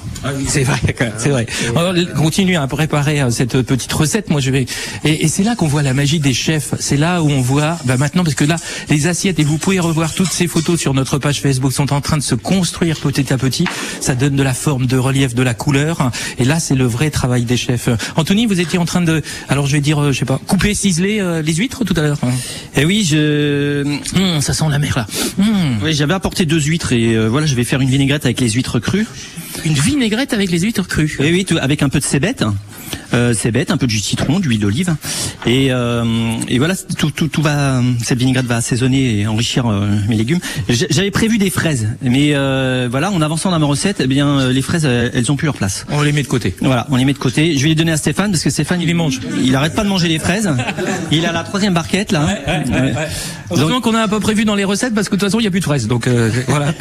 C'est 0.49 0.63
vrai, 0.63 0.79
c'est 1.19 1.29
vrai. 1.31 1.47
Alors, 1.75 1.95
continuez 2.17 2.57
à 2.57 2.67
préparer 2.67 3.21
euh, 3.21 3.31
cette 3.31 3.61
petite 3.63 3.93
recette. 3.93 4.31
Moi, 4.31 4.41
je 4.41 4.51
vais. 4.51 4.67
Et, 5.05 5.25
et 5.25 5.29
c'est 5.29 5.43
là 5.43 5.57
qu'on 5.57 5.67
voit 5.67 5.83
la 5.83 5.95
magie 5.95 6.21
des 6.21 6.33
chefs. 6.35 6.75
C'est 6.81 6.97
là 6.97 7.23
où 7.23 7.31
on 7.31 7.41
voit, 7.41 7.77
bah 7.85 7.97
maintenant, 7.97 8.23
parce 8.25 8.35
que 8.37 8.45
là, 8.45 8.57
les 8.89 9.07
assiettes 9.09 9.39
et 9.39 9.45
vous 9.45 9.59
pouvez 9.59 9.81
revoir 9.81 10.13
toutes 10.15 10.31
ces 10.33 10.47
photos 10.47 10.79
sur 10.81 10.95
notre 10.95 11.19
page 11.19 11.41
Facebook 11.41 11.73
sont 11.73 11.93
en 11.93 12.01
train 12.01 12.17
de 12.17 12.23
se 12.23 12.35
construire 12.35 12.99
petit 12.99 13.33
à 13.33 13.39
petit. 13.39 13.65
Ça 14.01 14.15
donne 14.15 14.37
de 14.37 14.43
la 14.43 14.55
forme, 14.55 14.87
de 14.87 14.97
relief, 14.97 15.35
de 15.35 15.43
la 15.43 15.55
couleur. 15.55 16.11
Et 16.39 16.45
là, 16.45 16.61
c'est 16.61 16.75
le 16.77 16.87
vrai 16.87 17.11
travail 17.11 17.45
des 17.45 17.57
chefs. 17.57 17.89
Euh, 17.89 17.97
Anthony, 18.17 18.47
vous 18.47 18.61
étiez 18.61 18.79
en 18.79 18.85
train 18.85 19.01
de, 19.03 19.23
alors 19.49 19.67
je 19.67 19.73
vais 19.73 19.81
dire, 19.81 20.01
euh, 20.01 20.13
je 20.13 20.21
sais 20.21 20.25
pas, 20.25 20.41
couper, 20.47 20.75
ciseler 20.75 21.21
euh, 21.21 21.43
les 21.43 21.55
huîtres 21.55 21.85
tout 21.85 21.95
à 21.97 22.03
l'heure. 22.03 22.19
Et 22.77 22.85
oui, 22.85 23.05
je, 23.05 23.85
Hum, 24.17 24.41
ça 24.41 24.53
sent 24.55 24.65
la 24.71 24.79
mer 24.79 24.95
là. 24.97 25.07
Hum. 25.39 25.79
oui, 25.83 25.93
j'avais 25.95 26.15
apporté 26.15 26.47
deux 26.47 26.61
huîtres 26.61 26.93
et 26.93 27.15
euh, 27.15 27.29
voilà, 27.29 27.47
je 27.47 27.55
vais 27.55 27.65
faire 27.65 27.81
une 27.81 27.89
vinaigrette 27.91 28.25
avec 28.25 28.41
les 28.41 28.51
huîtres 28.51 28.79
crues. 28.81 29.07
Une 29.65 29.75
vinaigrette 29.75 30.33
avec 30.33 30.51
les 30.51 30.61
huîtres 30.61 30.87
crues. 30.87 31.17
Oui, 31.21 31.45
tout- 31.45 31.59
avec 31.61 31.83
un 31.83 31.89
peu 31.89 31.99
de 31.99 32.05
cébette. 32.05 32.45
Euh, 33.15 33.33
cébette, 33.35 33.71
un 33.71 33.77
peu 33.77 33.87
de 33.87 33.91
jus 33.91 34.01
de 34.01 34.05
citron, 34.05 34.41
d'huile 34.41 34.61
d'olive, 34.61 34.95
et, 35.47 35.69
euh, 35.71 36.05
et 36.49 36.59
voilà, 36.59 36.75
tout, 36.99 37.11
tout, 37.11 37.29
tout 37.29 37.41
va, 37.41 37.81
cette 38.03 38.19
vinaigrette 38.19 38.47
va 38.47 38.57
assaisonner 38.57 39.21
et 39.21 39.27
enrichir 39.27 39.67
euh, 39.67 39.89
mes 40.09 40.17
légumes. 40.17 40.41
J'avais 40.69 41.11
prévu 41.11 41.39
des 41.39 41.51
fraises, 41.51 41.89
mais 42.03 42.31
euh, 42.35 42.89
voilà, 42.91 43.11
en 43.11 43.23
avançant 43.23 43.51
dans 43.51 43.59
ma 43.59 43.67
recette, 43.67 43.99
eh 44.01 44.07
bien, 44.07 44.29
euh, 44.29 44.53
les 44.53 44.63
fraises, 44.63 44.85
elles, 44.85 45.31
ont 45.31 45.37
plus 45.37 45.47
leur 45.47 45.57
place. 45.57 45.87
On 45.91 46.03
les 46.03 46.13
met 46.13 46.23
de 46.23 46.29
côté. 46.29 46.55
Voilà, 46.61 46.87
on 46.91 46.97
les 46.97 47.05
met 47.05 47.13
de 47.13 47.19
côté. 47.19 47.57
Je 47.57 47.63
vais 47.63 47.71
les 47.71 47.75
donner 47.75 47.93
à 47.93 47.97
Stéphane 47.97 48.31
parce 48.31 48.43
que 48.43 48.51
Stéphane, 48.51 48.81
il 48.81 48.87
les 48.87 48.95
mange. 48.95 49.21
Il 49.43 49.55
arrête 49.55 49.75
pas 49.75 49.85
de 49.85 49.89
manger 49.89 50.09
les 50.09 50.19
fraises. 50.19 50.51
Il 51.11 51.25
a 51.27 51.33
la 51.33 51.45
troisième 51.45 51.75
barquette 51.75 52.13
là. 52.13 52.27
Ouais. 52.27 52.95
Heureusement 53.51 53.81
qu'on 53.81 53.95
a 53.95 54.09
pas 54.09 54.21
prévu 54.21 54.45
dans 54.45 54.55
les 54.55 54.65
recettes 54.65 54.95
parce 54.95 55.09
que 55.09 55.15
de 55.15 55.21
toute 55.21 55.29
façon 55.29 55.41
il 55.41 55.45
y 55.45 55.47
a 55.47 55.51
plus 55.51 55.61
de 55.61 55.65
fraises. 55.65 55.87
Donc 55.87 56.07
euh, 56.07 56.31
voilà. 56.49 56.75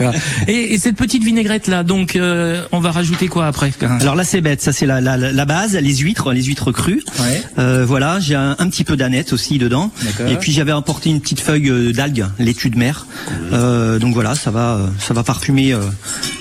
Et, 0.47 0.73
et 0.73 0.77
cette 0.77 0.95
petite 0.95 1.23
vinaigrette 1.23 1.67
là, 1.67 1.83
donc 1.83 2.15
euh, 2.15 2.63
on 2.71 2.79
va 2.79 2.91
rajouter 2.91 3.27
quoi 3.27 3.47
après? 3.47 3.71
Alors 4.01 4.15
là 4.15 4.23
c'est 4.23 4.41
bête, 4.41 4.61
ça 4.61 4.71
c'est 4.71 4.85
la, 4.85 5.01
la, 5.01 5.17
la 5.17 5.45
base, 5.45 5.75
les 5.75 6.01
huîtres, 6.05 6.31
les 6.31 6.43
huîtres 6.43 6.71
crues. 6.71 7.01
Ouais. 7.19 7.41
Euh, 7.59 7.85
voilà, 7.85 8.19
j'ai 8.19 8.35
un, 8.35 8.55
un 8.59 8.69
petit 8.69 8.83
peu 8.83 8.95
d'aneth 8.95 9.33
aussi 9.33 9.57
dedans. 9.57 9.91
Et 10.29 10.35
puis 10.35 10.51
j'avais 10.51 10.71
apporté 10.71 11.09
une 11.09 11.19
petite 11.19 11.39
feuille 11.41 11.69
euh, 11.69 11.91
d'algue, 11.91 12.25
laitue 12.39 12.69
de 12.69 12.77
mer. 12.77 13.05
Euh, 13.51 13.99
donc 13.99 14.13
voilà, 14.13 14.35
ça 14.35 14.51
va, 14.51 14.79
ça 14.99 15.13
va 15.13 15.23
parfumer 15.23 15.73
euh, 15.73 15.79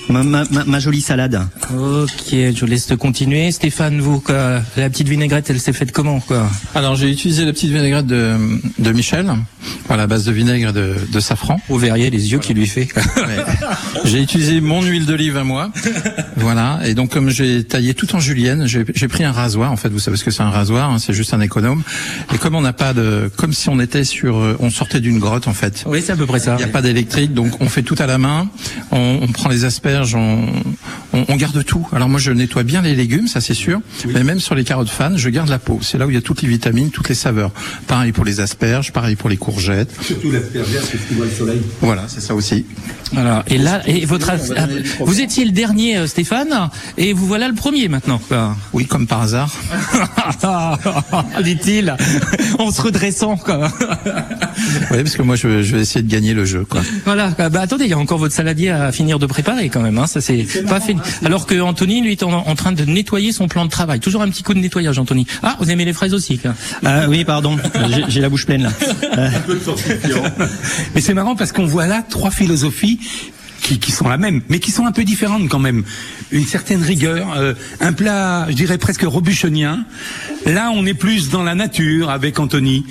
ma, 0.09 0.23
ma, 0.23 0.43
ma- 0.51 0.63
ma 0.65 0.79
jolie 0.79 1.01
salade. 1.01 1.41
Ok, 1.73 2.31
je 2.31 2.65
laisse 2.65 2.85
te 2.87 2.93
continuer. 2.93 3.51
Stéphane, 3.51 3.99
vous, 3.99 4.19
quoi, 4.19 4.61
la 4.77 4.89
petite 4.89 5.07
vinaigrette, 5.09 5.49
elle 5.49 5.59
s'est 5.59 5.73
faite 5.73 5.91
comment 5.91 6.19
quoi? 6.19 6.49
Alors 6.75 6.95
j'ai 6.95 7.09
utilisé 7.11 7.45
la 7.45 7.51
petite 7.53 7.71
vinaigrette 7.71 8.07
de, 8.07 8.35
de 8.79 8.91
Michel, 8.91 9.31
à 9.89 9.97
la 9.97 10.07
base 10.07 10.25
de 10.25 10.31
vinaigre 10.31 10.69
et 10.69 10.73
de, 10.73 10.93
de 11.11 11.19
safran. 11.19 11.59
Vous 11.69 11.77
verriez 11.77 12.09
les 12.09 12.31
yeux 12.31 12.39
qu'il 12.39 12.57
lui 12.57 12.67
fait. 12.67 12.87
J'ai 14.05 14.21
utilisé 14.21 14.61
mon 14.61 14.81
huile 14.83 15.05
d'olive 15.05 15.37
à 15.37 15.43
moi. 15.43 15.71
Voilà. 16.37 16.79
Et 16.85 16.93
donc 16.93 17.11
comme 17.11 17.29
j'ai 17.29 17.63
taillé 17.63 17.93
tout 17.93 18.15
en 18.15 18.19
julienne, 18.19 18.67
j'ai 18.67 18.85
j'ai 18.93 19.07
pris 19.07 19.23
un 19.23 19.31
rasoir. 19.45 19.71
En 19.71 19.77
fait, 19.77 19.89
vous 19.89 19.99
savez 19.99 20.17
ce 20.17 20.23
que 20.23 20.31
c'est 20.31 20.43
un 20.43 20.49
rasoir, 20.49 20.89
hein, 20.89 20.97
c'est 20.99 21.13
juste 21.13 21.33
un 21.33 21.41
économe. 21.41 21.83
Et 22.33 22.37
comme 22.37 22.55
on 22.55 22.61
n'a 22.61 22.73
pas 22.73 22.93
de, 22.93 23.29
comme 23.37 23.53
si 23.53 23.69
on 23.69 23.79
était 23.79 24.03
sur, 24.03 24.37
euh, 24.37 24.57
on 24.59 24.69
sortait 24.69 24.99
d'une 24.99 25.19
grotte 25.19 25.47
en 25.47 25.53
fait. 25.53 25.83
Oui, 25.85 26.01
c'est 26.03 26.13
à 26.13 26.15
peu 26.15 26.25
près 26.25 26.39
ça. 26.39 26.55
Il 26.55 26.63
n'y 26.65 26.69
a 26.71 26.73
pas 26.73 26.81
d'électrique, 26.81 27.33
donc 27.33 27.61
on 27.61 27.69
fait 27.69 27.83
tout 27.83 27.95
à 27.99 28.07
la 28.07 28.17
main. 28.17 28.49
On, 28.91 29.19
on 29.21 29.27
prend 29.27 29.49
les 29.49 29.63
asperges, 29.63 30.15
on, 30.15 30.47
on, 31.13 31.25
on 31.27 31.35
garde 31.35 31.63
tout. 31.63 31.87
Alors 31.93 32.09
moi, 32.09 32.19
je 32.19 32.31
nettoie 32.31 32.63
bien 32.63 32.81
les 32.81 32.95
légumes, 32.95 33.27
ça 33.27 33.39
c'est 33.39 33.53
sûr. 33.53 33.81
Mais 34.13 34.23
même 34.23 34.39
sur 34.39 34.55
les 34.55 34.63
carottes 34.63 34.89
fan, 34.89 35.17
je 35.17 35.29
garde 35.29 35.49
la 35.49 35.59
peau. 35.59 35.79
C'est 35.81 35.97
là 35.99 36.07
où 36.07 36.09
il 36.09 36.15
y 36.15 36.17
a 36.17 36.21
toutes 36.21 36.41
les 36.41 36.49
vitamines, 36.49 36.89
toutes 36.89 37.09
les 37.09 37.15
saveurs. 37.15 37.51
Pareil 37.87 38.11
pour 38.11 38.25
les 38.25 38.39
asperges, 38.39 38.91
pareil 38.91 39.15
pour 39.15 39.29
les 39.29 39.37
courgettes. 39.37 39.93
Surtout 40.01 40.31
l'asperge 40.31 40.69
verte, 40.69 40.89
parce 40.91 41.03
qu'il 41.05 41.17
voit 41.17 41.25
le 41.27 41.31
soleil. 41.31 41.61
Voilà, 41.81 42.05
c'est 42.07 42.21
ça 42.21 42.33
aussi. 42.33 42.65
Voilà. 43.13 43.43
Et 43.47 43.59
là, 43.59 43.81
et 43.87 44.05
votre, 44.05 44.31
vous 45.01 45.21
étiez 45.21 45.45
le 45.45 45.51
dernier, 45.51 45.97
euh, 45.97 46.07
Stéphane, 46.07 46.69
et 46.97 47.13
vous 47.13 47.27
voilà 47.27 47.47
le 47.47 47.53
premier 47.53 47.87
maintenant. 47.87 48.19
Oui, 48.73 48.85
comme 48.85 49.05
par 49.07 49.21
hasard. 49.21 49.34
Dit-il, 51.43 51.95
en 52.59 52.71
se 52.71 52.81
redressant. 52.81 53.37
Quoi. 53.37 53.71
Oui, 54.91 54.97
parce 55.03 55.15
que 55.15 55.21
moi, 55.21 55.35
je, 55.35 55.61
je 55.63 55.75
vais 55.75 55.81
essayer 55.81 56.01
de 56.03 56.11
gagner 56.11 56.33
le 56.33 56.45
jeu, 56.45 56.65
quoi. 56.65 56.81
Voilà. 57.05 57.29
Bah 57.49 57.61
attendez, 57.61 57.85
il 57.85 57.89
y 57.89 57.93
a 57.93 57.97
encore 57.97 58.17
votre 58.17 58.33
saladier 58.33 58.69
à 58.69 58.91
finir 58.91 59.19
de 59.19 59.25
préparer 59.25 59.69
quand 59.69 59.81
même. 59.81 59.97
Hein. 59.97 60.07
Ça 60.07 60.21
c'est 60.21 60.45
pas 60.67 60.79
fini. 60.79 60.99
Alors 61.23 61.45
que 61.45 61.59
Anthony, 61.59 62.01
lui, 62.01 62.13
est 62.13 62.23
en, 62.23 62.31
en 62.33 62.55
train 62.55 62.71
de 62.71 62.85
nettoyer 62.85 63.31
son 63.31 63.47
plan 63.47 63.65
de 63.65 63.69
travail. 63.69 63.99
Toujours 63.99 64.21
un 64.21 64.29
petit 64.29 64.43
coup 64.43 64.53
de 64.53 64.59
nettoyage, 64.59 64.97
Anthony. 64.99 65.25
Ah, 65.43 65.55
vous 65.59 65.69
aimez 65.69 65.85
les 65.85 65.93
fraises 65.93 66.13
aussi. 66.13 66.37
Quoi. 66.37 66.53
Ah 66.83 67.05
oui, 67.09 67.25
pardon, 67.25 67.57
j'ai- 68.09 68.21
la 68.21 68.29
bouche 68.29 68.45
pleine 68.45 68.63
là. 68.63 68.69
Euh, 69.17 69.29
Mais 70.95 71.01
c'est 71.01 71.13
marrant 71.13 71.35
parce 71.35 71.51
qu'on 71.51 71.65
voit 71.65 71.87
là 71.87 72.03
trois 72.07 72.31
philosophies 72.31 72.99
qui, 73.65 73.79
qui 73.79 73.91
sont 73.91 74.07
la 74.07 74.17
même, 74.17 74.41
mais 74.49 74.59
qui 74.59 74.71
sont 74.71 74.85
un 74.85 74.91
peu 74.91 75.03
différentes 75.03 75.49
quand 75.49 75.59
même. 75.59 75.83
Une 76.31 76.45
certaine 76.45 76.83
rigueur, 76.83 77.33
euh, 77.35 77.53
un 77.81 77.93
plat, 77.93 78.45
je 78.49 78.53
dirais 78.53 78.77
presque 78.77 79.01
robuchonien. 79.01 79.85
Là, 80.45 80.71
on 80.73 80.85
est 80.85 80.93
plus 80.93 81.29
dans 81.29 81.43
la 81.43 81.55
nature 81.55 82.09
avec 82.11 82.39
Anthony. 82.39 82.85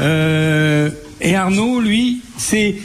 Euh, 0.00 0.90
Et 1.20 1.34
Arnaud, 1.34 1.80
lui, 1.80 2.20
c'est, 2.36 2.76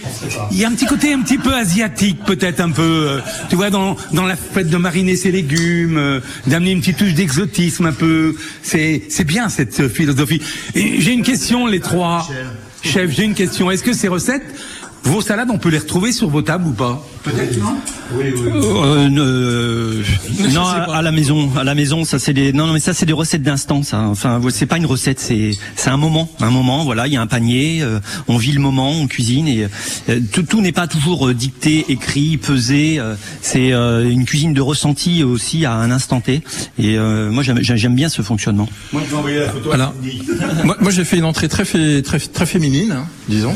il 0.52 0.58
y 0.58 0.66
a 0.66 0.68
un 0.68 0.72
petit 0.72 0.88
côté 0.88 1.14
un 1.14 1.22
petit 1.22 1.38
peu 1.38 1.54
asiatique, 1.54 2.18
peut-être 2.26 2.62
un 2.62 2.72
peu, 2.72 2.82
euh, 2.82 3.20
tu 3.50 3.56
vois, 3.56 3.70
dans, 3.70 3.96
dans 4.12 4.26
la 4.26 4.36
fête 4.36 4.70
de 4.70 4.78
mariner 4.78 5.16
ses 5.16 5.32
légumes, 5.32 5.98
euh, 5.98 6.20
d'amener 6.48 6.72
une 6.72 6.80
petite 6.80 6.98
touche 6.98 7.14
d'exotisme 7.14 7.86
un 7.86 7.94
peu. 7.94 8.34
C'est, 8.64 9.04
c'est 9.10 9.24
bien 9.26 9.50
cette 9.50 9.82
euh, 9.82 9.90
philosophie. 9.90 10.42
J'ai 10.74 11.14
une 11.14 11.22
question, 11.22 11.68
les 11.68 11.80
trois. 11.80 12.28
Chef, 12.82 13.12
j'ai 13.12 13.26
une 13.26 13.36
question. 13.36 13.70
Est-ce 13.70 13.84
que 13.84 13.94
ces 13.94 14.08
recettes, 14.08 14.44
vos 15.04 15.22
salades, 15.22 15.50
on 15.52 15.58
peut 15.58 15.70
les 15.70 15.80
retrouver 15.80 16.12
sur 16.12 16.30
vos 16.30 16.42
tables 16.42 16.68
ou 16.68 16.72
pas? 16.72 17.06
Peut-être 17.24 17.58
non? 17.58 17.76
Euh, 18.16 19.10
euh, 19.18 20.04
non, 20.52 20.66
à, 20.66 20.98
à 20.98 21.02
la 21.02 21.12
maison, 21.12 21.50
à 21.58 21.64
la 21.64 21.74
maison, 21.74 22.04
ça 22.04 22.20
c'est 22.20 22.34
des, 22.34 22.52
non, 22.54 22.68
non, 22.68 22.74
mais 22.74 22.80
ça 22.80 22.94
c'est 22.94 23.06
des 23.06 23.14
recettes 23.14 23.44
d'instant, 23.44 23.82
ça. 23.84 24.02
Enfin, 24.02 24.42
c'est 24.50 24.66
pas 24.66 24.78
une 24.78 24.86
recette, 24.86 25.20
c'est, 25.20 25.52
c'est 25.76 25.90
un 25.90 25.98
moment, 25.98 26.30
un 26.42 26.50
moment. 26.52 26.84
Voilà, 26.84 27.08
il 27.08 27.14
y 27.14 27.18
a 27.18 27.22
un 27.22 27.28
panier, 27.28 27.80
euh, 27.82 28.00
on 28.28 28.38
vit 28.38 28.52
le 28.52 28.60
moment, 28.60 28.92
on 28.92 29.08
cuisine 29.08 29.48
et 29.48 29.68
euh, 30.10 30.20
tout, 30.32 30.44
tout 30.44 30.62
n'est 30.62 30.72
pas 30.74 30.88
toujours 30.88 31.30
euh, 31.30 31.34
dicté, 31.34 31.86
écrit, 31.90 32.38
pesé. 32.38 33.00
euh, 33.00 33.16
c'est 33.42 33.72
euh, 33.74 34.10
une 34.10 34.26
cuisine 34.26 34.54
de 34.54 34.62
ressenti 34.62 35.24
aussi 35.24 35.66
à 35.66 35.74
un 35.74 35.92
instant 35.92 36.20
T. 36.22 36.44
Et 36.78 36.98
euh, 36.98 37.32
moi, 37.32 37.44
j'aime, 37.44 37.60
j'aime 37.62 37.96
bien 37.96 38.10
ce 38.10 38.22
fonctionnement. 38.22 38.68
Moi, 38.92 39.02
je 39.06 39.12
vais 39.12 39.18
envoyer 39.18 39.40
la 39.40 39.50
photo. 39.50 39.72
Alors, 39.72 39.94
moi, 40.64 40.78
moi, 40.80 40.92
j'ai 40.92 41.06
fait 41.06 41.18
une 41.18 41.26
entrée 41.26 41.48
très 41.48 41.64
très 42.02 42.20
très 42.20 42.46
féminine, 42.46 42.92
hein, 42.92 43.06
disons. 43.30 43.56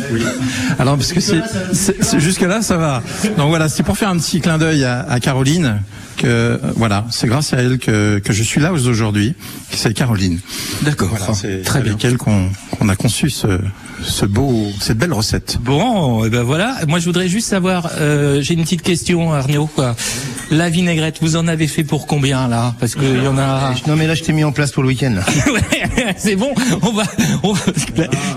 Alors 0.80 0.96
parce 0.96 1.14
que 1.14 1.20
c'est 1.20 1.37
c'est- 1.74 2.04
c'est- 2.04 2.20
jusque 2.20 2.42
là 2.42 2.62
ça 2.62 2.78
va. 2.78 3.02
Donc 3.38 3.50
voilà, 3.50 3.70
c'est 3.70 3.84
pour 3.84 3.98
faire 3.98 4.10
un 4.10 4.18
petit 4.18 4.40
clin 4.42 4.58
d'œil 4.58 4.84
à, 4.84 5.02
à 5.10 5.20
Caroline 5.20 5.82
que 6.18 6.60
voilà, 6.76 7.06
c'est 7.12 7.28
grâce 7.28 7.54
à 7.54 7.58
elle 7.58 7.78
que 7.78 8.20
que 8.20 8.34
je 8.34 8.42
suis 8.44 8.60
là 8.60 8.72
aujourd'hui. 8.74 9.36
C'est 9.72 9.94
Caroline. 9.94 10.40
D'accord. 10.82 11.10
Voilà, 11.10 11.34
c'est 11.34 11.62
très 11.64 11.80
avec 11.80 12.04
elle 12.04 12.18
qu'on 12.18 12.50
qu'on 12.72 12.90
a 12.90 12.96
conçu 12.96 13.30
ce 13.30 13.60
ce 14.04 14.26
beau 14.26 14.68
cette 14.80 14.98
belle 14.98 15.14
recette. 15.14 15.58
Bon, 15.62 16.24
et 16.26 16.30
ben 16.30 16.44
voilà. 16.44 16.78
Moi, 16.88 17.00
je 17.00 17.06
voudrais 17.06 17.28
juste 17.28 17.48
savoir. 17.48 17.90
euh, 18.00 18.42
J'ai 18.42 18.54
une 18.56 18.64
petite 18.64 18.82
question, 18.84 19.34
Arnaud. 19.34 19.68
Quoi. 19.76 19.96
La 20.50 20.70
vinaigrette, 20.70 21.18
vous 21.22 21.36
en 21.36 21.48
avez 21.48 21.68
fait 21.68 21.84
pour 21.84 22.08
combien 22.08 22.48
là? 22.48 22.74
Parce 22.80 22.96
qu'il 22.96 23.22
y 23.24 23.28
en 23.28 23.38
a. 23.38 23.74
Non 23.88 23.96
mais 23.96 24.08
là 24.08 24.16
je 24.16 24.24
t'ai 24.24 24.34
mis 24.34 24.44
en 24.44 24.52
place 24.52 24.72
pour 24.72 24.82
le 24.84 24.90
week-end. 24.90 25.14
là. 25.16 25.24
Ouais, 25.98 26.14
c'est 26.18 26.36
bon. 26.36 26.52
On 26.84 26.92
va. 26.92 27.04
On... 27.44 27.54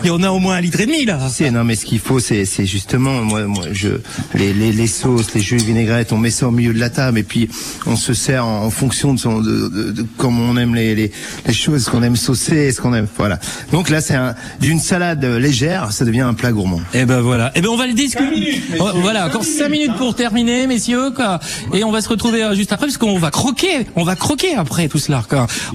Il 0.02 0.06
y 0.08 0.11
en 0.11 0.22
a 0.22 0.30
au 0.30 0.38
moins 0.38 0.54
un 0.56 0.61
litre 0.61 0.80
et 0.80 0.86
demi 0.86 1.04
là. 1.04 1.18
C'est 1.30 1.50
non 1.50 1.62
mais 1.64 1.74
ce 1.76 1.84
qu'il 1.84 1.98
faut 1.98 2.18
c'est 2.18 2.44
c'est 2.46 2.64
justement 2.66 3.22
moi 3.22 3.42
moi 3.46 3.64
je 3.72 3.88
les, 4.34 4.52
les 4.54 4.72
les 4.72 4.86
sauces 4.86 5.34
les 5.34 5.40
jus 5.40 5.58
de 5.58 5.62
vinaigrette 5.62 6.12
on 6.12 6.18
met 6.18 6.30
ça 6.30 6.48
au 6.48 6.50
milieu 6.50 6.72
de 6.72 6.78
la 6.80 6.88
table 6.90 7.18
et 7.18 7.22
puis 7.22 7.48
on 7.86 7.96
se 7.96 8.14
sert 8.14 8.46
en, 8.46 8.64
en 8.64 8.70
fonction 8.70 9.12
de 9.14 9.18
son 9.18 9.40
de, 9.40 9.68
de, 9.68 9.90
de 9.92 10.06
comment 10.16 10.42
on 10.50 10.56
aime 10.56 10.74
les 10.74 10.94
les, 10.94 11.12
les 11.46 11.52
choses 11.52 11.84
ce 11.84 11.90
qu'on 11.90 12.02
aime 12.02 12.16
saucer 12.16 12.72
ce 12.72 12.80
qu'on 12.80 12.94
aime 12.94 13.06
voilà 13.18 13.38
donc 13.72 13.90
là 13.90 14.00
c'est 14.00 14.14
un 14.14 14.34
d'une 14.61 14.80
salade 14.80 15.24
légère 15.24 15.92
ça 15.92 16.04
devient 16.04 16.20
un 16.22 16.34
plat 16.34 16.52
gourmand. 16.52 16.80
Et 16.94 17.04
ben 17.04 17.20
voilà. 17.20 17.52
Et 17.54 17.61
ben 17.61 17.68
on 17.70 17.76
va 17.76 17.86
le 17.86 17.92
discuter. 17.92 18.61
Oh, 18.78 18.88
Voilà, 18.96 19.26
encore 19.26 19.44
cinq 19.44 19.68
minutes 19.68 19.94
pour 19.96 20.14
terminer, 20.14 20.66
messieurs. 20.66 21.11
Quoi. 21.14 21.38
Et 21.74 21.84
on 21.84 21.90
va 21.92 21.99
se 22.01 22.09
retrouver 22.09 22.42
euh, 22.42 22.55
juste 22.55 22.72
après 22.72 22.86
parce 22.86 22.98
qu'on 22.98 23.18
va 23.18 23.30
croquer. 23.30 23.86
On 23.96 24.05
va 24.05 24.16
croquer 24.16 24.55
après 24.55 24.88
tout 24.88 24.98
cela. 24.98 25.24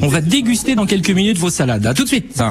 On 0.02 0.08
va 0.08 0.22
déguster 0.22 0.76
dans 0.76 0.86
quelques 0.86 1.12
minutes 1.12 1.38
vos 1.38 1.50
salades. 1.50 1.86
À 1.86 1.94
tout 1.94 2.04
de 2.04 2.10
suite. 2.10 2.42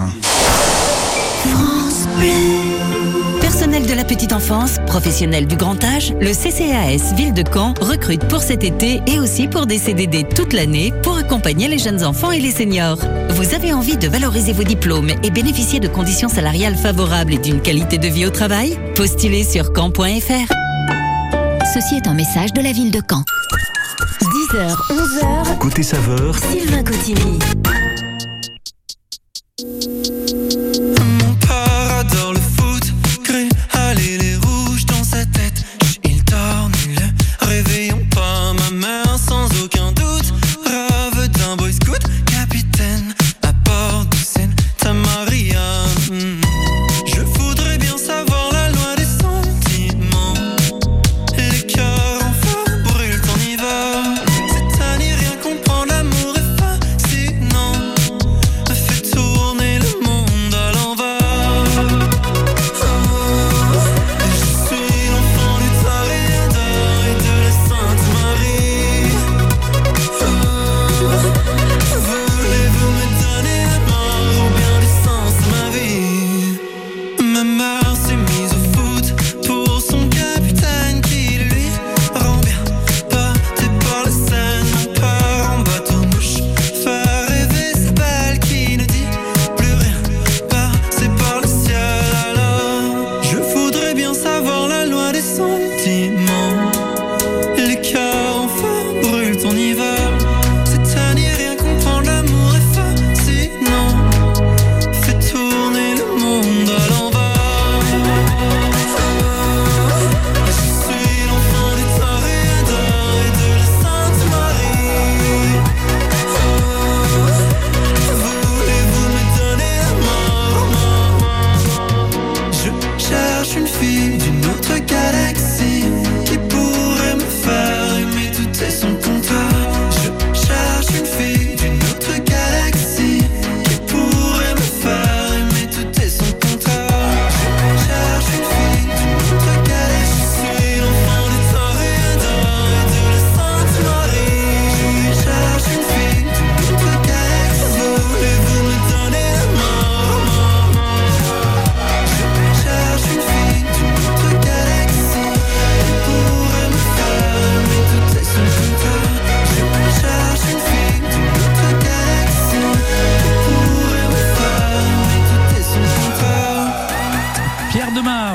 Personnel 3.40 3.86
de 3.86 3.94
la 3.94 4.04
petite 4.04 4.32
enfance, 4.32 4.78
professionnel 4.86 5.46
du 5.46 5.56
grand 5.56 5.82
âge, 5.84 6.12
le 6.20 6.32
CCAS 6.32 7.14
Ville 7.14 7.34
de 7.34 7.44
Caen 7.52 7.74
recrute 7.80 8.26
pour 8.26 8.40
cet 8.40 8.64
été 8.64 9.00
et 9.06 9.18
aussi 9.18 9.48
pour 9.48 9.66
des 9.66 9.78
CDD 9.78 10.24
toute 10.24 10.52
l'année 10.52 10.92
pour 11.02 11.16
accompagner 11.16 11.68
les 11.68 11.78
jeunes 11.78 12.04
enfants 12.04 12.32
et 12.32 12.40
les 12.40 12.50
seniors. 12.50 12.98
Vous 13.30 13.54
avez 13.54 13.72
envie 13.72 13.96
de 13.96 14.08
valoriser 14.08 14.52
vos 14.52 14.64
diplômes 14.64 15.10
et 15.22 15.30
bénéficier 15.30 15.80
de 15.80 15.88
conditions 15.88 16.28
salariales 16.28 16.76
favorables 16.76 17.34
et 17.34 17.38
d'une 17.38 17.60
qualité 17.60 17.98
de 17.98 18.08
vie 18.08 18.26
au 18.26 18.30
travail? 18.30 18.78
Postulez 18.94 19.44
sur 19.44 19.72
caen.fr. 19.74 20.63
Ceci 21.74 21.96
est 21.96 22.06
un 22.06 22.14
message 22.14 22.52
de 22.52 22.60
la 22.60 22.70
ville 22.70 22.92
de 22.92 23.00
Caen. 23.10 23.24
10h, 24.20 24.76
11h, 24.92 25.58
Côté 25.58 25.82
saveur, 25.82 26.38
Sylvain 26.38 26.84
Cotigny. 26.84 27.40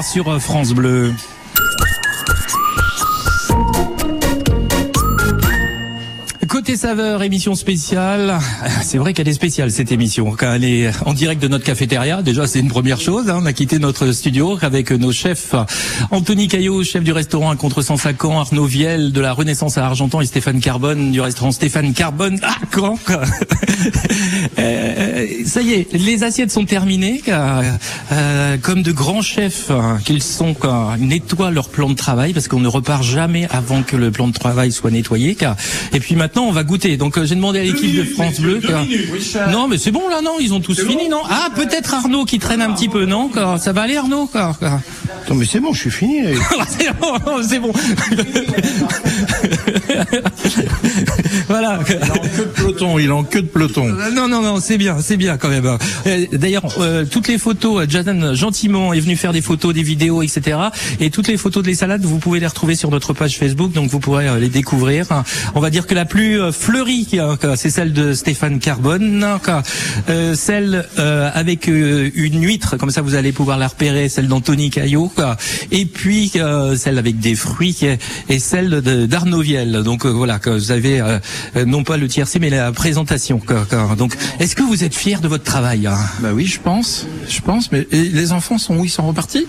Sur 0.02 0.30
euh, 0.30 0.40
France 0.40 0.74
Bleu. 0.74 1.14
Côté 6.80 6.88
Côté 6.88 6.96
saveur, 6.96 7.24
émission 7.24 7.56
spéciale. 7.56 8.40
C'est 8.84 8.98
vrai 8.98 9.14
qu'elle 9.14 9.28
est 9.28 9.34
spéciale 9.34 9.70
cette 9.72 9.92
émission. 9.92 10.36
Quand 10.38 10.54
elle 10.54 10.64
est 10.64 10.92
en 11.06 11.14
direct 11.14 11.42
de 11.42 11.48
notre 11.48 11.66
cafétéria, 11.66 12.22
déjà 12.22 12.48
c'est 12.48 12.60
une 12.60 12.70
première 12.70 13.02
chose. 13.02 13.30
hein. 13.30 13.40
On 13.42 13.46
a 13.46 13.54
quitté 13.54 13.80
notre 13.80 14.12
studio 14.12 14.58
avec 14.62 14.92
nos 14.92 15.12
chefs 15.12 15.56
Anthony 16.12 16.48
Caillot, 16.48 16.84
chef 16.84 17.04
du 17.04 17.12
restaurant 17.12 17.52
à 17.52 17.56
Contre-Saint-Sacan, 17.56 18.40
Arnaud 18.40 18.66
Viel 18.66 19.12
de 19.12 19.22
la 19.22 19.34
Renaissance 19.34 19.78
à 19.78 19.86
Argentan 19.86 20.22
et 20.22 20.26
Stéphane 20.26 20.62
Carbone 20.62 21.12
du 21.12 21.20
restaurant 21.22 21.52
Stéphane 21.52 21.94
Carbone 21.94 22.40
à 22.44 22.56
Caen. 22.74 22.98
quoi. 23.06 23.22
Euh, 24.58 25.26
ça 25.46 25.62
y 25.62 25.72
est, 25.72 25.94
les 25.94 26.24
assiettes 26.24 26.52
sont 26.52 26.66
terminées. 26.66 27.22
Euh, 27.30 28.58
comme 28.62 28.84
de 28.84 28.92
grands 28.92 29.22
chefs 29.22 29.72
hein, 29.72 30.00
qu'ils 30.04 30.22
sont, 30.22 30.54
ils 31.00 31.08
nettoient 31.08 31.52
leur 31.52 31.70
plan 31.70 31.90
de 31.90 31.94
travail 31.96 32.34
parce 32.34 32.50
qu'on 32.50 32.60
ne 32.60 32.68
repart 32.68 33.04
jamais 33.04 33.48
avant 33.52 33.82
que 33.82 33.96
le 33.96 34.12
plan 34.12 34.28
de 34.28 34.34
travail 34.34 34.74
soit 34.74 34.92
nettoyé. 34.92 35.38
Et 35.94 36.00
puis 36.02 36.16
maintenant, 36.16 36.44
on 36.44 36.52
va 36.52 36.64
Donc 36.78 37.18
euh, 37.18 37.26
j'ai 37.26 37.36
demandé 37.36 37.60
à 37.60 37.64
l'équipe 37.64 37.96
de 37.96 38.04
France 38.04 38.40
Bleu. 38.40 38.62
Non, 39.52 39.68
mais 39.68 39.78
c'est 39.78 39.92
bon 39.92 40.08
là, 40.08 40.22
non 40.22 40.34
Ils 40.40 40.54
ont 40.54 40.60
tous 40.60 40.80
fini, 40.86 41.10
non 41.10 41.22
Ah, 41.30 41.50
peut-être 41.56 41.94
Arnaud 41.94 42.26
qui 42.26 42.40
traîne 42.40 42.62
un 42.62 42.72
petit 42.72 42.90
peu, 42.90 43.06
non 43.06 43.30
quoi 43.30 43.58
Ça 43.58 43.74
va 43.74 43.82
aller, 43.82 43.98
Arnaud 43.98 44.28
quoi, 44.28 44.56
quoi. 44.60 44.80
Non 45.30 45.36
mais 45.36 45.46
c'est 45.46 45.60
bon, 45.60 45.74
je 45.74 45.82
suis 45.82 45.92
fini. 45.92 46.22
là. 46.24 46.30
c'est 46.68 46.92
bon, 47.00 47.14
c'est 47.48 47.60
bon. 47.60 47.72
voilà. 51.48 51.80
Il 53.00 53.06
est 53.06 53.12
en 53.12 53.24
queue 53.24 53.42
de 53.42 53.48
peloton. 53.48 53.88
Euh, 53.88 54.12
Non, 54.12 54.28
non, 54.28 54.42
non, 54.42 54.60
c'est 54.60 54.78
bien, 54.78 54.98
c'est 55.02 55.18
bien 55.18 55.38
quand 55.38 55.50
même. 55.50 55.66
Euh, 55.66 56.26
D'ailleurs, 56.34 56.64
euh, 56.80 57.06
toutes 57.06 57.28
les 57.28 57.38
photos, 57.38 57.84
euh, 57.84 57.86
Jason 57.90 58.34
gentiment 58.36 58.94
est 58.94 59.00
venu 59.00 59.16
faire 59.16 59.34
des 59.34 59.42
photos, 59.42 59.74
des 59.74 59.84
vidéos, 59.84 60.22
etc. 60.22 60.58
Et 61.00 61.10
toutes 61.10 61.28
les 61.28 61.38
photos 61.38 61.64
de 61.64 61.68
les 61.68 61.76
salades, 61.76 62.04
vous 62.04 62.20
pouvez 62.20 62.40
les 62.40 62.48
retrouver 62.48 62.76
sur 62.76 62.92
notre 62.92 63.14
page 63.14 63.38
Facebook, 63.38 63.72
donc 63.72 63.90
vous 63.90 64.00
pourrez 64.00 64.40
les 64.40 64.50
découvrir. 64.50 65.06
On 65.56 65.60
va 65.60 65.70
dire 65.70 65.88
que 65.88 65.96
la 65.96 66.06
plus 66.06 66.40
fleurie, 66.52 67.08
euh, 67.14 67.56
c'est 67.56 67.70
celle 67.70 67.94
de 67.94 68.14
Stéphane 68.14 68.60
Carbone, 68.60 69.26
euh, 70.10 70.36
celle 70.36 70.86
avec 70.98 71.68
une 71.68 72.44
huître, 72.44 72.78
comme 72.78 72.92
ça 72.92 73.02
vous 73.02 73.16
allez 73.16 73.32
pouvoir 73.32 73.58
la 73.58 73.68
repérer, 73.68 74.10
celle 74.10 74.28
d'Anthony 74.28 74.70
Caillot, 74.70 75.12
et 75.72 75.86
puis 75.86 76.32
celle 76.76 76.98
avec 76.98 77.20
des 77.20 77.36
fruits 77.36 77.78
et, 78.30 78.40
celle 78.40 78.82
d'Arnaud 78.82 79.42
Viel. 79.42 79.84
Donc 79.84 80.06
voilà, 80.06 80.40
vous 80.46 80.72
avez 80.72 81.02
non 81.66 81.84
pas 81.84 81.98
le 81.98 82.08
tiercé, 82.08 82.40
mais 82.40 82.50
la 82.50 82.59
présentation. 82.74 83.40
quoi, 83.40 83.66
quoi. 83.70 83.96
Donc, 83.96 84.16
est-ce 84.40 84.56
que 84.56 84.64
vous 84.64 84.84
êtes 84.84 84.96
fier 84.96 85.22
de 85.22 85.28
votre 85.28 85.44
travail 85.44 85.88
hein? 85.88 85.98
Bah 86.20 86.30
oui, 86.34 86.46
je 86.46 86.60
pense, 86.60 87.08
je 87.28 87.42
pense. 87.42 87.72
Mais 87.72 87.88
les 87.92 88.32
enfants 88.32 88.58
sont 88.58 88.78
où? 88.78 88.86
Ils 88.86 88.90
sont 88.90 89.08
repartis? 89.08 89.48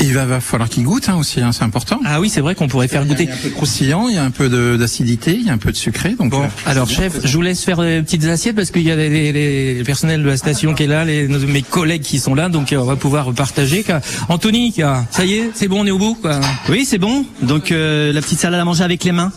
Et 0.00 0.04
il 0.04 0.14
va, 0.14 0.24
va 0.24 0.40
falloir 0.40 0.68
qu'ils 0.70 0.84
goûtent 0.84 1.10
hein, 1.10 1.16
aussi, 1.16 1.40
hein, 1.42 1.52
c'est 1.52 1.62
important. 1.62 2.00
Ah 2.06 2.20
oui, 2.20 2.30
c'est 2.30 2.40
vrai 2.40 2.54
qu'on 2.54 2.68
pourrait 2.68 2.88
faire 2.88 3.04
goûter. 3.04 3.24
Il 3.24 3.28
y 3.28 3.32
a 3.32 3.34
un 3.34 3.38
peu 3.38 3.48
de 3.50 3.54
croustillant, 3.54 4.08
il 4.08 4.14
y 4.14 4.18
a 4.18 4.24
un 4.24 4.30
peu 4.30 4.48
de- 4.48 4.76
d'acidité, 4.78 5.34
il 5.38 5.46
y 5.46 5.50
a 5.50 5.52
un 5.52 5.58
peu 5.58 5.70
de 5.72 5.76
sucré. 5.76 6.14
Donc 6.18 6.30
Bon, 6.30 6.42
euh, 6.42 6.46
alors 6.64 6.88
chef, 6.88 7.18
je 7.22 7.36
vous 7.36 7.42
laisse 7.42 7.62
faire 7.62 7.76
des 7.82 8.00
petites 8.00 8.24
assiettes 8.24 8.56
parce 8.56 8.70
qu'il 8.70 8.80
y 8.82 8.90
a 8.90 8.96
les, 8.96 9.10
les, 9.10 9.30
les- 9.32 9.78
le 9.78 9.84
personnel 9.84 10.22
de 10.22 10.26
la 10.28 10.38
station 10.38 10.72
qui 10.74 10.84
est 10.84 10.86
là, 10.86 11.04
les, 11.04 11.28
nos- 11.28 11.38
mes 11.46 11.60
collègues 11.60 12.00
qui 12.00 12.18
sont 12.18 12.34
là, 12.34 12.48
donc 12.48 12.72
euh, 12.72 12.78
on 12.78 12.84
va 12.84 12.96
pouvoir 12.96 13.30
partager. 13.34 13.82
quoi. 13.82 14.00
Anthony, 14.30 14.72
quoi, 14.72 15.04
ça 15.10 15.26
y 15.26 15.34
est, 15.34 15.50
c'est 15.54 15.68
bon, 15.68 15.82
on 15.82 15.86
est 15.86 15.90
au 15.90 15.98
bout. 15.98 16.14
Quoi. 16.14 16.40
Oui, 16.70 16.86
c'est 16.86 16.98
bon. 16.98 17.26
Donc 17.42 17.70
euh, 17.70 18.10
la 18.12 18.22
petite 18.22 18.38
salade 18.40 18.58
à 18.60 18.64
manger 18.64 18.84
avec 18.84 19.04
les 19.04 19.12
mains 19.12 19.32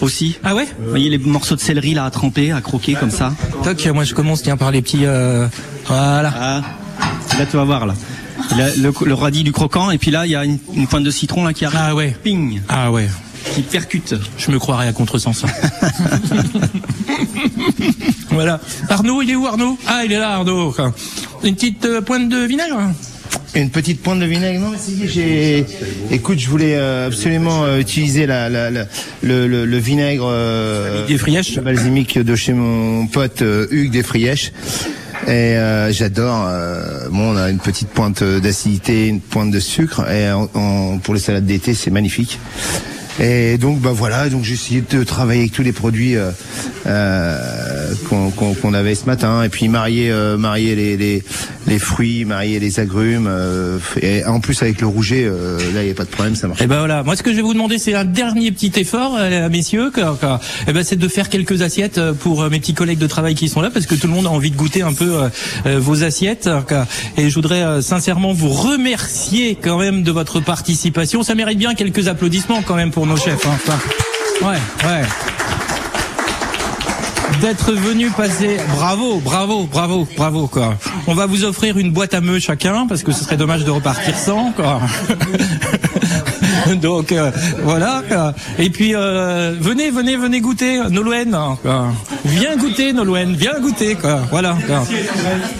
aussi. 0.00 0.38
Ah 0.42 0.56
ouais 0.56 0.66
Vous 0.80 0.90
voyez 0.90 1.08
les 1.08 1.18
morceaux 1.18 1.54
de 1.54 1.60
céleri 1.60 1.94
là 1.94 2.04
à 2.04 2.10
tremper, 2.10 2.50
à 2.50 2.60
croquer 2.60 2.94
comme 2.94 3.12
ça. 3.12 3.32
Toc, 3.62 3.86
moi 3.94 4.02
je 4.02 4.14
commence 4.14 4.42
tiens 4.42 4.56
par 4.56 4.72
les 4.72 4.82
petits. 4.82 5.04
euh, 5.04 5.46
voilà. 5.86 6.34
Ah, 6.36 6.62
là 7.38 7.46
tu 7.46 7.56
vas 7.56 7.64
voir 7.64 7.86
là. 7.86 7.94
Il 8.52 8.60
a 8.60 8.74
le, 8.76 8.92
le 9.06 9.14
radis 9.14 9.44
du 9.44 9.52
croquant 9.52 9.90
et 9.90 9.98
puis 9.98 10.10
là 10.10 10.26
il 10.26 10.32
y 10.32 10.36
a 10.36 10.44
une, 10.44 10.58
une 10.74 10.86
pointe 10.86 11.04
de 11.04 11.10
citron 11.10 11.44
là 11.44 11.52
qui 11.52 11.64
arrive. 11.64 11.80
Ah 11.82 11.94
ouais. 11.94 12.16
Ping. 12.22 12.60
Ah 12.68 12.90
ouais. 12.90 13.08
Qui 13.54 13.62
percute. 13.62 14.14
Je 14.38 14.50
me 14.50 14.58
croirais 14.58 14.88
à 14.88 14.92
contresens. 14.92 15.44
voilà. 18.30 18.60
Arnaud, 18.88 19.22
il 19.22 19.30
est 19.30 19.34
où 19.36 19.46
Arnaud? 19.46 19.78
Ah, 19.86 20.02
il 20.04 20.12
est 20.12 20.18
là, 20.18 20.34
Arnaud. 20.34 20.74
Une 21.42 21.54
petite 21.54 21.84
euh, 21.86 22.00
pointe 22.02 22.28
de 22.28 22.44
vinaigre 22.44 22.78
Une 23.54 23.70
petite 23.70 24.02
pointe 24.02 24.20
de 24.20 24.26
vinaigre. 24.26 24.60
Non, 24.60 24.72
j'ai. 25.04 25.64
Écoute, 26.10 26.38
je 26.38 26.48
voulais 26.48 26.76
euh, 26.76 27.06
absolument 27.08 27.64
euh, 27.64 27.78
utiliser 27.78 28.26
la, 28.26 28.48
la, 28.50 28.70
la- 28.70 28.86
le, 29.22 29.46
le, 29.46 29.64
le 29.64 29.78
vinaigre 29.78 30.28
euh, 30.30 31.06
Desfrièches. 31.06 31.58
balsamique 31.60 32.18
de 32.18 32.36
chez 32.36 32.52
mon 32.52 33.06
pote 33.06 33.42
euh, 33.42 33.66
Hugues 33.70 33.92
Desfrièches. 33.92 34.52
Et 35.26 35.56
euh, 35.56 35.92
j'adore. 35.92 36.46
euh, 36.48 37.08
bon, 37.10 37.34
on 37.34 37.36
a 37.36 37.50
une 37.50 37.58
petite 37.58 37.88
pointe 37.88 38.22
d'acidité, 38.24 39.06
une 39.08 39.20
pointe 39.20 39.50
de 39.50 39.60
sucre. 39.60 40.08
Et 40.10 40.30
en- 40.32 40.98
pour 40.98 41.14
les 41.14 41.20
salades 41.20 41.46
d'été, 41.46 41.74
c'est 41.74 41.90
magnifique. 41.90 42.38
Et 43.20 43.58
donc, 43.58 43.80
bah 43.80 43.92
voilà. 43.94 44.28
Donc, 44.30 44.44
j'ai 44.44 44.54
essayé 44.54 44.82
de 44.88 45.04
travailler 45.04 45.40
avec 45.42 45.52
tous 45.52 45.62
les 45.62 45.72
produits 45.72 46.16
euh, 46.16 46.30
euh, 46.86 47.38
qu'on 48.08 48.74
avait 48.74 48.94
ce 48.94 49.04
matin. 49.04 49.42
Et 49.42 49.48
puis 49.50 49.68
marier, 49.68 50.10
euh, 50.10 50.36
marier 50.38 50.74
les, 50.74 50.96
les, 50.96 51.22
les 51.66 51.78
fruits, 51.78 52.24
marier 52.24 52.58
les 52.58 52.80
agrumes. 52.80 53.26
euh, 53.28 53.78
et 54.00 54.24
en 54.24 54.40
plus 54.40 54.62
avec 54.62 54.80
le 54.80 54.86
rouget, 54.86 55.24
euh, 55.26 55.58
là, 55.74 55.82
il 55.82 55.86
n'y 55.86 55.90
a 55.90 55.94
pas 55.94 56.04
de 56.04 56.08
problème, 56.08 56.34
ça 56.34 56.48
marche. 56.48 56.60
Eh 56.62 56.66
ben 56.66 56.78
voilà. 56.78 57.02
Moi, 57.02 57.14
ce 57.14 57.22
que 57.22 57.30
je 57.30 57.36
vais 57.36 57.42
vous 57.42 57.52
demander, 57.52 57.78
c'est 57.78 57.94
un 57.94 58.04
dernier 58.06 58.50
petit 58.52 58.72
effort, 58.76 59.18
messieurs. 59.50 59.92
Eh 60.66 60.72
ben, 60.72 60.82
c'est 60.82 60.96
de 60.96 61.08
faire 61.08 61.28
quelques 61.28 61.62
assiettes 61.62 62.00
pour 62.20 62.48
mes 62.48 62.58
petits 62.58 62.74
collègues 62.74 62.98
de 62.98 63.06
travail 63.06 63.34
qui 63.34 63.48
sont 63.48 63.60
là, 63.60 63.70
parce 63.70 63.86
que 63.86 63.94
tout 63.94 64.06
le 64.06 64.14
monde 64.14 64.26
a 64.26 64.30
envie 64.30 64.50
de 64.50 64.56
goûter 64.56 64.82
un 64.82 64.94
peu 64.94 65.28
vos 65.66 66.04
assiettes. 66.04 66.48
Et 67.18 67.28
je 67.28 67.34
voudrais 67.34 67.82
sincèrement 67.82 68.32
vous 68.32 68.48
remercier 68.48 69.58
quand 69.60 69.78
même 69.78 70.02
de 70.02 70.10
votre 70.10 70.40
participation. 70.40 71.22
Ça 71.22 71.34
mérite 71.34 71.58
bien 71.58 71.74
quelques 71.74 72.08
applaudissements 72.08 72.62
quand 72.62 72.76
même 72.76 72.90
pour 72.90 73.06
nos 73.10 73.16
chefs. 73.16 73.46
hein. 73.46 73.78
Ouais, 74.42 74.58
ouais 74.88 75.02
d'être 77.40 77.72
venu 77.72 78.10
passer. 78.10 78.58
Bravo, 78.74 79.18
bravo, 79.20 79.64
bravo, 79.64 80.06
bravo 80.16 80.46
quoi. 80.46 80.74
On 81.06 81.14
va 81.14 81.24
vous 81.26 81.44
offrir 81.44 81.78
une 81.78 81.90
boîte 81.90 82.12
à 82.12 82.20
meux 82.20 82.38
chacun 82.38 82.86
parce 82.86 83.02
que 83.02 83.12
ce 83.12 83.24
serait 83.24 83.36
dommage 83.38 83.64
de 83.64 83.70
repartir 83.70 84.18
sans 84.18 84.52
quoi. 84.52 84.80
Donc 86.82 87.12
euh, 87.12 87.30
voilà. 87.62 88.02
Et 88.58 88.68
puis 88.68 88.94
euh, 88.94 89.54
venez, 89.58 89.90
venez, 89.90 90.16
venez 90.16 90.40
goûter 90.40 90.80
Nolwenn. 90.90 91.32
hein, 91.34 91.56
quoi. 91.62 91.92
Viens 92.26 92.56
goûter 92.56 92.92
Nolwenn, 92.92 93.34
viens 93.34 93.58
goûter 93.60 93.94
quoi. 93.94 94.20
Voilà. 94.30 94.58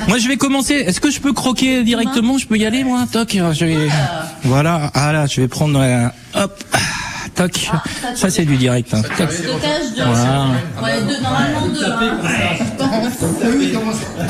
Moi 0.08 0.18
je 0.18 0.28
vais 0.28 0.36
commencer. 0.36 0.74
Est-ce 0.74 1.00
que 1.00 1.10
je 1.10 1.20
peux 1.20 1.32
croquer 1.32 1.82
directement? 1.82 2.36
Je 2.36 2.46
peux 2.46 2.58
y 2.58 2.66
aller 2.66 2.84
moi 2.84 3.06
Toc? 3.10 3.30
Je 3.32 3.64
vais... 3.64 3.88
Voilà. 4.44 4.90
Ah 4.92 5.24
je 5.26 5.40
vais 5.40 5.48
prendre. 5.48 5.80
euh, 5.80 6.08
hop. 6.34 6.62
Toc. 7.40 7.70
Ça 8.16 8.28
c'est 8.28 8.44
du 8.44 8.58
direct. 8.58 8.92
hein. 8.92 9.00
Toc. 9.16 9.30
Voilà. 9.96 10.46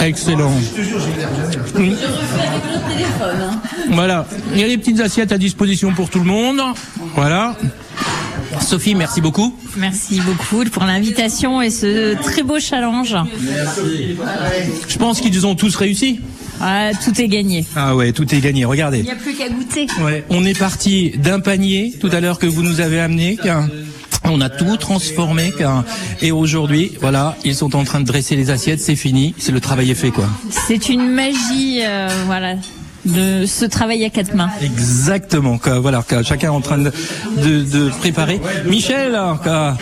Excellent. 0.01 0.53
Voilà. 3.91 4.27
Il 4.53 4.61
y 4.61 4.63
a 4.63 4.69
des 4.69 4.79
petites 4.79 5.01
assiettes 5.01 5.33
à 5.33 5.39
disposition 5.39 5.93
pour 5.93 6.09
tout 6.09 6.21
le 6.21 6.25
monde. 6.25 6.61
Voilà. 7.17 7.57
Sophie, 8.61 8.95
merci 8.95 9.21
beaucoup. 9.21 9.55
Merci 9.77 10.21
beaucoup 10.21 10.65
pour 10.71 10.85
l'invitation 10.85 11.63
et 11.63 11.71
ce 11.71 12.15
très 12.23 12.43
beau 12.43 12.59
challenge. 12.59 13.17
Je 14.89 14.99
pense 14.99 15.21
qu'ils 15.21 15.47
ont 15.47 15.55
tous 15.55 15.77
réussi. 15.77 16.21
Ah, 16.61 16.91
tout 17.03 17.19
est 17.21 17.29
gagné. 17.29 17.65
Ah 17.75 17.97
ouais, 17.97 18.13
tout 18.13 18.35
est 18.35 18.41
gagné. 18.41 18.65
Regardez. 18.65 18.99
Il 18.99 19.05
n'y 19.05 19.11
a 19.11 19.17
plus 19.17 19.35
qu'à 19.35 19.49
goûter. 19.49 19.87
Ouais, 20.03 20.25
on 20.29 20.45
est 20.45 20.59
parti 20.59 21.11
d'un 21.17 21.41
panier 21.41 21.95
tout 21.99 22.11
à 22.13 22.21
l'heure 22.21 22.39
que 22.39 22.47
vous 22.47 22.63
nous 22.63 22.81
avez 22.81 23.01
amené. 23.01 23.39
On 24.25 24.41
a 24.43 24.51
tout 24.51 24.77
transformé 24.77 25.53
et 26.21 26.31
aujourd'hui, 26.31 26.93
voilà, 27.01 27.37
ils 27.45 27.55
sont 27.55 27.75
en 27.75 27.85
train 27.85 28.01
de 28.01 28.05
dresser 28.05 28.37
les 28.37 28.51
assiettes. 28.51 28.81
C'est 28.81 28.97
fini, 28.97 29.35
c'est 29.39 29.53
le 29.53 29.61
travail 29.61 29.91
est 29.91 29.95
fait 29.95 30.11
quoi. 30.11 30.29
C'est 30.51 30.91
une 30.91 31.09
magie, 31.09 31.81
euh, 31.83 32.09
voilà, 32.27 32.57
de 33.07 33.47
ce 33.47 33.65
travail 33.65 34.05
à 34.05 34.11
quatre 34.11 34.35
mains. 34.35 34.51
Exactement. 34.63 35.59
quoi. 35.59 35.79
Voilà, 35.81 36.05
quoi. 36.07 36.23
chacun 36.23 36.49
est 36.49 36.51
en 36.51 36.61
train 36.61 36.79
de, 36.79 36.93
de, 37.43 37.63
de 37.63 37.89
préparer. 37.99 38.41
Michel, 38.69 39.19
quoi. 39.43 39.77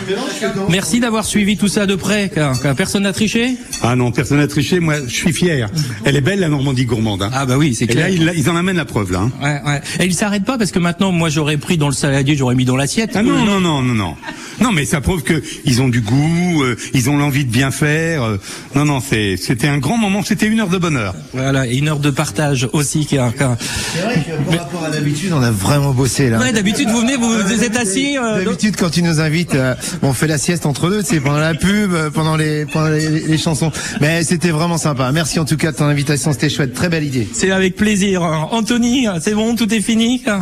merci 0.69 0.99
d'avoir 0.99 1.25
suivi 1.25 1.57
tout 1.57 1.67
ça 1.67 1.85
de 1.85 1.95
près. 1.95 2.29
quoi. 2.33 2.53
Quoi. 2.61 2.73
Personne 2.75 3.03
n'a 3.03 3.13
triché? 3.13 3.55
Ah 3.81 3.95
non, 3.95 4.11
personne 4.11 4.37
n'a 4.37 4.47
triché. 4.47 4.79
Moi, 4.79 4.95
je 5.07 5.13
suis 5.13 5.33
fier. 5.33 5.69
Elle 6.05 6.15
est 6.15 6.21
belle, 6.21 6.39
la 6.39 6.49
Normandie 6.49 6.85
gourmande. 6.85 7.23
hein. 7.23 7.29
Ah 7.33 7.45
bah 7.45 7.57
oui, 7.57 7.75
c'est 7.75 7.85
Et 7.85 7.87
clair. 7.87 8.07
là, 8.07 8.33
ils, 8.33 8.39
ils 8.39 8.49
en 8.49 8.55
amènent 8.55 8.77
la 8.77 8.85
preuve, 8.85 9.11
là. 9.11 9.19
hein. 9.19 9.31
Ouais, 9.41 9.61
ouais. 9.71 9.81
Et 9.99 10.05
il 10.05 10.13
s'arrête 10.13 10.45
pas 10.45 10.57
parce 10.57 10.71
que 10.71 10.79
maintenant, 10.79 11.11
moi, 11.11 11.29
j'aurais 11.29 11.57
pris 11.57 11.77
dans 11.77 11.87
le 11.87 11.93
saladier, 11.93 12.35
j'aurais 12.35 12.55
mis 12.55 12.65
dans 12.65 12.75
l'assiette. 12.77 13.11
Ah 13.15 13.23
non, 13.23 13.43
non, 13.45 13.59
non, 13.59 13.81
non, 13.81 13.93
non. 13.95 14.15
Non, 14.61 14.71
mais 14.71 14.85
ça 14.85 15.01
prouve 15.01 15.23
que 15.23 15.41
ils 15.65 15.81
ont 15.81 15.87
du 15.89 16.01
goût, 16.01 16.63
euh, 16.63 16.75
ils 16.93 17.09
ont 17.09 17.17
l'envie 17.17 17.45
de 17.45 17.51
bien 17.51 17.71
faire. 17.71 18.23
euh. 18.23 18.37
non, 18.75 18.85
non, 18.85 18.99
c'est, 18.99 19.37
c'était 19.37 19.67
un 19.67 19.77
grand 19.77 19.97
moment. 19.97 20.21
C'était 20.23 20.47
une 20.47 20.59
heure 20.59 20.67
de 20.69 20.77
bonheur. 20.77 21.15
Voilà, 21.33 21.67
et 21.67 21.77
une 21.77 21.87
heure 21.87 21.99
de 21.99 22.09
partage 22.09 22.67
aussi. 22.73 23.05
quoi. 23.05 23.31
Quoi. 23.37 23.57
C'est 23.93 24.01
vrai 24.01 24.15
que 24.15 24.51
par 24.51 24.63
rapport 24.65 24.83
à 24.85 24.89
d'habitude, 24.89 25.31
on 25.33 25.41
a 25.41 25.51
vraiment 25.51 25.93
bossé 25.93 26.29
là. 26.29 26.39
Ouais, 26.39 26.51
d'habitude, 26.51 26.89
vous 26.89 27.01
venez, 27.01 27.15
vous, 27.15 27.29
vous 27.31 27.63
êtes 27.63 27.77
assis. 27.77 28.17
euh, 28.17 28.43
D'habitude, 28.43 28.75
quand 28.77 28.89
tu 28.89 29.01
nous 29.03 29.19
invites, 29.19 29.55
euh, 29.55 29.75
on 30.01 30.13
fait 30.13 30.27
la 30.27 30.37
sieste 30.37 30.65
entre 30.65 30.89
deux, 30.89 31.03
c'est 31.03 31.19
pendant 31.19 31.39
la 31.39 31.53
pub, 31.53 31.93
euh, 31.93 32.09
pendant 32.09 32.35
les, 32.35 32.65
pendant 32.65 32.89
les, 32.89 33.21
les 33.21 33.37
chansons. 33.37 33.71
Mais 34.01 34.23
c'était 34.23 34.49
vraiment 34.51 34.77
sympa. 34.77 35.11
Merci 35.11 35.39
en 35.39 35.45
tout 35.45 35.57
cas 35.57 35.71
de 35.71 35.77
ton 35.77 35.85
invitation, 35.85 36.31
c'était 36.33 36.49
chouette, 36.49 36.73
très 36.73 36.89
belle 36.89 37.03
idée. 37.05 37.27
C'est 37.33 37.51
avec 37.51 37.75
plaisir. 37.75 38.21
Anthony, 38.51 39.07
c'est 39.21 39.33
bon, 39.33 39.55
tout 39.55 39.73
est 39.73 39.81
fini. 39.81 40.21
quoi 40.21 40.41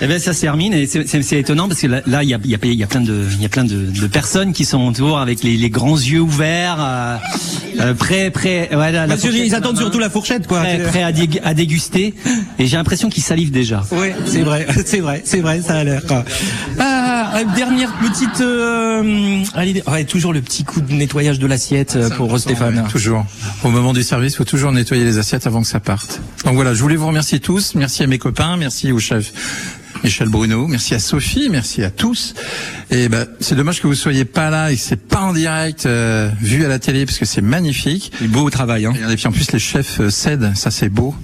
Eh 0.00 0.06
ben 0.06 0.18
ça 0.18 0.32
se 0.32 0.40
termine 0.40 0.72
et 0.74 0.86
c'est- 0.86 1.06
c'est 1.06 1.22
c'est 1.22 1.38
étonnant 1.38 1.68
parce 1.68 1.80
que 1.80 1.86
là 1.86 2.22
il 2.22 2.28
y 2.28 2.34
a, 2.34 2.38
il 2.44 2.50
y 2.50 2.54
a, 2.54 2.58
y 2.66 2.82
a 2.82 2.86
plein 2.86 3.00
de 3.00 3.22
y 3.42 3.46
a 3.46 3.48
plein 3.48 3.64
de, 3.64 3.86
de 3.86 4.06
personnes 4.06 4.52
qui 4.52 4.64
sont 4.64 4.80
autour 4.86 5.18
avec 5.18 5.42
les, 5.42 5.56
les 5.56 5.70
grands 5.70 5.96
yeux 5.96 6.20
ouverts, 6.20 6.76
euh, 6.80 7.16
euh, 7.80 7.94
prêts 7.94 8.30
prêts 8.30 8.68
la 8.72 9.06
Monsieur, 9.06 9.30
fourchette 9.30 9.46
ils 9.46 9.54
attendent 9.54 9.74
main, 9.76 9.80
surtout 9.80 9.98
la 9.98 10.10
fourchette, 10.10 10.46
quoi. 10.46 10.60
Prêts, 10.60 10.78
prêts 10.78 11.02
à, 11.02 11.12
dég- 11.12 11.40
à 11.42 11.54
déguster 11.54 12.14
et 12.58 12.66
j'ai 12.66 12.76
l'impression 12.76 13.08
qu'ils 13.08 13.22
salivent 13.22 13.50
déjà. 13.50 13.84
Oui, 13.92 14.08
c'est 14.26 14.42
vrai, 14.42 14.66
c'est 14.86 15.00
vrai, 15.00 15.22
c'est 15.24 15.40
vrai, 15.40 15.60
ça 15.62 15.76
a 15.76 15.84
l'air. 15.84 16.02
Ah, 16.78 17.32
euh, 17.36 17.44
dernière 17.56 17.92
petite, 17.98 18.40
euh, 18.40 19.42
allez, 19.54 19.82
ouais, 19.90 20.04
toujours 20.04 20.32
le 20.32 20.40
petit 20.42 20.64
coup 20.64 20.80
de 20.80 20.92
nettoyage 20.92 21.38
de 21.38 21.46
l'assiette 21.46 21.96
euh, 21.96 22.10
pour 22.10 22.38
Stéphane. 22.38 22.86
Toujours. 22.90 23.24
Au 23.64 23.70
moment 23.70 23.92
du 23.92 24.02
service, 24.02 24.34
il 24.34 24.36
faut 24.36 24.44
toujours 24.44 24.72
nettoyer 24.72 25.04
les 25.04 25.18
assiettes 25.18 25.46
avant 25.46 25.62
que 25.62 25.68
ça 25.68 25.80
parte. 25.80 26.20
Donc 26.44 26.54
voilà, 26.54 26.74
je 26.74 26.80
voulais 26.80 26.96
vous 26.96 27.06
remercier 27.06 27.40
tous. 27.40 27.74
Merci 27.74 28.02
à 28.02 28.06
mes 28.06 28.18
copains, 28.18 28.56
merci 28.56 28.92
au 28.92 28.98
chef 28.98 29.32
Michel 30.04 30.28
Bruno, 30.28 30.66
merci 30.66 30.94
à 30.94 30.98
Sophie, 30.98 31.48
merci 31.50 31.84
à 31.84 31.90
tous. 31.90 32.34
Et 32.90 33.08
ben, 33.08 33.26
c'est 33.40 33.54
dommage 33.54 33.80
que 33.80 33.86
vous 33.86 33.94
soyez 33.94 34.24
pas 34.24 34.50
là 34.50 34.72
et 34.72 34.76
que 34.76 34.80
c'est 34.82 34.96
pas 35.00 35.20
en 35.20 35.32
direct 35.32 35.86
euh, 35.86 36.28
vu 36.40 36.64
à 36.64 36.68
la 36.68 36.78
télé 36.80 37.06
parce 37.06 37.18
que 37.18 37.24
c'est 37.24 37.40
magnifique. 37.40 38.10
C'est 38.18 38.26
beau 38.26 38.50
travail. 38.50 38.86
Hein. 38.86 38.94
Et 39.10 39.14
puis 39.16 39.26
en 39.28 39.32
plus 39.32 39.50
les 39.52 39.60
chefs 39.60 40.00
euh, 40.00 40.10
cèdent, 40.10 40.52
ça 40.56 40.70
c'est 40.72 40.88
beau. 40.88 41.14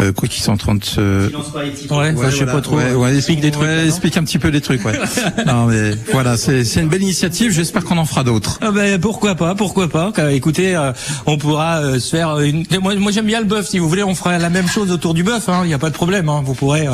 Euh, 0.00 0.12
quoi 0.12 0.28
qu'ils 0.28 0.42
sont 0.42 0.52
en 0.52 0.56
train 0.56 0.74
de 0.74 0.84
se 0.84 1.00
Ouais, 1.92 2.14
je 2.30 2.36
sais 2.36 2.46
pas 2.46 2.60
trop. 2.60 2.76
Ouais, 2.78 2.92
ouais, 2.92 3.16
explique 3.16 3.40
des 3.40 3.50
trucs. 3.52 3.68
ouais, 3.68 3.86
explique 3.86 4.16
un 4.16 4.24
petit 4.24 4.38
peu 4.38 4.50
des 4.50 4.60
trucs, 4.60 4.84
ouais. 4.84 4.98
non, 5.46 5.66
mais 5.66 5.92
voilà, 6.12 6.36
c'est 6.36 6.64
c'est 6.64 6.80
une 6.80 6.88
belle 6.88 7.02
initiative. 7.02 7.52
J'espère 7.52 7.84
qu'on 7.84 7.98
en 7.98 8.04
fera 8.04 8.24
d'autres. 8.24 8.58
Ah 8.60 8.72
ben 8.72 9.00
pourquoi 9.00 9.36
pas, 9.36 9.54
pourquoi 9.54 9.88
pas. 9.88 10.12
Écoutez, 10.32 10.74
euh, 10.74 10.92
on 11.26 11.38
pourra 11.38 11.78
euh, 11.78 12.00
se 12.00 12.10
faire 12.16 12.40
une. 12.40 12.64
Moi, 12.82 12.96
moi 12.96 13.12
j'aime 13.12 13.26
bien 13.26 13.40
le 13.40 13.46
bœuf. 13.46 13.68
Si 13.68 13.78
vous 13.78 13.88
voulez, 13.88 14.02
on 14.02 14.14
fera 14.16 14.36
la 14.38 14.50
même 14.50 14.68
chose 14.68 14.90
autour 14.90 15.14
du 15.14 15.22
bœuf. 15.22 15.48
Il 15.62 15.68
n'y 15.68 15.74
a 15.74 15.78
pas 15.78 15.90
de 15.90 15.94
problème. 15.94 16.28
hein. 16.28 16.42
Vous 16.44 16.54
pourrez 16.54 16.86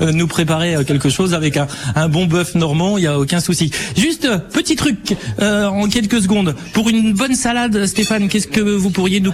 nous 0.00 0.26
préparer 0.26 0.61
euh, 0.64 0.84
quelque 0.84 1.08
chose 1.10 1.34
avec 1.34 1.56
un, 1.56 2.08
bon 2.08 2.26
bœuf 2.26 2.54
normand. 2.54 2.98
Il 2.98 3.04
y 3.04 3.06
a 3.06 3.18
aucun 3.18 3.40
souci. 3.40 3.70
Juste 3.96 4.24
euh, 4.24 4.38
petit 4.38 4.76
truc 4.76 5.14
euh, 5.40 5.66
en 5.66 5.88
quelques 5.88 6.22
secondes 6.22 6.54
pour 6.72 6.88
une 6.88 7.12
bonne 7.12 7.34
salade, 7.34 7.86
Stéphane. 7.86 8.28
Qu'est-ce 8.28 8.46
que 8.48 8.60
vous 8.60 8.90
pourriez 8.90 9.20
nous 9.20 9.32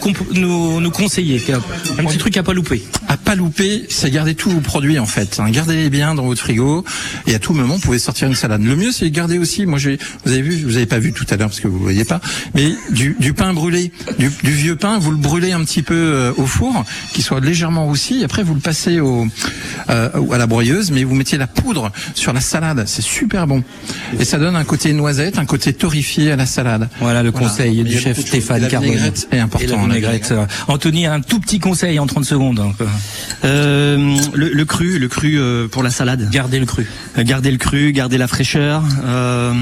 conseiller 0.91 1.43
Un 1.99 2.05
petit 2.05 2.19
truc 2.19 2.37
à 2.37 2.43
pas 2.43 2.53
louper. 2.53 2.83
À 3.09 3.17
pas 3.17 3.35
louper, 3.35 3.85
c'est 3.89 4.11
garder 4.11 4.35
tous 4.35 4.51
vos 4.51 4.61
produits 4.61 4.99
en 4.99 5.07
fait. 5.07 5.39
hein. 5.41 5.51
Gardez-les 5.51 5.91
bien 5.91 6.15
dans 6.15 6.25
votre 6.25 6.41
frigo 6.41 6.85
et 7.27 7.35
à 7.35 7.39
tout 7.39 7.53
moment 7.53 7.75
vous 7.75 7.81
pouvez 7.81 7.99
sortir 7.99 8.29
une 8.29 8.35
salade. 8.35 8.63
Le 8.63 8.77
mieux 8.77 8.93
c'est 8.93 9.07
de 9.09 9.15
garder 9.15 9.39
aussi. 9.39 9.67
Moi 9.67 9.79
j'ai, 9.79 9.99
vous 10.25 10.33
avez 10.33 10.43
vu, 10.43 10.65
vous 10.65 10.77
avez 10.77 10.87
pas 10.87 10.99
vu 10.99 11.13
tout 11.13 11.27
à 11.31 11.37
l'heure 11.37 11.49
parce 11.49 11.61
que 11.61 11.69
vous 11.69 11.79
voyez 11.79 12.05
pas, 12.05 12.21
mais 12.55 12.73
du, 12.91 13.17
du 13.19 13.33
pain 13.35 13.53
brûlé, 13.53 13.93
du, 14.19 14.31
du 14.43 14.51
vieux 14.51 14.77
pain, 14.77 14.99
vous 14.99 15.11
le 15.11 15.17
brûlez 15.17 15.53
un 15.53 15.65
petit 15.65 15.83
peu 15.83 15.95
euh, 15.95 16.33
au 16.37 16.47
four, 16.47 16.85
qu'il 17.13 17.25
soit 17.25 17.41
légèrement 17.41 17.85
roussi. 17.87 18.25
Après 18.25 18.43
vous 18.43 18.55
le 18.55 18.61
passez 18.61 19.01
au 19.01 19.27
euh, 19.91 20.09
à 20.33 20.39
la 20.39 20.47
broyeuse, 20.47 20.91
mais 20.91 21.05
vous 21.05 21.15
mettiez 21.19 21.39
la 21.39 21.47
poudre 21.47 21.91
sur 22.15 22.33
la 22.33 22.41
salade. 22.41 22.85
C'est 22.87 23.03
super 23.03 23.47
bon 23.47 23.63
et 24.19 24.25
ça 24.25 24.39
donne 24.39 24.57
un 24.57 24.65
côté 24.65 24.93
noisette, 24.93 25.39
un 25.39 25.45
côté 25.47 25.73
torréfié 25.73 26.33
à 26.33 26.37
la 26.37 26.47
salade. 26.47 26.89
Voilà 27.01 27.23
le 27.23 27.33
conseil 27.33 27.79
Il 27.79 27.85
du 27.85 27.99
chef. 27.99 28.19
Stéphane 28.21 28.67
vinaigrette 28.67 29.29
est 29.33 29.39
important. 29.39 29.67
La 29.71 29.77
la 29.77 29.83
vinaigrette. 29.85 30.35
Anthony, 30.69 31.07
un 31.07 31.21
tout 31.21 31.41
petit 31.41 31.59
conseil 31.59 31.99
en 31.99 32.07
30 32.07 32.25
secondes. 32.25 32.61
hein. 32.61 32.73
Euh, 33.45 34.17
le, 34.35 34.49
le 34.51 34.65
cru, 34.65 34.99
le 34.99 35.09
cru 35.09 35.39
euh, 35.39 35.69
pour 35.69 35.83
la 35.83 35.91
salade. 35.91 36.29
Gardez 36.31 36.59
le 36.59 36.67
cru. 36.67 36.87
Euh, 37.19 37.23
Garder 37.25 37.51
le 37.51 37.59
cru, 37.59 37.93
garder 37.93 38.19
la 38.19 38.27
fraîcheur. 38.29 38.83
euh, 39.07 39.53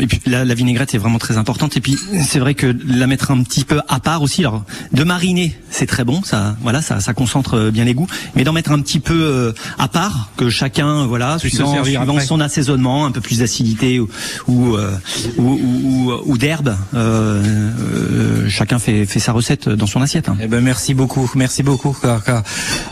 et 0.00 0.06
puis 0.06 0.20
la, 0.26 0.44
la 0.44 0.54
vinaigrette 0.54 0.94
est 0.94 0.98
vraiment 0.98 1.18
très 1.18 1.36
importante. 1.36 1.76
Et 1.76 1.80
puis 1.80 1.96
c'est 2.24 2.38
vrai 2.38 2.54
que 2.54 2.74
la 2.86 3.06
mettre 3.06 3.30
un 3.30 3.42
petit 3.42 3.64
peu 3.64 3.80
à 3.88 4.00
part 4.00 4.22
aussi. 4.22 4.40
Alors 4.42 4.64
de 4.92 5.04
mariner, 5.04 5.56
c'est 5.70 5.86
très 5.86 6.04
bon, 6.04 6.22
ça, 6.22 6.56
voilà, 6.62 6.82
ça, 6.82 7.00
ça 7.00 7.14
concentre 7.14 7.54
euh, 7.54 7.70
bien 7.70 7.84
les 7.84 7.94
goûts. 7.94 8.06
Mais 8.34 8.44
d'en 8.44 8.52
mettre 8.52 8.70
un 8.72 8.80
petit 8.80 9.00
peu 9.00 9.14
euh, 9.14 9.52
à 9.78 9.88
part, 9.88 10.30
que 10.36 10.48
chacun, 10.50 11.05
voilà, 11.06 11.38
suivant, 11.38 11.74
son 12.20 12.40
assaisonnement, 12.40 13.06
un 13.06 13.10
peu 13.12 13.20
plus 13.20 13.38
d'acidité 13.38 14.00
ou 14.00 14.08
ou, 14.48 14.76
euh, 14.76 14.90
ou, 15.38 15.42
ou, 15.42 16.10
ou- 16.12 16.22
ou 16.32 16.38
d'herbe, 16.38 16.74
euh, 16.94 17.42
euh, 17.42 18.48
chacun 18.48 18.78
fait, 18.78 19.06
fait 19.06 19.20
sa 19.20 19.32
recette 19.32 19.68
dans 19.68 19.86
son 19.86 20.02
assiette. 20.02 20.28
hein. 20.28 20.36
Eh 20.40 20.46
ben 20.46 20.60
merci 20.60 20.94
beaucoup, 20.94 21.30
merci 21.34 21.62
beaucoup. 21.62 21.92
quoi, 21.92 22.20
quoi. 22.24 22.42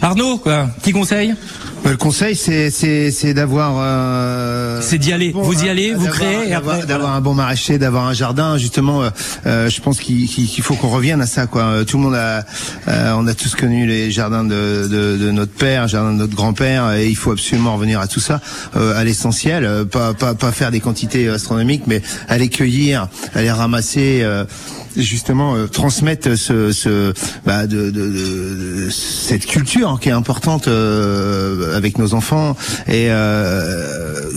Arnaud, 0.03 0.39
quoi, 0.39 0.69
petit 0.81 0.93
conseil? 0.93 1.35
Le 1.85 1.97
conseil, 1.99 2.35
c'est 2.35 2.71
c'est 2.71 3.35
d'avoir. 3.35 3.75
euh, 3.79 4.81
C'est 4.81 4.97
d'y 4.99 5.13
aller. 5.13 5.33
bon, 5.33 5.43
Vous 5.43 5.65
y 5.65 5.69
allez, 5.69 5.93
vous 5.93 6.07
d'avoir- 6.07 6.15
créez 6.15 6.87
d'avoir- 6.87 7.15
un 7.15 7.21
bon 7.21 7.35
maraîcher, 7.35 7.77
d'avoir 7.79 8.07
un 8.07 8.15
jardin. 8.15 8.57
Justement, 8.57 9.03
euh, 9.47 9.69
je 9.69 9.81
pense 9.83 10.01
qu'il 10.01 10.63
faut 10.63 10.75
qu'on 10.77 10.89
revienne 10.89 11.21
à 11.21 11.27
ça. 11.27 11.47
Quoi. 11.47 11.85
Tout 11.87 11.99
le 11.99 12.05
monde 12.05 12.15
a, 12.15 12.45
euh, 12.89 13.13
on 13.17 13.27
a 13.27 13.35
tous 13.35 13.55
connu 13.55 13.87
les 13.87 14.11
jardins 14.11 14.45
de, 14.45 14.89
de, 14.91 15.19
de 15.19 15.31
notre 15.31 15.53
père, 15.53 15.87
jardin 15.87 16.13
de 16.13 16.19
notre 16.19 16.35
grand-père, 16.35 16.93
et 16.93 17.07
il 17.09 17.17
faut 17.17 17.33
absolument 17.33 17.75
revenir 17.75 18.01
à 18.01 18.04
tout 18.07 18.21
ça, 18.21 18.41
euh, 18.77 18.97
à 18.97 19.05
l'essentiel. 19.05 19.65
euh, 19.65 19.85
pas, 19.85 20.15
pas 20.15 20.35
pas 20.35 20.53
faire 20.53 20.71
des 20.71 20.81
quantités 20.81 21.29
astronomiques, 21.29 21.85
mais 21.87 22.03
aller 22.29 22.49
cueillir, 22.49 23.09
aller 23.35 23.51
ramasser. 23.51 24.21
euh, 24.23 24.45
justement 24.97 25.57
euh, 25.57 25.67
transmettre 25.67 26.39
ce, 26.39 26.71
ce 26.71 27.13
bah, 27.45 27.67
de, 27.67 27.91
de, 27.91 27.91
de- 27.91 28.89
cette 28.91 29.45
culture 29.45 29.99
qui 30.01 30.09
est 30.09 30.13
importante 30.13 30.69
euh, 30.69 31.77
avec 31.77 31.99
nos 31.99 32.15
enfants 32.15 32.57
et 32.87 33.09
euh, 33.11 34.31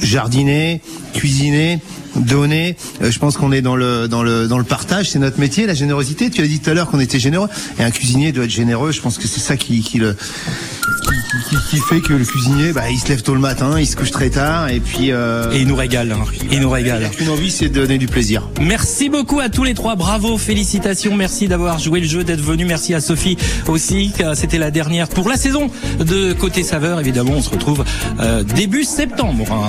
jardiner, 0.00 0.80
cuisiner, 1.14 1.80
donner. 2.16 2.76
Euh, 3.02 3.10
je 3.10 3.18
pense 3.18 3.36
qu'on 3.36 3.52
est 3.52 3.62
dans 3.62 3.76
le 3.76 4.08
dans 4.08 4.22
le 4.22 4.46
dans 4.48 4.58
le 4.58 4.64
partage, 4.64 5.10
c'est 5.10 5.18
notre 5.18 5.38
métier, 5.40 5.66
la 5.66 5.74
générosité. 5.74 6.30
Tu 6.30 6.42
as 6.42 6.46
dit 6.46 6.60
tout 6.60 6.70
à 6.70 6.74
l'heure 6.74 6.88
qu'on 6.90 7.00
était 7.00 7.18
généreux 7.18 7.48
et 7.78 7.84
un 7.84 7.90
cuisinier 7.90 8.32
doit 8.32 8.44
être 8.44 8.50
généreux. 8.50 8.92
Je 8.92 9.00
pense 9.00 9.18
que 9.18 9.28
c'est 9.28 9.40
ça 9.40 9.56
qui 9.56 9.80
qui 9.82 9.98
le 9.98 10.14
qui, 10.14 11.56
qui- 11.56 11.56
qui 11.70 11.76
fait 11.88 12.00
que 12.00 12.12
le 12.14 12.24
cuisinier, 12.24 12.72
bah, 12.72 12.90
il 12.90 12.98
se 12.98 13.08
lève 13.08 13.22
tôt 13.22 13.34
le 13.34 13.40
matin, 13.40 13.78
il 13.78 13.86
se 13.86 13.96
couche 13.96 14.10
très 14.10 14.30
tard 14.30 14.68
et 14.68 14.80
puis 14.80 15.10
euh, 15.12 15.50
Et 15.52 15.60
il 15.60 15.66
nous 15.68 15.76
régale, 15.76 16.12
hein. 16.12 16.24
il 16.50 16.60
nous 16.60 16.70
régale. 16.70 17.10
une 17.20 17.28
envie, 17.28 17.50
c'est 17.50 17.68
de 17.68 17.74
donner 17.74 17.98
du 17.98 18.06
plaisir. 18.06 18.48
Merci 18.60 19.08
beaucoup 19.08 19.40
à 19.40 19.48
tous 19.48 19.64
les 19.64 19.74
trois, 19.74 19.94
bravo, 19.96 20.38
félicitations, 20.38 21.14
merci 21.16 21.46
d'avoir 21.48 21.78
joué 21.78 22.00
le 22.00 22.06
jeu, 22.06 22.24
d'être 22.24 22.40
venu, 22.40 22.64
merci 22.64 22.94
à 22.94 23.00
Sophie 23.00 23.36
aussi, 23.66 24.12
c'était 24.34 24.58
la 24.58 24.70
dernière 24.70 25.08
pour 25.08 25.28
la 25.28 25.36
saison 25.36 25.70
de 26.00 26.32
Côté 26.32 26.62
Saveur, 26.62 26.98
évidemment 27.00 27.32
on 27.36 27.42
se 27.42 27.50
retrouve 27.50 27.84
euh, 28.20 28.42
début 28.42 28.84
septembre. 28.84 29.44
hein. 29.52 29.68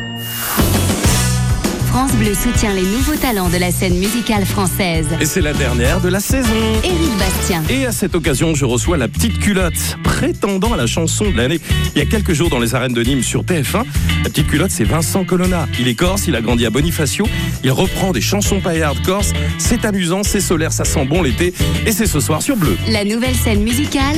France 1.91 2.13
Bleu 2.13 2.33
soutient 2.33 2.73
les 2.73 2.83
nouveaux 2.83 3.17
talents 3.17 3.49
de 3.49 3.57
la 3.57 3.69
scène 3.69 3.99
musicale 3.99 4.45
française. 4.45 5.07
Et 5.19 5.25
c'est 5.25 5.41
la 5.41 5.51
dernière 5.51 5.99
de 5.99 6.07
la 6.07 6.21
saison. 6.21 6.47
Éric 6.85 7.17
Bastien, 7.19 7.63
Et 7.69 7.85
à 7.85 7.91
cette 7.91 8.15
occasion, 8.15 8.55
je 8.55 8.63
reçois 8.63 8.95
la 8.95 9.09
petite 9.09 9.39
culotte, 9.39 9.97
prétendant 10.01 10.71
à 10.71 10.77
la 10.77 10.87
chanson 10.87 11.29
de 11.29 11.35
l'année. 11.35 11.59
Il 11.93 11.99
y 11.99 12.01
a 12.01 12.05
quelques 12.05 12.31
jours 12.31 12.49
dans 12.49 12.59
les 12.59 12.75
arènes 12.75 12.93
de 12.93 13.03
Nîmes 13.03 13.23
sur 13.23 13.43
TF1, 13.43 13.83
la 14.23 14.29
petite 14.29 14.47
culotte, 14.47 14.71
c'est 14.71 14.85
Vincent 14.85 15.25
Colonna. 15.25 15.67
Il 15.81 15.89
est 15.89 15.95
corse, 15.95 16.27
il 16.29 16.35
a 16.37 16.41
grandi 16.41 16.65
à 16.65 16.69
Bonifacio, 16.69 17.27
il 17.61 17.71
reprend 17.71 18.13
des 18.13 18.21
chansons 18.21 18.61
paillardes 18.61 19.05
corse. 19.05 19.33
C'est 19.57 19.83
amusant, 19.83 20.23
c'est 20.23 20.39
solaire, 20.39 20.71
ça 20.71 20.85
sent 20.85 21.05
bon 21.05 21.21
l'été. 21.21 21.53
Et 21.85 21.91
c'est 21.91 22.07
ce 22.07 22.21
soir 22.21 22.41
sur 22.41 22.55
Bleu. 22.55 22.77
la 22.87 23.03
nouvelle 23.03 23.35
scène 23.35 23.63
musicale. 23.63 24.15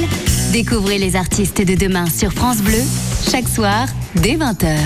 Découvrez 0.52 1.00
les 1.00 1.16
artistes 1.16 1.66
de 1.66 1.74
demain 1.74 2.06
sur 2.06 2.34
France 2.34 2.62
Bleu, 2.62 2.84
chaque 3.32 3.48
soir, 3.48 3.88
dès 4.14 4.36
20h. 4.36 4.78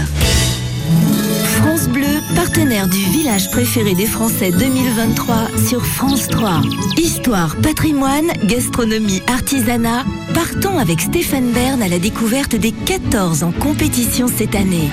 Partenaire 2.35 2.87
du 2.87 2.97
village 2.97 3.49
préféré 3.51 3.93
des 3.93 4.05
Français 4.05 4.51
2023 4.51 5.35
sur 5.67 5.85
France 5.85 6.27
3. 6.27 6.61
Histoire, 6.97 7.55
patrimoine, 7.57 8.27
gastronomie, 8.43 9.21
artisanat. 9.27 10.05
Partons 10.33 10.77
avec 10.77 11.01
Stéphane 11.01 11.51
Bern 11.51 11.81
à 11.81 11.87
la 11.87 11.99
découverte 11.99 12.55
des 12.55 12.71
14 12.71 13.43
en 13.43 13.51
compétition 13.51 14.27
cette 14.27 14.55
année. 14.55 14.89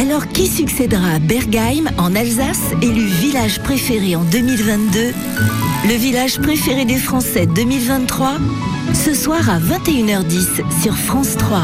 Alors 0.00 0.26
qui 0.28 0.46
succédera 0.46 1.12
à 1.12 1.18
Bergheim 1.18 1.90
en 1.98 2.14
Alsace, 2.14 2.72
élu 2.82 3.04
village 3.04 3.60
préféré 3.62 4.16
en 4.16 4.24
2022 4.24 5.12
Le 5.84 5.94
village 5.94 6.40
préféré 6.40 6.84
des 6.84 6.98
Français 6.98 7.46
2023 7.46 8.38
Ce 8.94 9.14
soir 9.14 9.48
à 9.48 9.58
21h10 9.58 10.82
sur 10.82 10.96
France 10.96 11.36
3. 11.36 11.62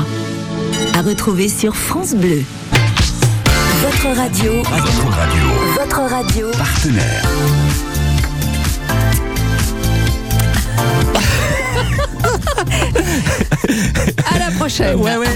À 0.95 1.03
retrouver 1.03 1.49
sur 1.49 1.77
France 1.77 2.15
Bleu. 2.15 2.43
Votre 3.83 4.17
radio. 4.17 4.53
Votre 4.63 4.71
radio. 4.71 5.45
Votre 5.79 6.01
radio. 6.11 6.51
Partenaire. 6.57 7.23
À 14.33 14.39
la 14.39 14.51
prochaine. 14.59 14.97
Ouais, 14.97 15.17
ouais. 15.17 15.27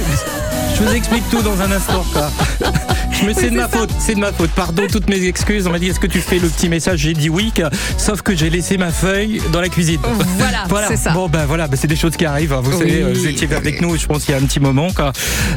Je 0.77 0.83
vous 0.83 0.95
explique 0.95 1.29
tout 1.31 1.43
dans 1.43 1.61
un 1.61 1.71
instant. 1.73 2.05
Quoi. 2.13 2.31
Me 3.27 3.35
c'est 3.35 3.51
de 3.51 3.57
ma 3.57 3.69
faute, 3.69 3.91
c'est 3.99 4.15
de 4.15 4.21
ma 4.21 4.33
faute. 4.33 4.51
Pardon, 4.51 4.85
toutes 4.91 5.09
mes 5.11 5.23
excuses. 5.25 5.67
On 5.67 5.71
m'a 5.71 5.79
dit 5.79 5.89
est-ce 5.89 6.01
que 6.01 6.07
tu 6.07 6.21
fais 6.21 6.39
le 6.39 6.49
petit 6.49 6.69
message 6.69 7.01
J'ai 7.01 7.13
dit 7.13 7.29
oui, 7.29 7.53
sauf 7.99 8.23
que 8.23 8.35
j'ai 8.35 8.49
laissé 8.49 8.79
ma 8.79 8.91
feuille 8.91 9.43
dans 9.53 9.61
la 9.61 9.69
cuisine. 9.69 10.01
Voilà, 10.69 10.89
c'est 10.89 10.97
ça. 10.97 11.11
Bon 11.11 11.29
ben 11.29 11.45
voilà, 11.47 11.67
ben, 11.69 11.77
c'est 11.81 11.87
des 11.89 11.97
choses 11.97 12.17
qui 12.17 12.25
arrivent. 12.25 12.53
hein. 12.53 12.61
Vous 12.63 12.73
Oui. 12.73 12.79
savez, 12.79 13.03
euh, 13.03 13.13
vous 13.13 13.27
étiez 13.27 13.53
avec 13.55 13.81
nous, 13.83 13.97
je 13.97 14.07
pense 14.07 14.27
il 14.29 14.31
y 14.31 14.35
a 14.35 14.37
un 14.37 14.43
petit 14.43 14.61
moment. 14.61 14.89
Quoi. 14.93 15.13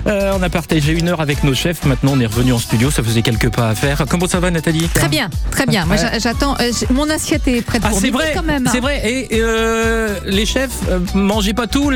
Euh, 0.08 0.34
on 0.38 0.42
a 0.42 0.50
partagé 0.50 0.92
une 0.94 1.08
heure 1.10 1.22
avec 1.22 1.44
nos 1.44 1.54
chefs. 1.54 1.86
Maintenant, 1.86 2.14
on 2.16 2.20
est 2.20 2.26
revenu 2.26 2.52
en 2.54 2.58
studio. 2.60 2.90
Ça 2.92 3.04
faisait 3.04 3.22
quelques 3.22 3.50
pas 3.50 3.70
à 3.70 3.76
faire. 3.76 4.04
Comment 4.10 4.28
ça 4.28 4.40
va, 4.40 4.50
Nathalie? 4.52 4.88
Très 4.94 5.08
bien, 5.08 5.30
très 5.52 5.66
bien. 5.66 5.86
Moi, 5.86 5.98
j'attends. 6.18 6.56
euh, 6.60 6.72
mon 6.90 7.10
assiette 7.10 7.48
est 7.48 7.62
prête 7.62 7.82
Ah, 7.86 7.90
pour 7.90 8.00
c'est 8.00 8.10
vrai, 8.10 8.32
quand 8.36 8.44
même. 8.44 8.68
c'est 8.72 8.80
vrai. 8.80 9.02
Et 9.06 9.28
euh, 9.34 10.16
les 10.26 10.46
chefs, 10.46 10.72
euh, 10.90 11.00
mangez 11.14 11.54
pas 11.54 11.68
tout. 11.68 11.90